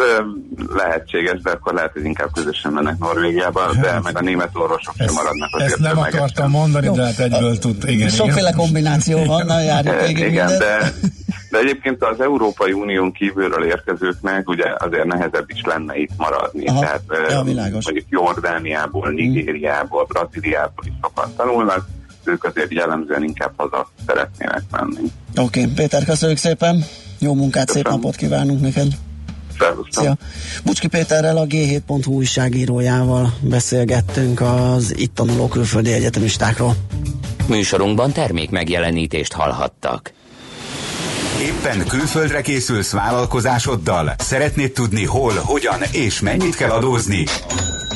lehetséges, 0.76 1.40
de 1.40 1.50
akkor 1.50 1.74
lehet, 1.74 1.92
hogy 1.92 2.04
inkább 2.04 2.32
közösen 2.32 2.72
mennek 2.72 2.98
Norvégiába, 2.98 3.60
hát, 3.60 3.80
de 3.80 4.00
meg 4.02 4.16
a 4.16 4.20
német 4.20 4.50
orvosok 4.52 4.94
sem 4.96 5.14
maradnak 5.14 5.48
azért. 5.52 5.70
Ezt 5.70 5.80
nem 5.80 5.98
akartam 5.98 6.50
mondani, 6.50 6.86
Jó. 6.86 6.94
de 6.94 7.04
hát 7.04 7.18
egyből 7.18 7.58
tud. 7.58 7.76
Igen, 7.86 8.08
Sokféle 8.08 8.40
igen. 8.40 8.54
kombináció 8.54 9.24
van, 9.24 9.46
na 9.46 9.60
járjuk 9.60 10.08
igen, 10.08 10.28
igen 10.28 10.58
de, 10.58 10.92
de 11.50 11.58
egyébként 11.58 12.04
az 12.04 12.20
Európai 12.20 12.72
Unión 12.72 13.12
kívülről 13.12 13.64
érkezőknek 13.64 14.48
ugye 14.48 14.64
azért 14.78 15.04
nehezebb 15.04 15.50
is 15.50 15.60
lenne 15.64 15.96
itt 15.96 16.12
maradni. 16.16 16.66
Aha, 16.66 16.80
Tehát 16.80 17.02
ja, 17.28 17.42
mondjuk 17.42 18.04
Jordániából, 18.08 19.10
Nigériából, 19.10 20.04
Brazíliából 20.04 20.84
is 20.84 20.92
sokan 21.02 21.32
tanulnak, 21.36 21.86
ők 22.28 22.44
azért 22.44 22.72
jellemzően 22.72 23.22
inkább 23.22 23.52
haza 23.56 23.90
szeretnének 24.06 24.62
menni. 24.70 25.10
Oké, 25.36 25.60
okay. 25.60 25.72
Péter, 25.72 26.04
köszönjük 26.04 26.38
szépen, 26.38 26.84
jó 27.18 27.34
munkát, 27.34 27.66
Köszönöm. 27.66 27.90
szép 27.90 28.00
napot 28.00 28.16
kívánunk 28.16 28.60
neked! 28.60 28.88
Szia. 29.90 30.16
Bucski 30.64 30.86
Péterrel, 30.88 31.36
a 31.36 31.46
G7.hu 31.46 32.12
újságírójával 32.12 33.34
beszélgettünk 33.40 34.40
az 34.40 34.96
itt 34.96 35.14
tanuló 35.14 35.48
külföldi 35.48 35.92
egyetemistákról. 35.92 36.74
Műsorunkban 37.46 38.12
termék 38.12 38.50
megjelenítést 38.50 39.32
hallhattak. 39.32 40.12
Éppen 41.40 41.86
külföldre 41.86 42.40
készülsz 42.40 42.92
vállalkozásoddal? 42.92 44.14
Szeretnéd 44.18 44.72
tudni 44.72 45.04
hol, 45.04 45.32
hogyan 45.44 45.80
és 45.92 46.20
mennyit 46.20 46.56
kell 46.56 46.70
adózni? 46.70 47.24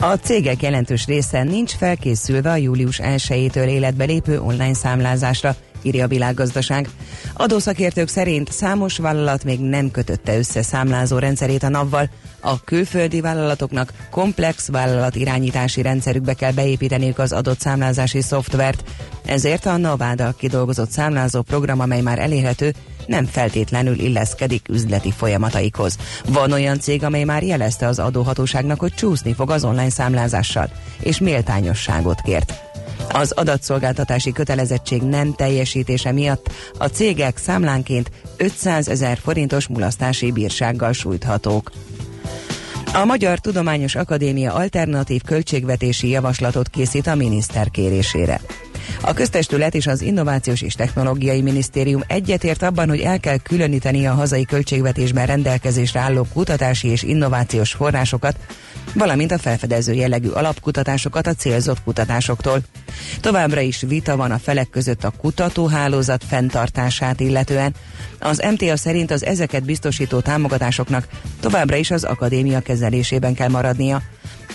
A 0.00 0.16
cégek 0.16 0.62
jelentős 0.62 1.06
része 1.06 1.42
nincs 1.42 1.72
felkészülve 1.72 2.50
a 2.50 2.56
július 2.56 3.00
1-től 3.02 3.66
életbe 3.66 4.04
lépő 4.04 4.40
online 4.40 4.74
számlázásra, 4.74 5.56
írja 5.82 6.04
a 6.04 6.08
világgazdaság. 6.08 6.88
Adószakértők 7.34 8.08
szerint 8.08 8.52
számos 8.52 8.98
vállalat 8.98 9.44
még 9.44 9.60
nem 9.60 9.90
kötötte 9.90 10.36
össze 10.36 10.62
számlázó 10.62 11.18
rendszerét 11.18 11.62
a 11.62 11.68
NAV-val. 11.68 12.08
A 12.46 12.60
külföldi 12.64 13.20
vállalatoknak 13.20 13.92
komplex 14.10 14.68
vállalat 14.68 15.14
irányítási 15.16 15.82
rendszerükbe 15.82 16.34
kell 16.34 16.52
beépíteniük 16.52 17.18
az 17.18 17.32
adott 17.32 17.60
számlázási 17.60 18.20
szoftvert. 18.20 18.84
Ezért 19.24 19.66
a 19.66 19.76
NAV 19.76 20.02
által 20.02 20.34
kidolgozott 20.38 20.90
számlázó 20.90 21.42
program, 21.42 21.80
amely 21.80 22.00
már 22.00 22.18
elérhető, 22.18 22.74
nem 23.06 23.24
feltétlenül 23.24 23.98
illeszkedik 23.98 24.68
üzleti 24.68 25.12
folyamataikhoz. 25.12 25.96
Van 26.28 26.52
olyan 26.52 26.80
cég, 26.80 27.04
amely 27.04 27.24
már 27.24 27.42
jelezte 27.42 27.86
az 27.86 27.98
adóhatóságnak, 27.98 28.80
hogy 28.80 28.94
csúszni 28.94 29.34
fog 29.34 29.50
az 29.50 29.64
online 29.64 29.90
számlázással, 29.90 30.70
és 31.00 31.18
méltányosságot 31.18 32.20
kért. 32.20 32.52
Az 33.08 33.32
adatszolgáltatási 33.32 34.32
kötelezettség 34.32 35.02
nem 35.02 35.34
teljesítése 35.34 36.12
miatt 36.12 36.50
a 36.78 36.86
cégek 36.86 37.36
számlánként 37.36 38.10
500 38.36 38.88
ezer 38.88 39.18
forintos 39.18 39.66
mulasztási 39.66 40.32
bírsággal 40.32 40.92
sújthatók. 40.92 41.70
A 42.96 43.04
Magyar 43.04 43.38
Tudományos 43.38 43.94
Akadémia 43.94 44.52
alternatív 44.52 45.22
költségvetési 45.22 46.08
javaslatot 46.08 46.68
készít 46.68 47.06
a 47.06 47.14
miniszter 47.14 47.70
kérésére. 47.70 48.40
A 49.00 49.12
köztestület 49.12 49.74
és 49.74 49.86
az 49.86 50.00
Innovációs 50.00 50.62
és 50.62 50.74
Technológiai 50.74 51.42
Minisztérium 51.42 52.02
egyetért 52.06 52.62
abban, 52.62 52.88
hogy 52.88 53.00
el 53.00 53.20
kell 53.20 53.36
különíteni 53.38 54.06
a 54.06 54.12
hazai 54.12 54.44
költségvetésben 54.44 55.26
rendelkezésre 55.26 56.00
álló 56.00 56.26
kutatási 56.32 56.88
és 56.88 57.02
innovációs 57.02 57.72
forrásokat, 57.72 58.36
valamint 58.94 59.32
a 59.32 59.38
felfedező 59.38 59.92
jellegű 59.92 60.28
alapkutatásokat 60.28 61.26
a 61.26 61.34
célzott 61.34 61.82
kutatásoktól. 61.82 62.60
Továbbra 63.20 63.60
is 63.60 63.80
vita 63.80 64.16
van 64.16 64.30
a 64.30 64.38
felek 64.38 64.70
között 64.70 65.04
a 65.04 65.10
kutatóhálózat 65.10 66.24
fenntartását 66.28 67.20
illetően. 67.20 67.74
Az 68.18 68.42
MTA 68.50 68.76
szerint 68.76 69.10
az 69.10 69.24
ezeket 69.24 69.64
biztosító 69.64 70.20
támogatásoknak 70.20 71.08
továbbra 71.40 71.76
is 71.76 71.90
az 71.90 72.04
akadémia 72.04 72.60
kezelésében 72.60 73.34
kell 73.34 73.48
maradnia. 73.48 74.02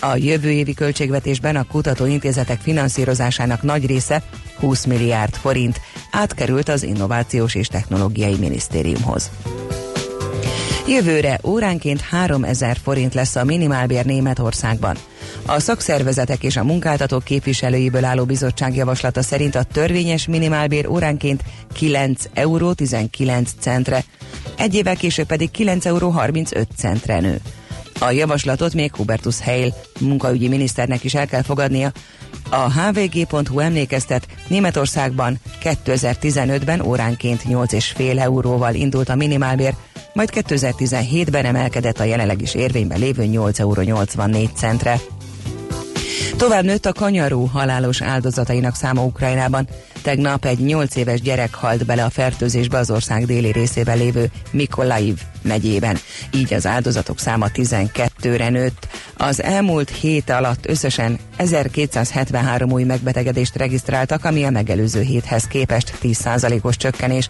A 0.00 0.16
jövő 0.16 0.50
évi 0.50 0.74
költségvetésben 0.74 1.56
a 1.56 1.66
kutatóintézetek 1.66 2.60
finanszírozásának 2.60 3.62
nagy 3.62 3.86
része 3.86 4.22
20 4.58 4.84
milliárd 4.84 5.34
forint 5.34 5.80
átkerült 6.10 6.68
az 6.68 6.82
Innovációs 6.82 7.54
és 7.54 7.66
Technológiai 7.66 8.36
Minisztériumhoz. 8.38 9.30
Jövőre 10.92 11.40
óránként 11.44 12.00
3000 12.00 12.76
forint 12.82 13.14
lesz 13.14 13.36
a 13.36 13.44
minimálbér 13.44 14.04
Németországban. 14.04 14.96
A 15.46 15.60
szakszervezetek 15.60 16.42
és 16.42 16.56
a 16.56 16.64
munkáltatók 16.64 17.24
képviselőiből 17.24 18.04
álló 18.04 18.24
bizottság 18.24 18.74
javaslata 18.74 19.22
szerint 19.22 19.54
a 19.54 19.62
törvényes 19.62 20.26
minimálbér 20.26 20.86
óránként 20.86 21.42
9 21.72 22.24
euró 22.34 22.72
19 22.72 23.50
centre, 23.58 24.04
egy 24.56 24.74
évvel 24.74 24.96
később 24.96 25.26
pedig 25.26 25.50
9 25.50 25.86
euró 25.86 26.08
35 26.08 26.68
centre 26.76 27.20
nő. 27.20 27.40
A 28.00 28.10
javaslatot 28.10 28.74
még 28.74 28.94
Hubertus 28.94 29.40
Heil 29.40 29.74
munkaügyi 30.00 30.48
miniszternek 30.48 31.04
is 31.04 31.14
el 31.14 31.26
kell 31.26 31.42
fogadnia. 31.42 31.92
A 32.50 32.72
hvg.hu 32.72 33.58
emlékeztet, 33.58 34.26
Németországban 34.48 35.38
2015-ben 35.62 36.80
óránként 36.80 37.42
8,5 37.48 38.18
euróval 38.18 38.74
indult 38.74 39.08
a 39.08 39.14
minimálbér, 39.14 39.74
majd 40.12 40.30
2017-ben 40.32 41.44
emelkedett 41.44 42.00
a 42.00 42.04
jelenleg 42.04 42.42
is 42.42 42.54
érvényben 42.54 42.98
lévő 42.98 43.22
8,84 43.22 43.58
euró 43.58 44.46
centre. 44.54 45.00
Tovább 46.36 46.64
nőtt 46.64 46.86
a 46.86 46.92
kanyarú 46.92 47.44
halálos 47.44 48.02
áldozatainak 48.02 48.74
száma 48.74 49.04
Ukrajnában. 49.04 49.68
Tegnap 50.02 50.44
egy 50.44 50.58
8 50.58 50.96
éves 50.96 51.20
gyerek 51.20 51.54
halt 51.54 51.84
bele 51.84 52.04
a 52.04 52.10
fertőzésbe 52.10 52.78
az 52.78 52.90
ország 52.90 53.26
déli 53.26 53.52
részében 53.52 53.98
lévő 53.98 54.30
Mikolaiv 54.50 55.20
megyében. 55.42 55.98
Így 56.34 56.54
az 56.54 56.66
áldozatok 56.66 57.18
száma 57.18 57.46
12-re 57.54 58.48
nőtt. 58.48 58.88
Az 59.16 59.42
elmúlt 59.42 59.90
hét 59.90 60.30
alatt 60.30 60.66
összesen 60.66 61.18
1273 61.36 62.72
új 62.72 62.82
megbetegedést 62.82 63.56
regisztráltak, 63.56 64.24
ami 64.24 64.44
a 64.44 64.50
megelőző 64.50 65.00
héthez 65.00 65.44
képest 65.44 65.98
10%-os 66.02 66.76
csökkenés. 66.76 67.28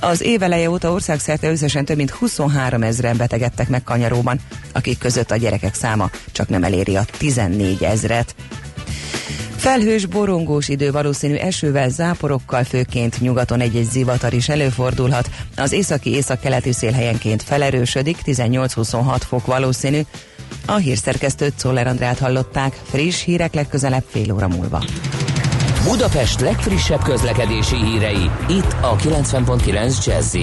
Az 0.00 0.22
éveleje 0.22 0.70
óta 0.70 0.92
országszerte 0.92 1.50
összesen 1.50 1.84
több 1.84 1.96
mint 1.96 2.10
23 2.10 2.82
ezeren 2.82 3.16
betegedtek 3.16 3.68
meg 3.68 3.82
kanyaróban, 3.82 4.40
akik 4.72 4.98
között 4.98 5.30
a 5.30 5.36
gyerekek 5.36 5.74
száma 5.74 6.10
csak 6.32 6.48
nem 6.48 6.64
eléri 6.64 6.96
a 6.96 7.04
14 7.18 7.82
ezret. 7.82 8.34
Felhős, 9.62 10.06
borongós 10.06 10.68
idő 10.68 10.90
valószínű 10.90 11.34
esővel, 11.34 11.88
záporokkal, 11.88 12.64
főként 12.64 13.20
nyugaton 13.20 13.60
egy-egy 13.60 13.90
zivatar 13.90 14.32
is 14.32 14.48
előfordulhat. 14.48 15.30
Az 15.56 15.72
északi 15.72 16.10
északkeleti 16.10 16.72
szél 16.72 16.92
helyenként 16.92 17.42
felerősödik, 17.42 18.16
18-26 18.24 19.20
fok 19.26 19.46
valószínű. 19.46 20.00
A 20.66 20.74
hírszerkesztőt 20.74 21.52
Czoller 21.56 21.86
Andrát 21.86 22.18
hallották, 22.18 22.80
friss 22.82 23.24
hírek 23.24 23.54
legközelebb 23.54 24.04
fél 24.08 24.32
óra 24.32 24.48
múlva. 24.48 24.84
Budapest 25.84 26.40
legfrissebb 26.40 27.02
közlekedési 27.02 27.76
hírei, 27.76 28.30
itt 28.48 28.76
a 28.80 28.96
90.9 28.96 30.04
jazz 30.06 30.36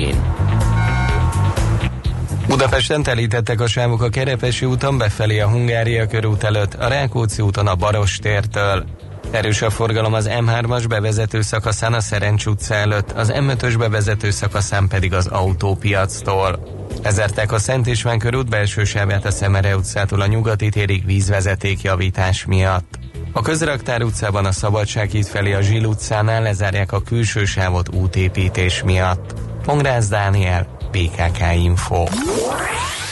Budapesten 2.47 3.03
telítettek 3.03 3.61
a 3.61 3.67
sávok 3.67 4.01
a 4.01 4.09
Kerepesi 4.09 4.65
úton 4.65 4.97
befelé 4.97 5.39
a 5.39 5.49
Hungária 5.49 6.07
körút 6.07 6.43
előtt, 6.43 6.73
a 6.73 6.87
Rákóczi 6.87 7.41
úton 7.41 7.67
a 7.67 7.75
Baros 7.75 8.17
tértől. 8.17 8.85
Erős 9.31 9.61
a 9.61 9.69
forgalom 9.69 10.13
az 10.13 10.29
M3-as 10.31 10.85
bevezető 10.87 11.41
szakaszán 11.41 11.93
a 11.93 11.99
Szerencs 11.99 12.45
utca 12.45 12.73
előtt, 12.73 13.11
az 13.11 13.31
M5-ös 13.35 13.75
bevezető 13.77 14.29
szakaszán 14.29 14.87
pedig 14.87 15.13
az 15.13 15.27
autópiactól. 15.27 16.59
Ezertek 17.01 17.51
a 17.51 17.59
Szent 17.59 17.87
István 17.87 18.19
körút 18.19 18.49
belső 18.49 18.83
sávját 18.83 19.25
a 19.25 19.31
Szemere 19.31 19.75
utcától 19.75 20.21
a 20.21 20.27
nyugati 20.27 20.69
térig 20.69 21.05
vízvezeték 21.05 21.81
javítás 21.81 22.45
miatt. 22.45 22.99
A 23.31 23.41
Közraktár 23.41 24.03
utcában 24.03 24.45
a 24.45 24.51
Szabadság 24.51 25.09
híd 25.09 25.25
felé 25.25 25.53
a 25.53 25.61
Zsil 25.61 25.85
utcánál 25.85 26.41
lezárják 26.41 26.91
a 26.91 27.01
külső 27.01 27.45
sávot 27.45 27.95
útépítés 27.95 28.83
miatt. 28.83 29.33
Pongrász 29.63 30.07
Dániel, 30.07 30.67
PKK 30.91 31.53
Info. 31.53 32.03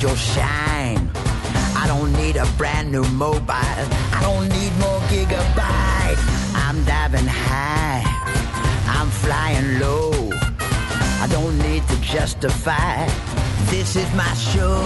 Your 0.00 0.16
shine. 0.16 1.10
I 1.76 1.84
don't 1.86 2.10
need 2.14 2.36
a 2.36 2.46
brand 2.56 2.90
new 2.90 3.04
mobile. 3.10 3.50
I 3.50 4.18
don't 4.22 4.48
need 4.48 4.72
more 4.78 4.98
gigabyte. 5.12 6.18
I'm 6.54 6.82
diving 6.84 7.26
high. 7.26 8.02
I'm 8.86 9.10
flying 9.10 9.78
low. 9.78 10.30
I 11.20 11.26
don't 11.30 11.58
need 11.58 11.86
to 11.88 12.00
justify. 12.00 13.06
This 13.68 13.94
is 13.94 14.10
my 14.14 14.32
show. 14.34 14.80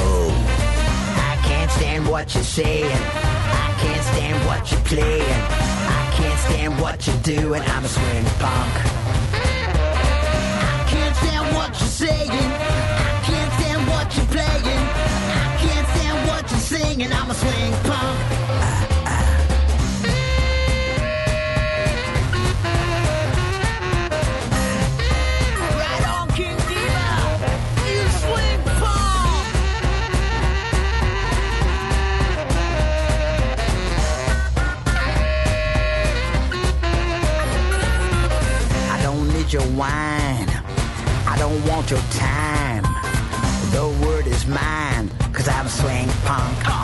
I 1.31 1.39
can't 1.45 1.71
stand 1.71 2.09
what 2.09 2.35
you're 2.35 2.43
saying. 2.43 2.91
I 2.91 3.73
can't 3.79 4.03
stand 4.03 4.45
what 4.49 4.73
you're 4.73 4.81
playing. 4.81 5.23
I 5.23 6.13
can't 6.17 6.41
stand 6.41 6.81
what 6.81 7.07
you're 7.07 7.23
doing. 7.23 7.63
I'm 7.63 7.85
a 7.85 7.89
swing 7.89 8.25
punk 8.41 8.75
I 10.73 10.85
can't 10.89 11.17
stand 11.17 11.55
what 11.55 11.71
you're 11.79 11.89
saying. 12.03 12.31
I 12.31 13.23
can't 13.23 13.53
stand 13.61 13.89
what 13.89 14.17
you're 14.17 14.27
playing 14.27 14.44
swing 16.95 17.07
and 17.07 17.15
I'm 17.15 17.31
a 17.31 17.35
swing 17.35 17.73
punk. 17.83 18.21
Right 25.81 26.09
on, 26.09 26.29
King 26.29 26.57
Diva. 26.69 27.09
You 27.89 28.09
swing 28.23 28.61
punk. 28.81 29.55
I 38.91 39.01
don't 39.03 39.29
need 39.33 39.53
your 39.53 39.67
wine. 39.73 40.49
I 41.27 41.37
don't 41.39 41.67
want 41.67 41.91
your 41.91 42.03
time. 42.11 42.85
The 43.73 44.07
word 44.07 44.27
is 44.27 44.47
mine, 44.47 45.11
cause 45.33 45.49
I'm 45.49 45.67
a 45.67 45.69
swing 45.69 46.09
punk. 46.25 46.84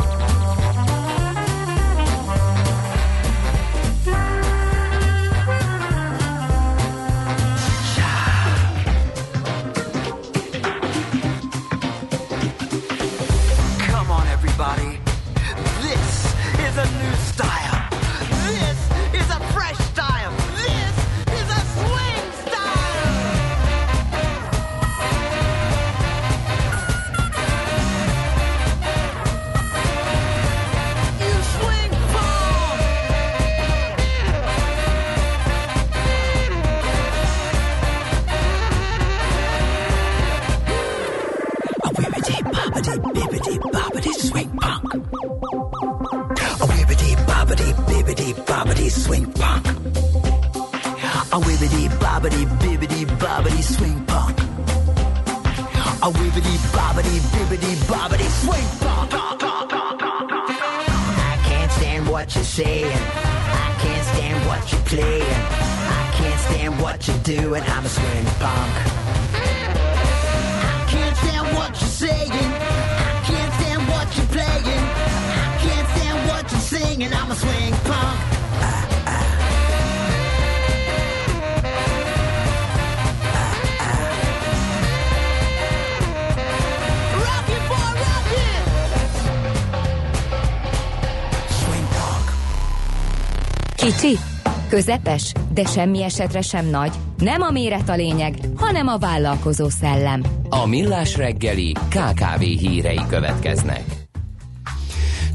Közepes, 94.85 95.31
de 95.53 95.65
semmi 95.65 96.03
esetre 96.03 96.41
sem 96.41 96.69
nagy. 96.69 96.91
Nem 97.17 97.41
a 97.41 97.51
méret 97.51 97.89
a 97.89 97.95
lényeg, 97.95 98.37
hanem 98.55 98.87
a 98.87 98.97
vállalkozó 98.97 99.69
szellem. 99.69 100.23
A 100.49 100.65
Millás 100.65 101.17
reggeli 101.17 101.71
KKV 101.71 102.39
hírei 102.39 103.01
következnek. 103.07 103.83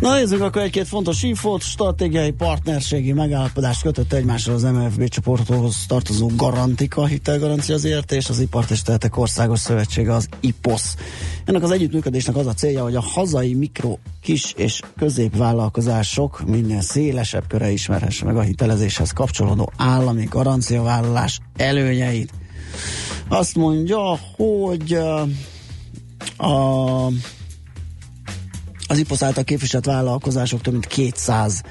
Na 0.00 0.14
nézzük 0.14 0.40
akkor 0.40 0.62
egy-két 0.62 0.86
fontos 0.86 1.22
infót. 1.22 1.62
Stratégiai 1.62 2.30
partnerségi 2.30 3.12
megállapodást 3.12 3.82
kötött 3.82 4.12
egymással 4.12 4.54
az 4.54 4.62
MFB 4.62 5.08
csoporthoz 5.08 5.84
tartozó 5.88 6.30
Garantika 6.36 7.06
hitelgarancia 7.06 7.76
ZRT 7.76 8.12
és 8.12 8.28
az 8.28 8.40
Ipart 8.40 8.70
és 8.70 8.82
Tehetek 8.82 9.16
Országos 9.16 9.58
Szövetsége 9.60 10.12
az 10.12 10.28
IPOS. 10.40 10.82
Ennek 11.46 11.62
az 11.62 11.70
együttműködésnek 11.70 12.36
az 12.36 12.46
a 12.46 12.54
célja, 12.54 12.82
hogy 12.82 12.94
a 12.94 13.00
hazai 13.00 13.54
mikro, 13.54 13.98
kis 14.22 14.52
és 14.56 14.80
középvállalkozások 14.96 16.46
minél 16.46 16.80
szélesebb 16.80 17.46
köre 17.48 17.70
ismerhesse 17.70 18.24
meg 18.24 18.36
a 18.36 18.40
hitelezéshez 18.40 19.10
kapcsolódó 19.10 19.72
állami 19.76 20.24
garanciavállalás 20.24 21.40
előnyeit. 21.56 22.32
Azt 23.28 23.54
mondja, 23.54 24.18
hogy 24.36 24.92
a 26.36 27.06
az 28.88 28.98
IPOSZ 28.98 29.22
által 29.22 29.44
képviselt 29.44 29.84
vállalkozások 29.84 30.60
több 30.60 30.72
mint 30.72 30.86
200 30.86 31.62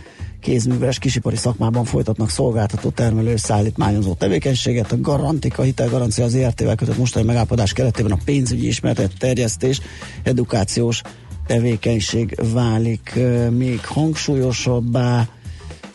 kézműves 0.46 1.00
kisipari 1.00 1.36
szakmában 1.36 1.86
folytatnak 1.86 2.30
szolgáltató 2.30 2.90
termelő 2.90 3.32
és 3.32 3.40
szállítmányozó 3.40 4.14
tevékenységet. 4.14 4.92
A 4.92 5.02
Garantika 5.02 5.62
hitelgarancia 5.62 6.24
az 6.24 6.36
ERT-vel 6.36 6.76
kötött 6.76 6.98
mostani 6.98 7.26
megállapodás 7.26 7.74
keretében 7.74 8.12
a 8.12 8.18
pénzügyi 8.26 8.68
ismeretet 8.68 9.12
terjesztés, 9.18 9.82
edukációs 10.24 11.02
tevékenység 11.48 12.38
válik 12.54 13.20
még 13.50 13.86
hangsúlyosabbá. 13.86 15.28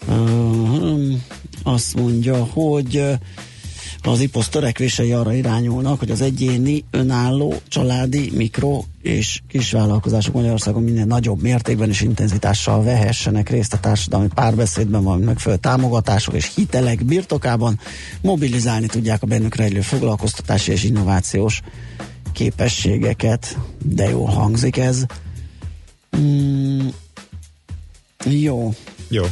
Uh, 0.09 1.13
azt 1.63 1.95
mondja, 1.97 2.45
hogy 2.45 3.05
az 4.09 4.21
IPOSZ 4.21 4.49
törekvései 4.49 5.13
arra 5.13 5.33
irányulnak, 5.33 5.99
hogy 5.99 6.11
az 6.11 6.21
egyéni, 6.21 6.85
önálló, 6.91 7.55
családi, 7.69 8.31
mikro 8.35 8.83
és 9.03 9.41
kisvállalkozások 9.49 10.35
Magyarországon 10.35 10.83
minden 10.83 11.07
nagyobb 11.07 11.43
mértékben 11.43 11.89
és 11.89 12.01
intenzitással 12.01 12.83
vehessenek 12.83 13.49
részt 13.49 13.73
a 13.73 13.81
társadalmi 13.81 14.29
párbeszédben, 14.35 15.03
vagy 15.03 15.21
megfelelő 15.21 15.61
támogatások 15.61 16.35
és 16.35 16.55
hitelek 16.55 17.05
birtokában, 17.05 17.81
mobilizálni 18.21 18.87
tudják 18.87 19.23
a 19.23 19.27
bennük 19.27 19.55
rejlő 19.55 19.81
foglalkoztatási 19.81 20.73
és 20.73 20.85
innovációs 20.85 21.61
képességeket. 22.33 23.59
De 23.85 24.09
jól 24.09 24.27
hangzik 24.27 24.77
ez. 24.77 25.05
Mm, 26.17 26.89
jó. 28.25 28.75
Jó. 29.09 29.25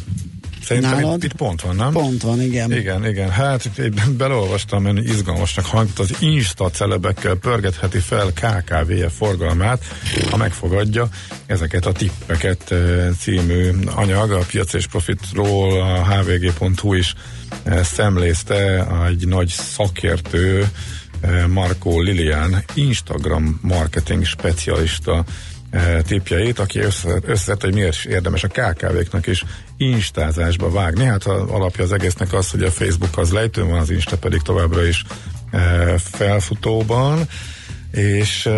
Szerintem 0.69 1.01
Nálad? 1.01 1.17
Itt, 1.17 1.25
itt 1.25 1.37
pont 1.37 1.61
van, 1.61 1.77
nem? 1.77 1.93
Pont 1.93 2.23
van, 2.23 2.43
igen. 2.43 2.73
Igen, 2.73 3.07
igen. 3.07 3.31
Hát 3.31 3.71
én 3.79 3.95
beleolvastam, 4.17 4.85
hogy 4.85 5.05
izgalmasnak 5.05 5.67
hangzott, 5.67 5.99
az 5.99 6.17
Insta 6.21 6.71
celebekkel 6.71 7.35
pörgetheti 7.35 7.99
fel 7.99 8.33
KKV-je 8.33 9.09
forgalmát, 9.09 9.85
ha 10.31 10.37
megfogadja 10.37 11.09
ezeket 11.47 11.87
a 11.87 11.93
tippeket 11.93 12.75
című 13.19 13.71
anyag, 13.95 14.31
a 14.31 14.39
piac 14.51 14.73
és 14.73 14.87
profitról 14.87 15.81
a 15.81 16.05
hvg.hu 16.05 16.95
is 16.95 17.15
szemlézte 17.83 18.87
egy 19.07 19.27
nagy 19.27 19.49
szakértő, 19.49 20.69
Marco 21.49 22.01
Lilian, 22.01 22.65
Instagram 22.75 23.61
marketing 23.63 24.25
specialista 24.25 25.25
tipjeit, 26.03 26.59
aki 26.59 26.79
összeszedte, 26.79 27.67
hogy 27.67 27.75
miért 27.75 28.05
érdemes 28.05 28.45
a 28.45 28.49
KKV-knak 28.49 29.27
is 29.27 29.45
instázásba 29.77 30.71
vágni. 30.71 31.05
Hát 31.05 31.25
a 31.25 31.55
alapja 31.55 31.85
az 31.85 31.93
egésznek 31.93 32.33
az, 32.33 32.51
hogy 32.51 32.63
a 32.63 32.71
Facebook 32.71 33.19
az 33.19 33.33
lejtőn 33.33 33.69
van, 33.69 33.79
az 33.79 33.91
Insta 33.91 34.19
pedig 34.19 34.41
továbbra 34.41 34.87
is 34.87 35.05
e, 35.51 35.99
felfutóban, 35.99 37.29
és 37.93 38.49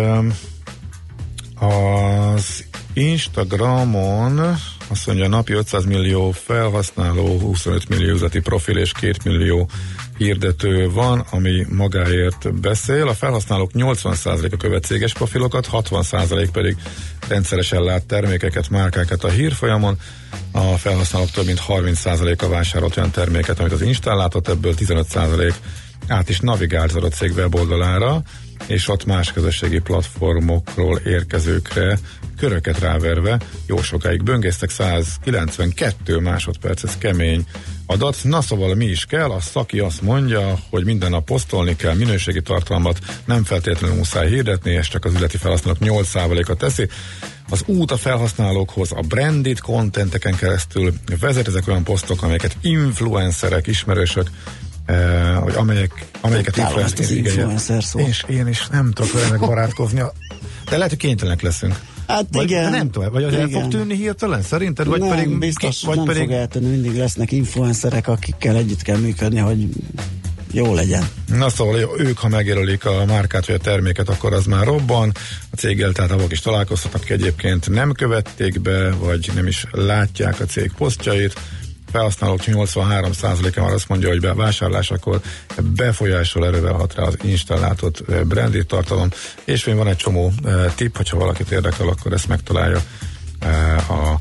az 1.55 2.65
Instagramon 2.93 4.57
azt 4.87 5.07
mondja, 5.07 5.27
napi 5.27 5.53
500 5.53 5.85
millió 5.85 6.31
felhasználó, 6.31 7.39
25 7.39 7.89
millió 7.89 8.13
üzleti 8.13 8.39
profil 8.39 8.77
és 8.77 8.91
2 8.91 9.13
millió 9.23 9.69
hirdető 10.23 10.89
van, 10.89 11.25
ami 11.29 11.65
magáért 11.69 12.53
beszél. 12.53 13.07
A 13.07 13.13
felhasználók 13.13 13.71
80%-a 13.73 14.57
követ 14.57 14.83
céges 14.83 15.13
profilokat, 15.13 15.69
60% 15.71 16.49
pedig 16.51 16.75
rendszeresen 17.27 17.83
lát 17.83 18.05
termékeket, 18.05 18.69
márkákat 18.69 19.23
a 19.23 19.29
hírfolyamon. 19.29 19.97
A 20.51 20.77
felhasználók 20.77 21.31
több 21.31 21.45
mint 21.45 21.61
30%-a 21.67 22.47
vásárolt 22.47 22.97
olyan 22.97 23.11
terméket, 23.11 23.59
amit 23.59 23.71
az 23.71 23.81
Instán 23.81 24.17
látott, 24.17 24.47
ebből 24.47 24.73
15% 24.77 25.53
át 26.07 26.29
is 26.29 26.39
navigált 26.39 26.89
az 26.89 26.95
adott 26.95 27.13
cég 27.13 27.31
weboldalára, 27.31 28.21
és 28.67 28.87
ott 28.87 29.05
más 29.05 29.31
közösségi 29.33 29.79
platformokról 29.79 30.97
érkezőkre 30.97 31.99
köröket 32.37 32.79
ráverve 32.79 33.39
jó 33.65 33.81
sokáig 33.81 34.23
böngésztek 34.23 34.69
192 34.69 36.19
másodperc, 36.19 36.83
ez 36.83 36.97
kemény 36.97 37.45
adat. 37.91 38.17
Na 38.23 38.41
szóval 38.41 38.75
mi 38.75 38.85
is 38.85 39.05
kell? 39.05 39.29
A 39.29 39.39
szaki 39.39 39.79
azt 39.79 40.01
mondja, 40.01 40.57
hogy 40.69 40.85
minden 40.85 41.09
nap 41.09 41.25
posztolni 41.25 41.75
kell, 41.75 41.93
minőségi 41.93 42.41
tartalmat 42.41 42.99
nem 43.25 43.43
feltétlenül 43.43 43.97
muszáj 43.97 44.27
hirdetni, 44.27 44.71
és 44.71 44.87
csak 44.87 45.05
az 45.05 45.13
üzleti 45.13 45.37
felhasználók 45.37 45.77
8%-a 45.81 46.53
teszi. 46.53 46.87
Az 47.49 47.63
út 47.65 47.91
a 47.91 47.97
felhasználókhoz 47.97 48.91
a 48.91 49.01
branded 49.01 49.59
contenteken 49.59 50.35
keresztül 50.35 50.93
vezet 51.19 51.47
ezek 51.47 51.67
olyan 51.67 51.83
posztok, 51.83 52.23
amelyeket 52.23 52.57
influencerek, 52.61 53.67
ismerősök 53.67 54.29
eh, 54.85 55.35
hogy 55.35 55.55
amelyek, 55.55 56.05
amelyeket 56.21 56.57
influencer 57.09 57.83
szó. 57.83 57.99
És 57.99 58.23
én 58.27 58.47
is 58.47 58.67
nem 58.67 58.91
tudok 58.91 59.13
vele 59.13 59.37
barátkozni. 59.37 59.99
De 60.69 60.75
lehet, 60.75 60.89
hogy 60.89 60.97
kénytelenek 60.97 61.41
leszünk. 61.41 61.79
Hát 62.11 62.25
vagy, 62.31 62.43
igen. 62.43 62.71
Nem 62.71 62.91
tudom, 62.91 63.11
vagy 63.11 63.23
az 63.23 63.33
igen. 63.33 63.53
el 63.53 63.61
fog 63.61 63.71
tűnni 63.71 63.95
hirtelen 63.95 64.41
szerinted? 64.41 64.87
Vagy 64.87 64.99
nem, 64.99 65.09
pedig, 65.09 65.37
biztos 65.37 65.83
vagy 65.83 65.95
nem 65.95 66.05
pedig... 66.05 66.21
fog 66.21 66.31
eltűnni, 66.31 66.69
mindig 66.69 66.97
lesznek 66.97 67.31
influencerek, 67.31 68.07
akikkel 68.07 68.55
együtt 68.55 68.81
kell 68.81 68.97
működni, 68.97 69.39
hogy 69.39 69.67
jó 70.51 70.73
legyen. 70.73 71.07
Na 71.25 71.49
szóval 71.49 71.89
ők, 71.97 72.17
ha 72.17 72.27
megjelölik 72.27 72.85
a 72.85 73.05
márkát 73.05 73.45
vagy 73.45 73.55
a 73.55 73.59
terméket, 73.63 74.09
akkor 74.09 74.33
az 74.33 74.45
már 74.45 74.65
robban. 74.65 75.11
A 75.51 75.55
céggel 75.55 75.91
tehát 75.91 76.11
avok 76.11 76.31
is 76.31 76.39
találkozhatnak, 76.39 77.09
egyébként 77.09 77.69
nem 77.69 77.91
követték 77.91 78.61
be, 78.61 78.91
vagy 78.91 79.31
nem 79.35 79.47
is 79.47 79.65
látják 79.71 80.39
a 80.39 80.45
cég 80.45 80.71
posztjait 80.77 81.33
felhasználók 81.91 82.39
83%-a 82.45 83.61
már 83.61 83.73
azt 83.73 83.87
mondja, 83.87 84.09
hogy 84.09 84.19
be 84.19 84.33
vásárlásakor 84.33 85.21
befolyásol 85.61 86.45
erővel 86.45 86.73
hat 86.73 86.95
rá 86.95 87.03
az 87.03 87.17
installátott 87.23 88.03
branded 88.25 88.65
tartalom, 88.65 89.09
és 89.43 89.65
még 89.65 89.75
van 89.75 89.87
egy 89.87 89.95
csomó 89.95 90.33
tipp, 90.75 90.95
hogyha 90.95 91.17
valakit 91.17 91.51
érdekel, 91.51 91.87
akkor 91.87 92.13
ezt 92.13 92.27
megtalálja 92.27 92.81
a 93.89 94.19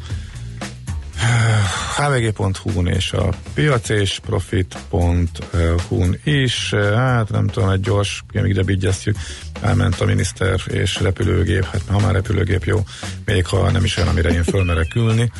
hvg.hu-n 1.96 2.86
és 2.86 3.12
a 3.12 3.28
piac 3.54 3.88
és 3.88 4.18
profit.hu-n 4.26 6.20
is, 6.24 6.74
hát 6.94 7.30
nem 7.30 7.46
tudom, 7.46 7.68
egy 7.68 7.80
gyors, 7.80 8.22
még 8.32 8.50
ide 8.50 8.62
bigyeztjük, 8.62 9.16
elment 9.60 10.00
a 10.00 10.04
miniszter 10.04 10.60
és 10.66 11.00
repülőgép, 11.00 11.64
hát 11.64 11.82
ha 11.88 12.00
már 12.00 12.12
repülőgép 12.12 12.64
jó, 12.64 12.84
még 13.24 13.46
ha 13.46 13.70
nem 13.70 13.84
is 13.84 13.96
olyan, 13.96 14.08
amire 14.08 14.28
én 14.30 14.44
fölmerek 14.44 14.94
ülni. 14.94 15.32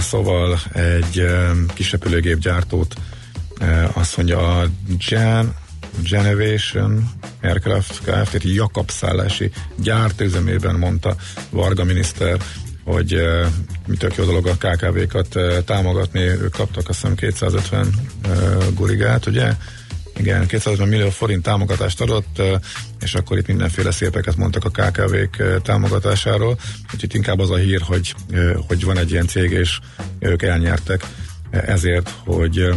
Szóval 0.00 0.58
egy 0.72 1.26
kis 1.74 1.90
repülőgép 1.92 2.38
gyártót 2.38 2.94
azt 3.92 4.16
mondja 4.16 4.58
a 4.58 4.66
Jan 4.98 5.54
Generation 6.08 7.10
Aircraft 7.42 8.00
Kft. 8.04 8.42
Jakab 8.42 8.90
szállási 8.90 9.50
gyártőzemében 9.76 10.74
mondta 10.74 11.16
Varga 11.50 11.84
miniszter, 11.84 12.38
hogy 12.86 13.14
uh, 13.14 13.46
mi 13.86 13.96
tök 13.96 14.14
jó 14.14 14.24
dolog 14.24 14.46
a 14.46 14.56
KKV-kat 14.56 15.34
uh, 15.34 15.58
támogatni, 15.64 16.20
ők 16.20 16.52
kaptak 16.52 16.88
azt 16.88 17.00
hiszem 17.00 17.14
250 17.14 17.88
uh, 18.28 18.64
gurigát, 18.74 19.26
ugye? 19.26 19.52
Igen, 20.16 20.46
250 20.46 20.88
millió 20.88 21.10
forint 21.10 21.42
támogatást 21.42 22.00
adott, 22.00 22.42
és 23.00 23.14
akkor 23.14 23.38
itt 23.38 23.46
mindenféle 23.46 23.90
szépeket 23.90 24.36
mondtak 24.36 24.64
a 24.64 24.70
KKV-k 24.70 25.62
támogatásáról, 25.62 26.58
úgyhogy 26.92 27.14
inkább 27.14 27.38
az 27.38 27.50
a 27.50 27.56
hír, 27.56 27.80
hogy, 27.80 28.14
hogy 28.66 28.84
van 28.84 28.98
egy 28.98 29.10
ilyen 29.10 29.26
cég, 29.26 29.50
és 29.50 29.78
ők 30.18 30.42
elnyertek. 30.42 31.04
Ezért, 31.50 32.14
hogy 32.24 32.74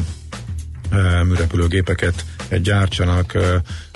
műrepülőgépeket 1.23 2.25
gyártsanak, 2.61 3.37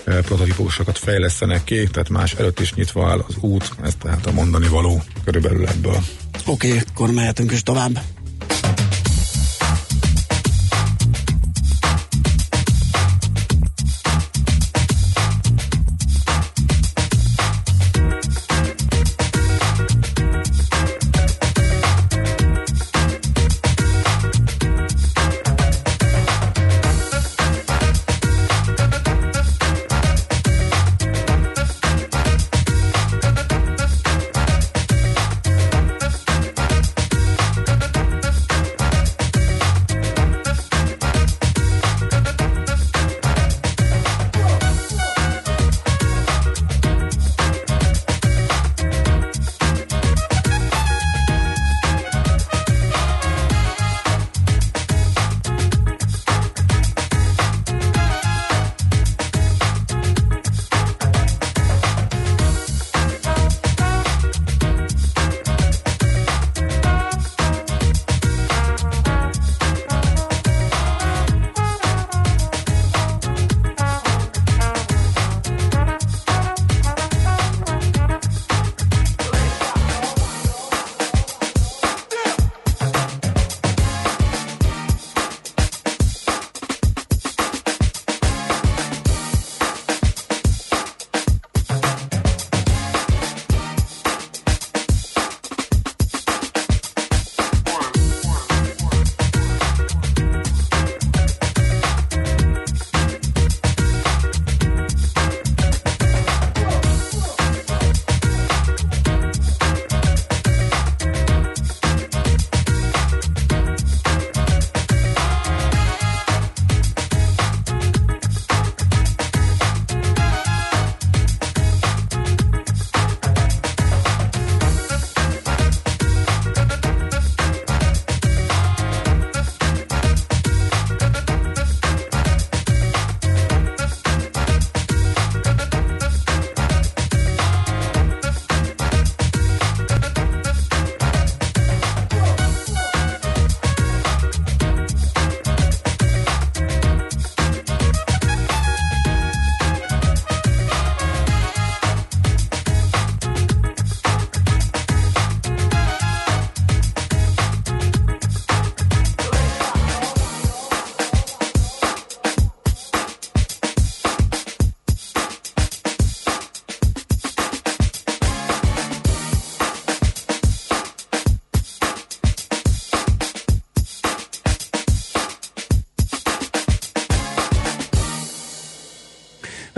prototípusokat 0.03 0.97
fejlesztenek 0.97 1.63
ki, 1.63 1.87
tehát 1.87 2.09
más 2.09 2.33
előtt 2.33 2.59
is 2.59 2.73
nyitva 2.73 3.09
áll 3.09 3.23
az 3.27 3.35
út, 3.39 3.71
ez 3.83 3.93
tehát 4.01 4.25
a 4.25 4.31
mondani 4.31 4.67
való 4.67 5.03
körülbelül 5.23 5.67
ebből. 5.67 5.97
Oké, 6.45 6.67
okay, 6.67 6.81
akkor 6.89 7.11
mehetünk 7.11 7.51
is 7.51 7.63
tovább. 7.63 7.99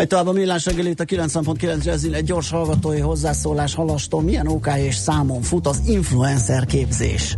Egy 0.05 0.11
tovább 0.11 0.27
a 0.27 0.31
millás 0.31 0.65
reggel 0.65 0.85
itt 0.85 0.99
a 0.99 1.05
90.9 1.05 1.83
Jazzin 1.83 2.13
egy 2.13 2.23
gyors 2.23 2.49
hallgatói 2.49 2.99
hozzászólás 2.99 3.75
halastól. 3.75 4.21
Milyen 4.21 4.47
OK 4.47 4.67
és 4.77 4.95
számon 4.95 5.41
fut 5.41 5.67
az 5.67 5.81
influencer 5.85 6.65
képzés? 6.65 7.35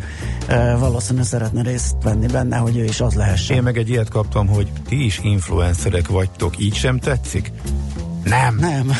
E, 0.48 0.76
valószínűleg 0.76 1.26
szeretne 1.26 1.62
részt 1.62 1.96
venni 2.04 2.28
benne, 2.28 2.58
hogy 2.58 2.78
ő 2.78 2.84
is 2.84 3.02
az 3.02 3.14
lehessen. 3.14 3.56
Én 3.56 3.64
meg 3.64 3.78
egy 3.78 3.90
ilyet 3.90 4.10
kaptam, 4.10 4.48
hogy 4.48 4.68
ti 4.88 5.06
is 5.06 5.20
influencerek 5.24 6.08
vagytok, 6.08 6.60
így 6.60 6.74
sem 6.76 7.00
tetszik? 7.00 7.52
Nem. 8.24 8.56
Nem. 8.56 8.92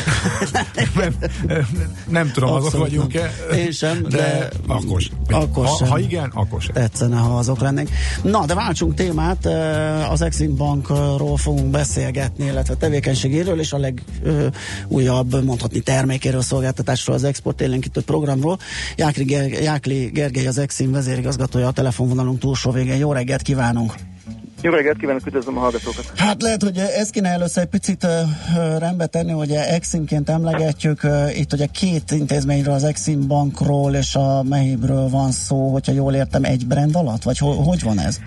nem, 0.94 1.16
nem 2.08 2.30
tudom, 2.32 2.50
azok 2.52 2.64
Abszolút 2.64 2.88
vagyunk-e. 2.88 3.32
nem. 3.50 3.58
Én 3.58 3.70
sem, 3.70 4.02
de, 4.02 4.16
de- 4.16 4.48
akkor. 4.66 5.02
Akkor 5.30 5.66
ha, 5.66 5.76
sem. 5.76 5.88
ha 5.88 5.98
igen, 5.98 6.30
akkor 6.34 6.60
sem. 6.60 6.74
Tetszene, 6.74 7.16
ha 7.16 7.38
azok 7.38 7.60
lennénk. 7.60 7.88
Na, 8.22 8.46
de 8.46 8.54
váltsunk 8.54 8.94
témát, 8.94 9.46
eh, 9.46 10.10
az 10.12 10.22
Exim 10.22 10.56
Bankról 10.56 11.36
fogunk 11.36 11.70
beszélgetni, 11.70 12.44
illetve 12.44 12.74
tevékenységéről, 12.74 13.60
és 13.60 13.72
a 13.72 13.78
legújabb, 13.78 15.44
mondhatni 15.44 15.80
termékéről, 15.80 16.42
szolgáltatásról, 16.42 17.16
az 17.16 17.24
export 17.24 17.60
élénkítő 17.60 18.00
programról. 18.00 18.58
Jákli, 18.96 19.24
Ger- 19.24 19.62
Jákli 19.62 20.06
Gergely, 20.06 20.46
az 20.46 20.58
Exim 20.58 20.92
vezérigazgatója 20.92 21.66
a 21.66 21.72
telefonvonalunk 21.72 22.38
túlsó 22.38 22.70
végén. 22.70 22.96
Jó 22.96 23.12
reggelt 23.12 23.42
kívánunk! 23.42 23.94
Jó 24.62 24.70
reggelt 24.70 24.98
kívánok, 24.98 25.26
üdvözlöm 25.26 25.56
a 25.56 25.60
hallgatókat! 25.60 26.12
Hát 26.16 26.42
lehet, 26.42 26.62
hogy 26.62 26.78
ezt 26.78 27.10
kéne 27.10 27.28
először 27.28 27.62
egy 27.62 27.68
picit 27.68 28.04
uh, 28.04 28.78
rendbe 28.78 29.06
tenni, 29.06 29.32
hogy 29.32 29.50
Eximként 29.50 30.28
emlegetjük, 30.28 31.00
uh, 31.04 31.38
itt 31.38 31.52
ugye 31.52 31.66
két 31.66 32.10
intézményről, 32.10 32.74
az 32.74 32.84
Exim 32.84 33.26
Bankról 33.26 33.94
és 33.94 34.14
a 34.14 34.42
Mehibről 34.42 35.08
van 35.08 35.30
szó, 35.30 35.72
hogyha 35.72 35.92
jól 35.92 36.14
értem, 36.14 36.44
egy 36.44 36.66
brand 36.66 36.94
alatt? 36.96 37.22
Vagy 37.22 37.38
ho- 37.38 37.66
hogy 37.66 37.82
van 37.82 37.98
ez? 37.98 38.20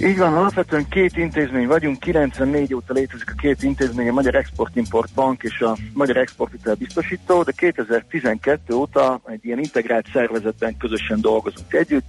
Így 0.00 0.18
van, 0.18 0.34
alapvetően 0.34 0.88
két 0.88 1.16
intézmény 1.16 1.66
vagyunk, 1.66 1.98
94 1.98 2.74
óta 2.74 2.92
létezik 2.92 3.30
a 3.30 3.40
két 3.40 3.62
intézmény, 3.62 4.08
a 4.08 4.12
Magyar 4.12 4.34
Export-Import 4.34 5.12
Bank 5.14 5.42
és 5.42 5.60
a 5.60 5.76
Magyar 5.92 6.16
Exporthitel 6.16 6.74
Biztosító, 6.74 7.42
de 7.42 7.52
2012 7.56 8.74
óta 8.74 9.20
egy 9.26 9.44
ilyen 9.44 9.58
integrált 9.58 10.06
szervezetben 10.12 10.76
közösen 10.76 11.20
dolgozunk 11.20 11.72
együtt. 11.72 12.08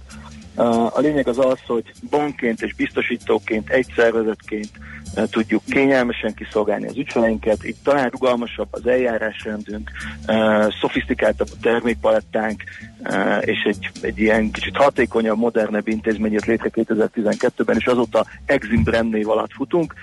A 0.56 1.00
lényeg 1.00 1.28
az 1.28 1.38
az, 1.38 1.58
hogy 1.66 1.84
bankként 2.10 2.62
és 2.62 2.74
biztosítóként, 2.74 3.70
egy 3.70 3.86
szervezetként 3.96 4.70
uh, 5.14 5.24
tudjuk 5.24 5.62
kényelmesen 5.64 6.34
kiszolgálni 6.34 6.86
az 6.86 6.96
ügyfeleinket, 6.96 7.66
így 7.66 7.76
talán 7.82 8.08
rugalmasabb 8.08 8.68
az 8.70 8.86
eljárásrendünk, 8.86 9.90
uh, 10.28 10.72
szofisztikáltabb 10.80 11.48
a 11.50 11.56
termékpalettánk, 11.62 12.62
uh, 12.98 13.38
és 13.40 13.62
egy, 13.64 13.90
egy 14.00 14.18
ilyen 14.18 14.50
kicsit 14.50 14.76
hatékonyabb, 14.76 15.38
modernebb 15.38 15.88
intézmény 15.88 16.32
jött 16.32 16.44
létre 16.44 16.70
2012-ben, 16.72 17.76
és 17.76 17.86
azóta 17.86 18.26
Exim 18.46 18.82
brand 18.82 19.12
név 19.12 19.28
alatt 19.28 19.52
futunk, 19.52 19.94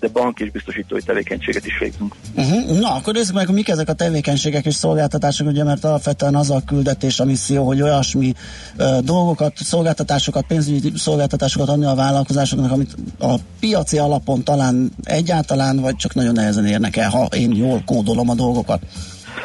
de 0.00 0.08
bank 0.12 0.40
és 0.40 0.50
biztosítói 0.50 1.02
tevékenységet 1.02 1.66
is 1.66 1.78
végzünk. 1.78 2.14
Uh-huh. 2.36 2.78
Na, 2.78 2.94
akkor 2.94 3.14
nézzük 3.14 3.34
meg, 3.34 3.52
mik 3.52 3.68
ezek 3.68 3.88
a 3.88 3.92
tevékenységek 3.92 4.64
és 4.66 4.74
szolgáltatások, 4.74 5.46
ugye, 5.46 5.64
mert 5.64 5.84
alapvetően 5.84 6.34
az 6.34 6.50
a 6.50 6.62
küldetés, 6.66 7.20
a 7.20 7.24
misszió, 7.24 7.66
hogy 7.66 7.82
olyasmi 7.82 8.32
uh, 8.78 8.98
dolgokat, 8.98 9.52
szolgáltatásokat, 9.76 10.46
pénzügyi 10.46 10.92
szolgáltatásokat 10.94 11.68
adni 11.68 11.84
a 11.84 11.94
vállalkozásoknak, 11.94 12.70
amit 12.70 12.94
a 13.18 13.34
piaci 13.60 13.98
alapon 13.98 14.44
talán 14.44 14.90
egyáltalán, 15.02 15.80
vagy 15.80 15.96
csak 15.96 16.14
nagyon 16.14 16.32
nehezen 16.32 16.66
érnek 16.66 16.96
el, 16.96 17.10
ha 17.10 17.24
én 17.24 17.54
jól 17.54 17.82
kódolom 17.86 18.28
a 18.28 18.34
dolgokat. 18.34 18.82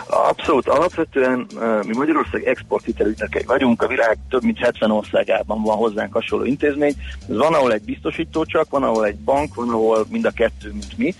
Abszolút. 0.08 0.68
Alapvetően 0.68 1.48
mi 1.86 1.96
Magyarország 1.98 2.44
exporthitelügynökei 2.44 3.44
vagyunk, 3.46 3.82
a 3.82 3.88
világ 3.88 4.18
több 4.30 4.44
mint 4.44 4.58
70 4.58 4.92
országában 4.92 5.62
van 5.62 5.76
hozzánk 5.76 6.14
hasonló 6.14 6.46
intézmény. 6.46 6.94
Ez 7.30 7.36
van, 7.36 7.54
ahol 7.54 7.74
egy 7.74 7.84
biztosító 7.84 8.46
csak, 8.46 8.70
van, 8.70 8.84
ahol 8.84 9.06
egy 9.06 9.18
bank, 9.18 9.56
van, 9.56 9.70
ahol 9.70 10.06
mind 10.10 10.26
a 10.26 10.32
kettő, 10.32 10.72
mint 10.72 10.98
mi. 10.98 11.14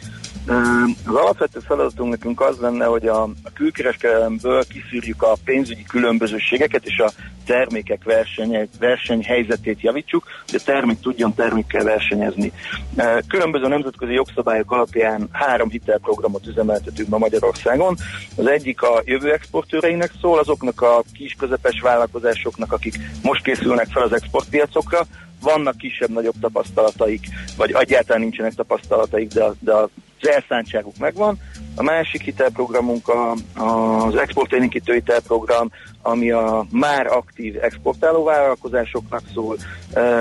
Az 1.06 1.16
alapvető 1.16 1.60
feladatunk 1.60 2.10
nekünk 2.10 2.42
az 2.42 2.58
lenne, 2.60 2.86
hogy 2.86 3.08
a, 3.08 3.22
a 3.24 3.52
külkereskedelemből 3.54 4.64
kiszűrjük 4.68 5.24
a 5.24 5.34
pénzügyi 5.44 5.84
különbözőségeket 5.84 6.86
és 6.86 7.00
a 7.00 7.12
termékek 7.46 8.04
verseny, 8.04 8.70
versenyhelyzetét 8.80 9.82
javítsuk, 9.82 10.24
hogy 10.46 10.60
a 10.60 10.64
termék 10.66 11.00
tudjon 11.00 11.34
termékkel 11.34 11.84
versenyezni. 11.84 12.52
Uh, 12.96 13.20
Különböző 13.28 13.68
nemzetközi 13.68 14.14
jogszabályok 14.14 14.72
alapján 14.72 15.28
három 15.32 15.70
hitelprogramot 15.70 16.48
üzemeltetünk 16.48 17.10
ma 17.10 17.18
Magyarországon. 17.18 17.98
Az 18.36 18.48
egyik 18.48 18.82
a 18.82 19.02
jövő 19.06 19.32
exportőreinek 19.32 20.12
szól, 20.22 20.40
azoknak 20.40 20.82
a 20.82 21.04
kis-közepes 21.14 21.80
vállalkozásoknak, 21.82 22.72
akik 22.72 22.96
most 23.24 23.44
készülnek 23.44 23.88
fel 23.88 24.04
az 24.04 24.14
exportpiacokra, 24.14 25.06
vannak 25.42 25.78
kisebb-nagyobb 25.78 26.36
tapasztalataik, 26.42 27.28
vagy 27.58 27.72
egyáltalán 27.72 28.22
nincsenek 28.22 28.54
tapasztalataik, 28.54 29.34
de, 29.34 29.46
de 29.60 29.74
az 29.74 29.90
elszántságuk 30.28 30.98
megvan. 30.98 31.38
A 31.76 31.84
másik 31.84 32.22
hitelprogramunk 32.22 33.08
a, 33.08 33.32
az 33.62 34.16
exportélénkítő 34.16 34.94
hitelprogram, 34.94 35.72
ami 36.02 36.32
a 36.32 36.66
már 36.72 37.06
aktív 37.08 37.56
exportáló 37.62 38.24
vállalkozásoknak 38.24 39.22
szól. 39.34 39.58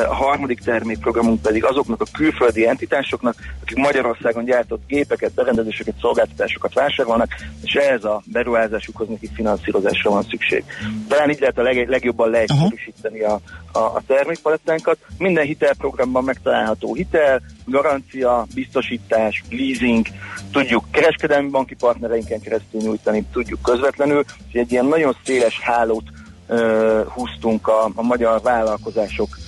A 0.08 0.14
harmadik 0.14 0.60
termékprogramunk 0.60 1.42
pedig 1.42 1.64
azoknak 1.64 2.00
a 2.00 2.06
külföldi 2.12 2.66
entitásoknak, 2.66 3.34
akik 3.62 3.76
Magyarországon 3.76 4.44
gyártott 4.44 4.82
gépeket, 4.86 5.32
berendezéseket, 5.32 5.94
szolgáltatásokat 6.00 6.74
vásárolnak, 6.74 7.34
és 7.62 7.72
ehhez 7.72 8.04
a 8.04 8.22
beruházásukhoz 8.24 9.08
nekik 9.08 9.30
finanszírozásra 9.34 10.10
van 10.10 10.22
szükség. 10.22 10.64
Talán 11.08 11.30
így 11.30 11.40
lehet 11.40 11.58
a 11.58 11.62
leg, 11.62 11.88
legjobban 11.88 12.30
leegyszerűsíteni 12.30 13.20
a, 13.20 13.40
a, 13.72 13.78
a 13.78 14.02
termékpalettánkat. 14.06 14.98
Minden 15.18 15.44
hitelprogramban 15.44 16.24
megtalálható 16.24 16.94
hitel, 16.94 17.40
garancia, 17.64 18.46
biztosítás, 18.54 19.42
leasing, 19.50 20.06
tudjuk 20.52 20.84
kereskedelmi 20.90 21.48
banki 21.48 21.74
partnereinken 21.74 22.40
keresztül 22.40 22.80
nyújtani, 22.80 23.24
tudjuk 23.32 23.62
közvetlenül, 23.62 24.24
és 24.52 24.60
egy 24.60 24.72
ilyen 24.72 24.86
nagyon 24.86 25.16
széles 25.24 25.60
hálót 25.72 26.04
uh, 26.48 27.06
húztunk 27.06 27.68
a, 27.68 27.90
a 27.94 28.02
magyar 28.02 28.40
vállalkozások 28.42 29.38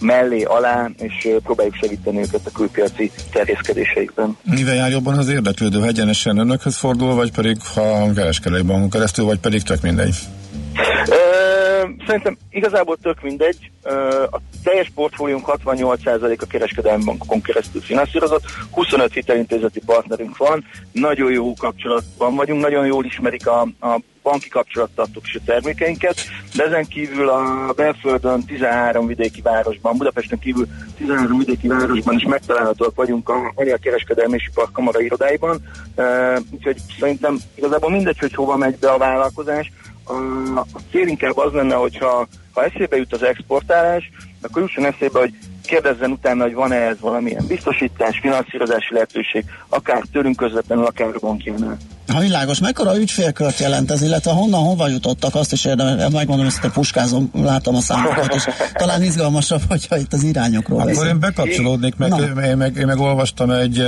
mellé, 0.00 0.42
alá, 0.42 0.90
és 0.98 1.28
próbáljuk 1.42 1.74
segíteni 1.74 2.18
őket 2.18 2.46
a 2.46 2.50
külpiaci 2.50 3.10
terjeszkedéseikben. 3.32 4.36
Mivel 4.42 4.74
jár 4.74 4.90
jobban 4.90 5.18
az 5.18 5.28
érdeklődő, 5.28 5.82
egyenesen 5.82 6.38
önökhöz 6.38 6.76
fordul, 6.76 7.14
vagy 7.14 7.32
pedig 7.32 7.56
ha 7.74 7.80
a 7.80 8.12
kereskedelmi 8.12 8.66
bankon 8.66 8.90
keresztül, 8.90 9.24
vagy 9.24 9.38
pedig 9.38 9.62
tök 9.62 9.82
mindegy? 9.82 10.16
Szerintem 12.06 12.36
igazából 12.50 12.96
tök 12.96 13.22
mindegy. 13.22 13.70
A 14.30 14.40
teljes 14.62 14.90
portfóliónk 14.94 15.44
68% 15.64 16.38
a 16.38 16.46
kereskedelmi 16.46 17.04
bankokon 17.04 17.40
keresztül 17.40 17.80
finanszírozott, 17.80 18.44
25 18.70 19.12
hitelintézeti 19.12 19.80
partnerünk 19.86 20.36
van, 20.36 20.64
nagyon 20.92 21.32
jó 21.32 21.54
kapcsolatban 21.54 22.34
vagyunk, 22.34 22.62
nagyon 22.62 22.86
jól 22.86 23.04
ismerik 23.04 23.46
a, 23.46 23.60
a 23.80 24.00
banki 24.22 24.48
kapcsolattartók 24.48 25.26
és 25.26 25.34
a 25.34 25.44
termékeinket, 25.44 26.16
de 26.54 26.64
ezen 26.64 26.84
kívül 26.84 27.28
a 27.28 27.72
belföldön 27.76 28.44
13 28.44 29.06
vidéki 29.06 29.40
városban, 29.40 29.96
Budapesten 29.96 30.38
kívül 30.38 30.66
13 30.96 31.38
vidéki 31.38 31.68
városban 31.68 32.14
is 32.14 32.24
megtalálhatóak 32.24 32.94
vagyunk 32.94 33.28
a 33.28 33.52
Magyar 33.54 33.78
Kereskedelmi 33.78 34.34
és 34.34 34.48
Ipar 34.50 34.68
Kamara 34.72 35.00
irodáiban, 35.00 35.60
úgyhogy 36.50 36.76
szerintem 37.00 37.38
igazából 37.54 37.90
mindegy, 37.90 38.18
hogy 38.18 38.34
hova 38.34 38.56
megy 38.56 38.78
be 38.78 38.90
a 38.90 38.98
vállalkozás, 38.98 39.72
a, 40.54 40.66
cél 40.90 41.06
inkább 41.06 41.36
az 41.36 41.52
lenne, 41.52 41.74
hogyha 41.74 42.28
ha 42.52 42.64
eszébe 42.64 42.96
jut 42.96 43.12
az 43.12 43.22
exportálás, 43.22 44.10
akkor 44.42 44.62
jusson 44.62 44.84
eszébe, 44.84 45.18
hogy 45.18 45.34
kérdezzen 45.66 46.10
utána, 46.10 46.42
hogy 46.42 46.54
van-e 46.54 46.76
ez 46.76 47.00
valamilyen 47.00 47.46
biztosítás, 47.46 48.18
finanszírozási 48.18 48.94
lehetőség, 48.94 49.44
akár 49.68 50.02
tőlünk 50.12 50.36
közvetlenül, 50.36 50.84
akár 50.84 51.08
a 51.08 51.18
bankjánál. 51.20 51.76
Ha 52.12 52.20
világos, 52.20 52.60
mekkora 52.60 52.98
ügyfélkört 52.98 53.58
jelent 53.58 53.90
ez, 53.90 54.02
illetve 54.02 54.30
honnan, 54.30 54.60
hova 54.60 54.88
jutottak, 54.88 55.34
azt 55.34 55.52
is 55.52 55.64
érdemes, 55.64 55.94
megmondom, 56.12 56.46
hogy 56.46 56.54
ezt 56.62 56.72
puskázom, 56.72 57.30
látom 57.32 57.74
a 57.74 57.80
számokat, 57.80 58.34
és 58.34 58.48
talán 58.72 59.02
izgalmasabb, 59.02 59.60
hogyha 59.68 59.96
itt 59.96 60.12
az 60.12 60.22
irányokról 60.22 60.80
Akkor 60.80 61.06
én 61.06 61.20
bekapcsolódnék, 61.20 61.96
meg, 61.96 62.12
én, 62.44 62.56
meg, 62.56 62.76
én 62.76 62.86
meg 62.86 62.98
olvastam 62.98 63.50
egy 63.50 63.84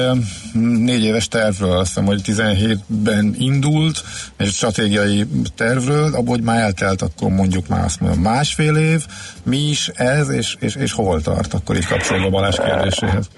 négy 0.53 1.05
éves 1.05 1.29
tervről, 1.29 1.79
azt 1.79 1.87
hiszem, 1.87 2.05
hogy 2.05 2.21
17-ben 2.25 3.35
indult, 3.39 4.03
egy 4.37 4.49
stratégiai 4.49 5.27
tervről, 5.57 6.15
abból, 6.15 6.35
hogy 6.35 6.43
már 6.43 6.61
eltelt, 6.61 7.03
akkor 7.03 7.31
mondjuk 7.31 7.69
már 7.69 7.85
azt 7.85 8.01
mondom, 8.01 8.21
másfél 8.21 8.77
év, 8.77 9.07
mi 9.43 9.69
is 9.69 9.89
ez, 9.89 10.29
és, 10.29 10.57
és, 10.61 10.75
és 10.75 10.93
hol 10.93 11.21
tart, 11.21 11.55
akkor 11.55 11.77
itt 11.77 11.87
kapcsolódva 11.87 12.31
Balázs 12.31 12.57
kérdéséhez. 12.57 13.29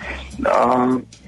A, 0.43 0.49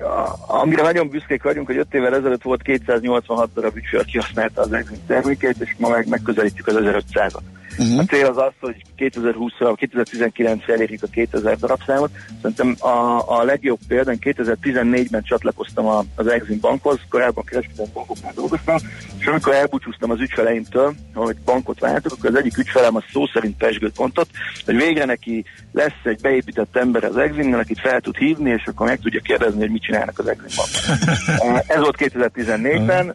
a, 0.03 0.61
amire 0.63 0.83
nagyon 0.83 1.09
büszkék 1.09 1.43
vagyunk, 1.43 1.67
hogy 1.67 1.77
5 1.77 1.87
évvel 1.91 2.15
ezelőtt 2.15 2.43
volt 2.43 2.63
286 2.63 3.44
darab 3.55 3.77
ügyfél, 3.77 4.01
aki 4.01 4.19
használta 4.19 4.61
az 4.61 4.73
exit 4.73 5.01
termékeit, 5.07 5.61
és 5.61 5.75
ma 5.79 5.89
meg 5.89 6.09
megközelítjük 6.09 6.67
az 6.67 6.75
1500-at. 6.79 7.41
Uh-huh. 7.79 7.99
A 7.99 8.05
cél 8.05 8.27
az 8.27 8.37
az, 8.37 8.53
hogy 8.61 8.83
2020-ra, 8.99 9.77
2019-re 9.81 10.73
elérjük 10.73 11.03
a 11.03 11.07
2000 11.07 11.57
darabszámot. 11.57 12.11
Szerintem 12.43 12.77
a, 12.79 13.23
a 13.39 13.43
legjobb 13.43 13.79
példa, 13.89 14.13
2014-ben 14.21 15.23
csatlakoztam 15.23 15.87
a, 15.87 16.05
az 16.15 16.27
Exim 16.27 16.61
Bankhoz, 16.61 16.99
korábban 17.09 17.45
kereskedelmi 17.45 17.91
bankoknál 17.93 18.33
dolgoztam, 18.35 18.77
és 19.19 19.27
amikor 19.27 19.55
elbúcsúztam 19.55 20.11
az 20.11 20.21
ügyfeleimtől, 20.21 20.95
hogy 21.15 21.37
bankot 21.45 21.81
váltok, 21.81 22.13
akkor 22.13 22.31
az 22.31 22.37
egyik 22.37 22.59
ügyfelem 22.59 22.97
a 22.97 23.03
szó 23.13 23.27
szerint 23.27 23.57
pesgőt 23.57 23.95
pontot, 23.95 24.29
hogy 24.65 24.77
végre 24.77 25.05
neki 25.05 25.45
lesz 25.73 26.05
egy 26.05 26.21
beépített 26.21 26.77
ember 26.77 27.05
az 27.05 27.17
Eximnél, 27.17 27.59
akit 27.59 27.81
fel 27.81 28.01
tud 28.01 28.17
hívni, 28.17 28.51
és 28.51 28.63
akkor 28.67 28.87
meg 28.87 29.01
tudja 29.01 29.21
kérdezni, 29.21 29.61
hogy 29.61 29.71
mit 29.71 29.83
csinálnak 29.83 30.19
az 30.19 30.27
Exim 30.27 30.57
Bankban. 30.57 31.63
Ez 31.77 31.81
volt 31.81 31.97
2014-ben. 31.99 33.15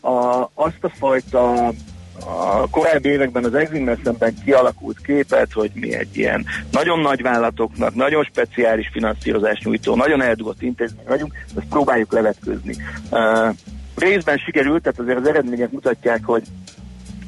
A, 0.00 0.50
azt 0.54 0.84
a 0.84 0.88
fajta 0.88 1.72
a 2.20 2.68
korábbi 2.70 3.08
években 3.08 3.44
az 3.44 3.54
Eximmel 3.54 3.98
szemben 4.04 4.34
kialakult 4.44 5.00
képet, 5.00 5.52
hogy 5.52 5.70
mi 5.74 5.94
egy 5.94 6.16
ilyen 6.16 6.46
nagyon 6.70 6.98
nagy 6.98 7.22
vállalatoknak, 7.22 7.94
nagyon 7.94 8.24
speciális 8.24 8.88
finanszírozás 8.92 9.60
nyújtó, 9.64 9.96
nagyon 9.96 10.22
eldugott 10.22 10.62
intézmény 10.62 11.06
vagyunk, 11.08 11.34
ezt 11.56 11.66
próbáljuk 11.68 12.12
levetkőzni. 12.12 12.76
Uh, 13.10 13.54
részben 13.96 14.38
sikerült, 14.38 14.82
tehát 14.82 14.98
azért 14.98 15.18
az 15.18 15.28
eredmények 15.28 15.70
mutatják, 15.70 16.24
hogy 16.24 16.42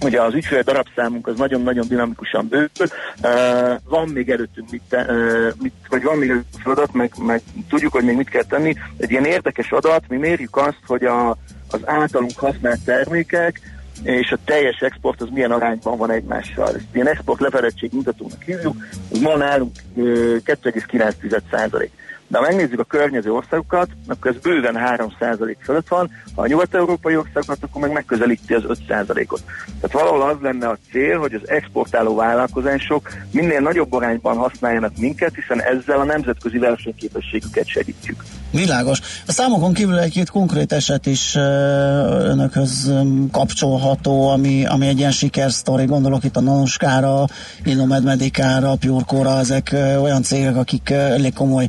Ugye 0.05 0.23
az 0.23 0.35
ügyfél 0.35 0.63
darabszámunk 0.63 1.27
az 1.27 1.39
nagyon-nagyon 1.39 1.89
dinamikusan 1.89 2.49
bővül. 2.49 2.87
Uh, 3.23 3.81
van 3.85 4.09
még 4.09 4.31
előttünk 4.31 4.71
mit, 4.71 4.83
te, 4.89 5.07
uh, 5.09 5.63
mit 5.63 5.73
vagy 5.89 6.03
van 6.03 6.17
még 6.17 6.31
előttünk 6.31 6.67
adat, 6.67 6.93
meg, 6.93 7.13
meg 7.19 7.43
tudjuk, 7.69 7.93
hogy 7.93 8.05
még 8.05 8.17
mit 8.17 8.29
kell 8.29 8.43
tenni. 8.43 8.75
Egy 8.97 9.11
ilyen 9.11 9.25
érdekes 9.25 9.71
adat, 9.71 10.09
mi 10.09 10.17
mérjük 10.17 10.57
azt, 10.57 10.81
hogy 10.87 11.05
a, 11.05 11.31
az 11.71 11.81
általunk 11.85 12.39
használt 12.39 12.85
termékek 12.85 13.61
és 14.03 14.33
a 14.33 14.39
teljes 14.45 14.81
export 14.81 15.21
az 15.21 15.29
milyen 15.33 15.51
arányban 15.51 15.99
van 15.99 16.11
egymással. 16.11 16.67
Ezt 16.67 16.85
ilyen 16.93 17.09
export 17.09 17.41
leverettség 17.41 17.91
mutatónak 17.93 18.43
hívjuk, 18.43 18.77
az 19.11 19.19
ma 19.19 19.37
nálunk 19.37 19.77
2,9 19.97 21.41
százalék. 21.51 21.91
De 22.29 22.39
ha 22.39 22.45
megnézzük 22.45 22.81
a 22.81 22.85
környező 22.85 23.33
országokat, 23.33 23.89
akkor 24.09 24.31
ez 24.31 24.41
bőven 24.43 24.77
3% 24.79 25.57
fölött 25.61 25.89
van, 25.89 26.11
ha 26.35 26.43
a 26.43 26.47
nyugat-európai 26.47 27.17
országokat, 27.17 27.59
akkor 27.63 27.81
meg 27.81 27.93
megközelíti 27.93 28.55
az 28.55 28.63
5%-ot. 28.89 29.43
Tehát 29.81 29.93
valahol 29.93 30.23
az 30.23 30.37
lenne 30.41 30.69
a 30.69 30.79
cél, 30.91 31.19
hogy 31.19 31.35
az 31.35 31.49
exportáló 31.49 32.15
vállalkozások 32.15 33.09
minél 33.31 33.61
nagyobb 33.61 33.93
arányban 33.93 34.37
használjanak 34.37 34.97
minket, 34.97 35.35
hiszen 35.35 35.63
ezzel 35.63 36.01
a 36.01 36.05
nemzetközi 36.05 36.59
versenyképességüket 36.59 37.67
segítjük. 37.67 38.23
Világos. 38.57 39.01
A 39.27 39.33
számokon 39.33 39.73
kívül 39.73 39.99
egy-két 39.99 40.31
konkrét 40.31 40.73
eset 40.73 41.07
is 41.07 41.35
önökhöz 41.35 42.93
kapcsolható, 43.31 44.29
ami, 44.29 44.67
ami 44.67 44.87
egy 44.87 44.99
ilyen 44.99 45.11
sikersztori, 45.11 45.85
gondolok 45.85 46.25
itt 46.25 46.37
a 46.37 46.41
Nanoskára, 46.41 47.25
Innomed 47.65 48.05
Medikára, 48.05 48.75
Purkóra, 48.75 49.39
ezek 49.39 49.77
olyan 50.01 50.23
cégek, 50.23 50.57
akik 50.57 50.91
elég 50.91 51.33
komoly 51.33 51.69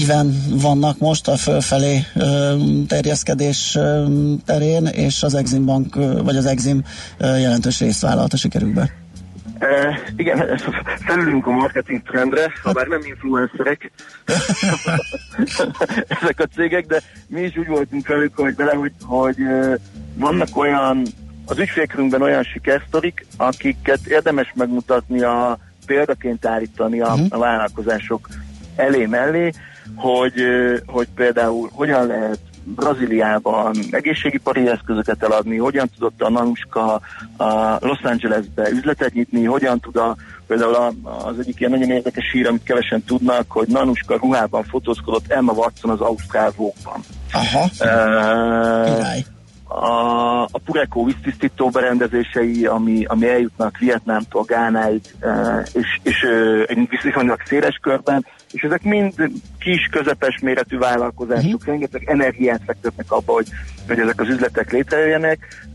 íven 0.00 0.44
vannak 0.48 0.98
most 0.98 1.28
a 1.28 1.36
fölfelé 1.36 2.04
terjeszkedés 2.88 3.78
terén, 4.44 4.86
és 4.86 5.22
az 5.22 5.34
Exim 5.34 5.64
Bank, 5.64 5.94
vagy 6.22 6.36
az 6.36 6.46
Exim 6.46 6.84
jelentős 7.18 7.78
részt 7.78 8.00
vállalt 8.00 8.32
a 8.32 8.36
sikerükbe. 8.36 9.01
Uh, 9.62 9.96
igen, 10.16 10.58
felülünk 11.06 11.46
a 11.46 11.50
marketing 11.50 12.02
trendre, 12.02 12.52
ha 12.62 12.72
bár 12.72 12.86
nem 12.86 13.00
influencerek 13.04 13.90
ezek 16.20 16.40
a 16.40 16.46
cégek, 16.54 16.86
de 16.86 17.00
mi 17.26 17.40
is 17.40 17.56
úgy 17.56 17.66
voltunk 17.66 18.06
velük, 18.06 18.36
hogy 18.36 18.54
bele, 18.54 18.74
hogy, 18.74 18.92
hogy 19.02 19.40
uh, 19.40 19.74
vannak 20.14 20.56
olyan, 20.56 21.02
az 21.46 21.58
ügyfélkörünkben 21.58 22.22
olyan 22.22 22.42
sikersztorik, 22.42 23.26
akiket 23.36 24.06
érdemes 24.06 24.52
megmutatni 24.54 25.22
a 25.22 25.58
példaként 25.86 26.46
állítani 26.46 27.00
a, 27.00 27.12
uh-huh. 27.12 27.26
a 27.30 27.38
vállalkozások 27.38 28.28
elé 28.76 29.06
mellé, 29.06 29.52
hogy, 29.94 30.44
hogy 30.86 31.08
például 31.14 31.70
hogyan 31.72 32.06
lehet 32.06 32.38
Brazíliában 32.64 33.76
egészségipari 33.90 34.68
eszközöket 34.68 35.22
eladni, 35.22 35.56
hogyan 35.56 35.90
tudott 35.98 36.22
a 36.22 36.30
Nanuska 36.30 37.00
a 37.36 37.76
Los 37.80 38.00
Angelesbe 38.02 38.70
üzletet 38.70 39.12
nyitni, 39.12 39.44
hogyan 39.44 39.80
tud 39.80 39.96
a, 39.96 40.16
például 40.46 40.74
a, 40.74 40.92
az 41.26 41.38
egyik 41.38 41.60
ilyen 41.60 41.70
nagyon 41.70 41.90
érdekes 41.90 42.30
hír, 42.32 42.46
amit 42.46 42.62
kevesen 42.62 43.02
tudnak, 43.02 43.44
hogy 43.48 43.68
Nanuska 43.68 44.16
ruhában 44.16 44.64
fotózkodott 44.64 45.30
Emma 45.30 45.52
Watson 45.52 45.90
az 45.90 46.00
Ausztrál. 46.00 46.52
Aha. 47.32 47.68
Uh, 47.80 49.24
a, 49.74 50.42
a 50.42 50.58
Pureco 50.64 51.04
víztisztító 51.04 51.68
berendezései, 51.68 52.66
ami, 52.66 53.04
ami 53.04 53.28
eljutnak 53.28 53.78
Vietnámtól 53.78 54.42
Gánáig, 54.42 55.00
e, 55.20 55.66
és, 55.72 56.00
és 56.02 56.26
egy 56.66 56.88
viszonylag 57.02 57.40
széles 57.46 57.78
körben, 57.82 58.26
és 58.52 58.62
ezek 58.62 58.82
mind 58.82 59.14
kis, 59.58 59.88
közepes 59.90 60.38
méretű 60.38 60.78
vállalkozások, 60.78 61.44
uh-huh. 61.44 61.66
rengeteg 61.66 62.08
energiát 62.08 62.60
fektetnek 62.66 63.12
abba, 63.12 63.32
hogy, 63.32 63.46
hogy 63.86 63.98
ezek 63.98 64.20
az 64.20 64.28
üzletek 64.28 64.72
létrejöjjenek. 64.72 65.68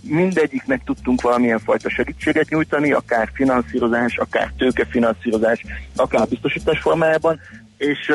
Mindegyiknek 0.00 0.84
tudtunk 0.84 1.20
valamilyen 1.20 1.58
fajta 1.58 1.90
segítséget 1.90 2.48
nyújtani, 2.48 2.92
akár 2.92 3.30
finanszírozás, 3.34 4.16
akár 4.16 4.52
tőkefinanszírozás, 4.58 5.64
akár 5.96 6.28
biztosítás 6.28 6.80
formájában, 6.80 7.40
és 7.76 8.12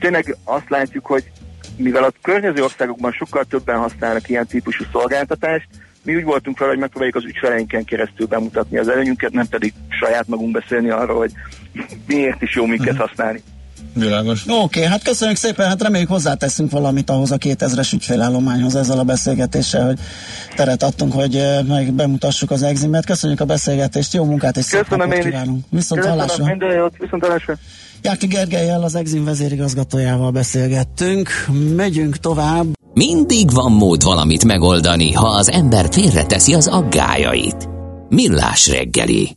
tényleg 0.00 0.36
azt 0.44 0.70
látjuk, 0.70 1.06
hogy 1.06 1.30
mivel 1.76 2.04
a 2.04 2.12
környező 2.22 2.62
országokban 2.62 3.12
sokkal 3.12 3.44
többen 3.44 3.78
használnak 3.78 4.28
ilyen 4.28 4.46
típusú 4.46 4.84
szolgáltatást, 4.92 5.68
mi 6.08 6.16
úgy 6.16 6.24
voltunk 6.24 6.56
fel, 6.56 6.68
hogy 6.68 6.78
megpróbáljuk 6.78 7.16
az 7.16 7.24
ügyfeleinken 7.24 7.84
keresztül 7.84 8.26
bemutatni 8.26 8.78
az 8.78 8.88
előnyünket, 8.88 9.32
nem 9.32 9.46
pedig 9.48 9.72
saját 9.88 10.28
magunk 10.28 10.52
beszélni 10.52 10.88
arról, 10.88 11.16
hogy 11.16 11.32
miért 12.06 12.42
is 12.42 12.54
jó 12.54 12.66
minket 12.66 12.92
uh-huh. 12.92 13.08
használni. 13.08 13.42
Világos. 13.94 14.42
Oké, 14.46 14.54
okay, 14.54 14.84
hát 14.84 15.02
köszönjük 15.02 15.36
szépen, 15.36 15.68
hát 15.68 15.82
reméljük 15.82 16.08
hozzáteszünk 16.08 16.70
valamit 16.70 17.10
ahhoz 17.10 17.30
a 17.30 17.36
2000-es 17.36 17.92
ügyfélállományhoz 17.92 18.76
ezzel 18.76 18.98
a 18.98 19.02
beszélgetéssel, 19.04 19.86
hogy 19.86 19.98
teret 20.56 20.82
adtunk, 20.82 21.12
hogy 21.12 21.36
eh, 21.36 21.62
meg 21.62 21.92
bemutassuk 21.92 22.50
az 22.50 22.62
eximet. 22.62 23.06
Köszönjük 23.06 23.40
a 23.40 23.44
beszélgetést, 23.44 24.14
jó 24.14 24.24
munkát 24.24 24.56
és 24.56 24.64
szép 24.64 24.88
napot 24.88 25.18
kívánunk. 25.18 25.64
Viszont 25.70 26.00
Köszönöm, 26.00 26.18
hallásra. 26.18 26.44
minden 26.44 26.72
jót, 26.74 26.96
viszont 26.98 27.22
hallásra. 27.22 27.54
Jáki 28.02 28.26
Gergelyel, 28.26 28.82
az 28.82 28.94
Exim 28.94 29.24
vezérigazgatójával 29.24 30.30
beszélgettünk. 30.30 31.28
Megyünk 31.76 32.16
tovább. 32.16 32.66
Mindig 32.98 33.50
van 33.52 33.72
mód 33.72 34.02
valamit 34.02 34.44
megoldani, 34.44 35.12
ha 35.12 35.26
az 35.26 35.50
ember 35.50 35.88
félreteszi 35.90 36.54
az 36.54 36.66
aggájait. 36.66 37.68
Millás 38.08 38.68
reggeli. 38.68 39.36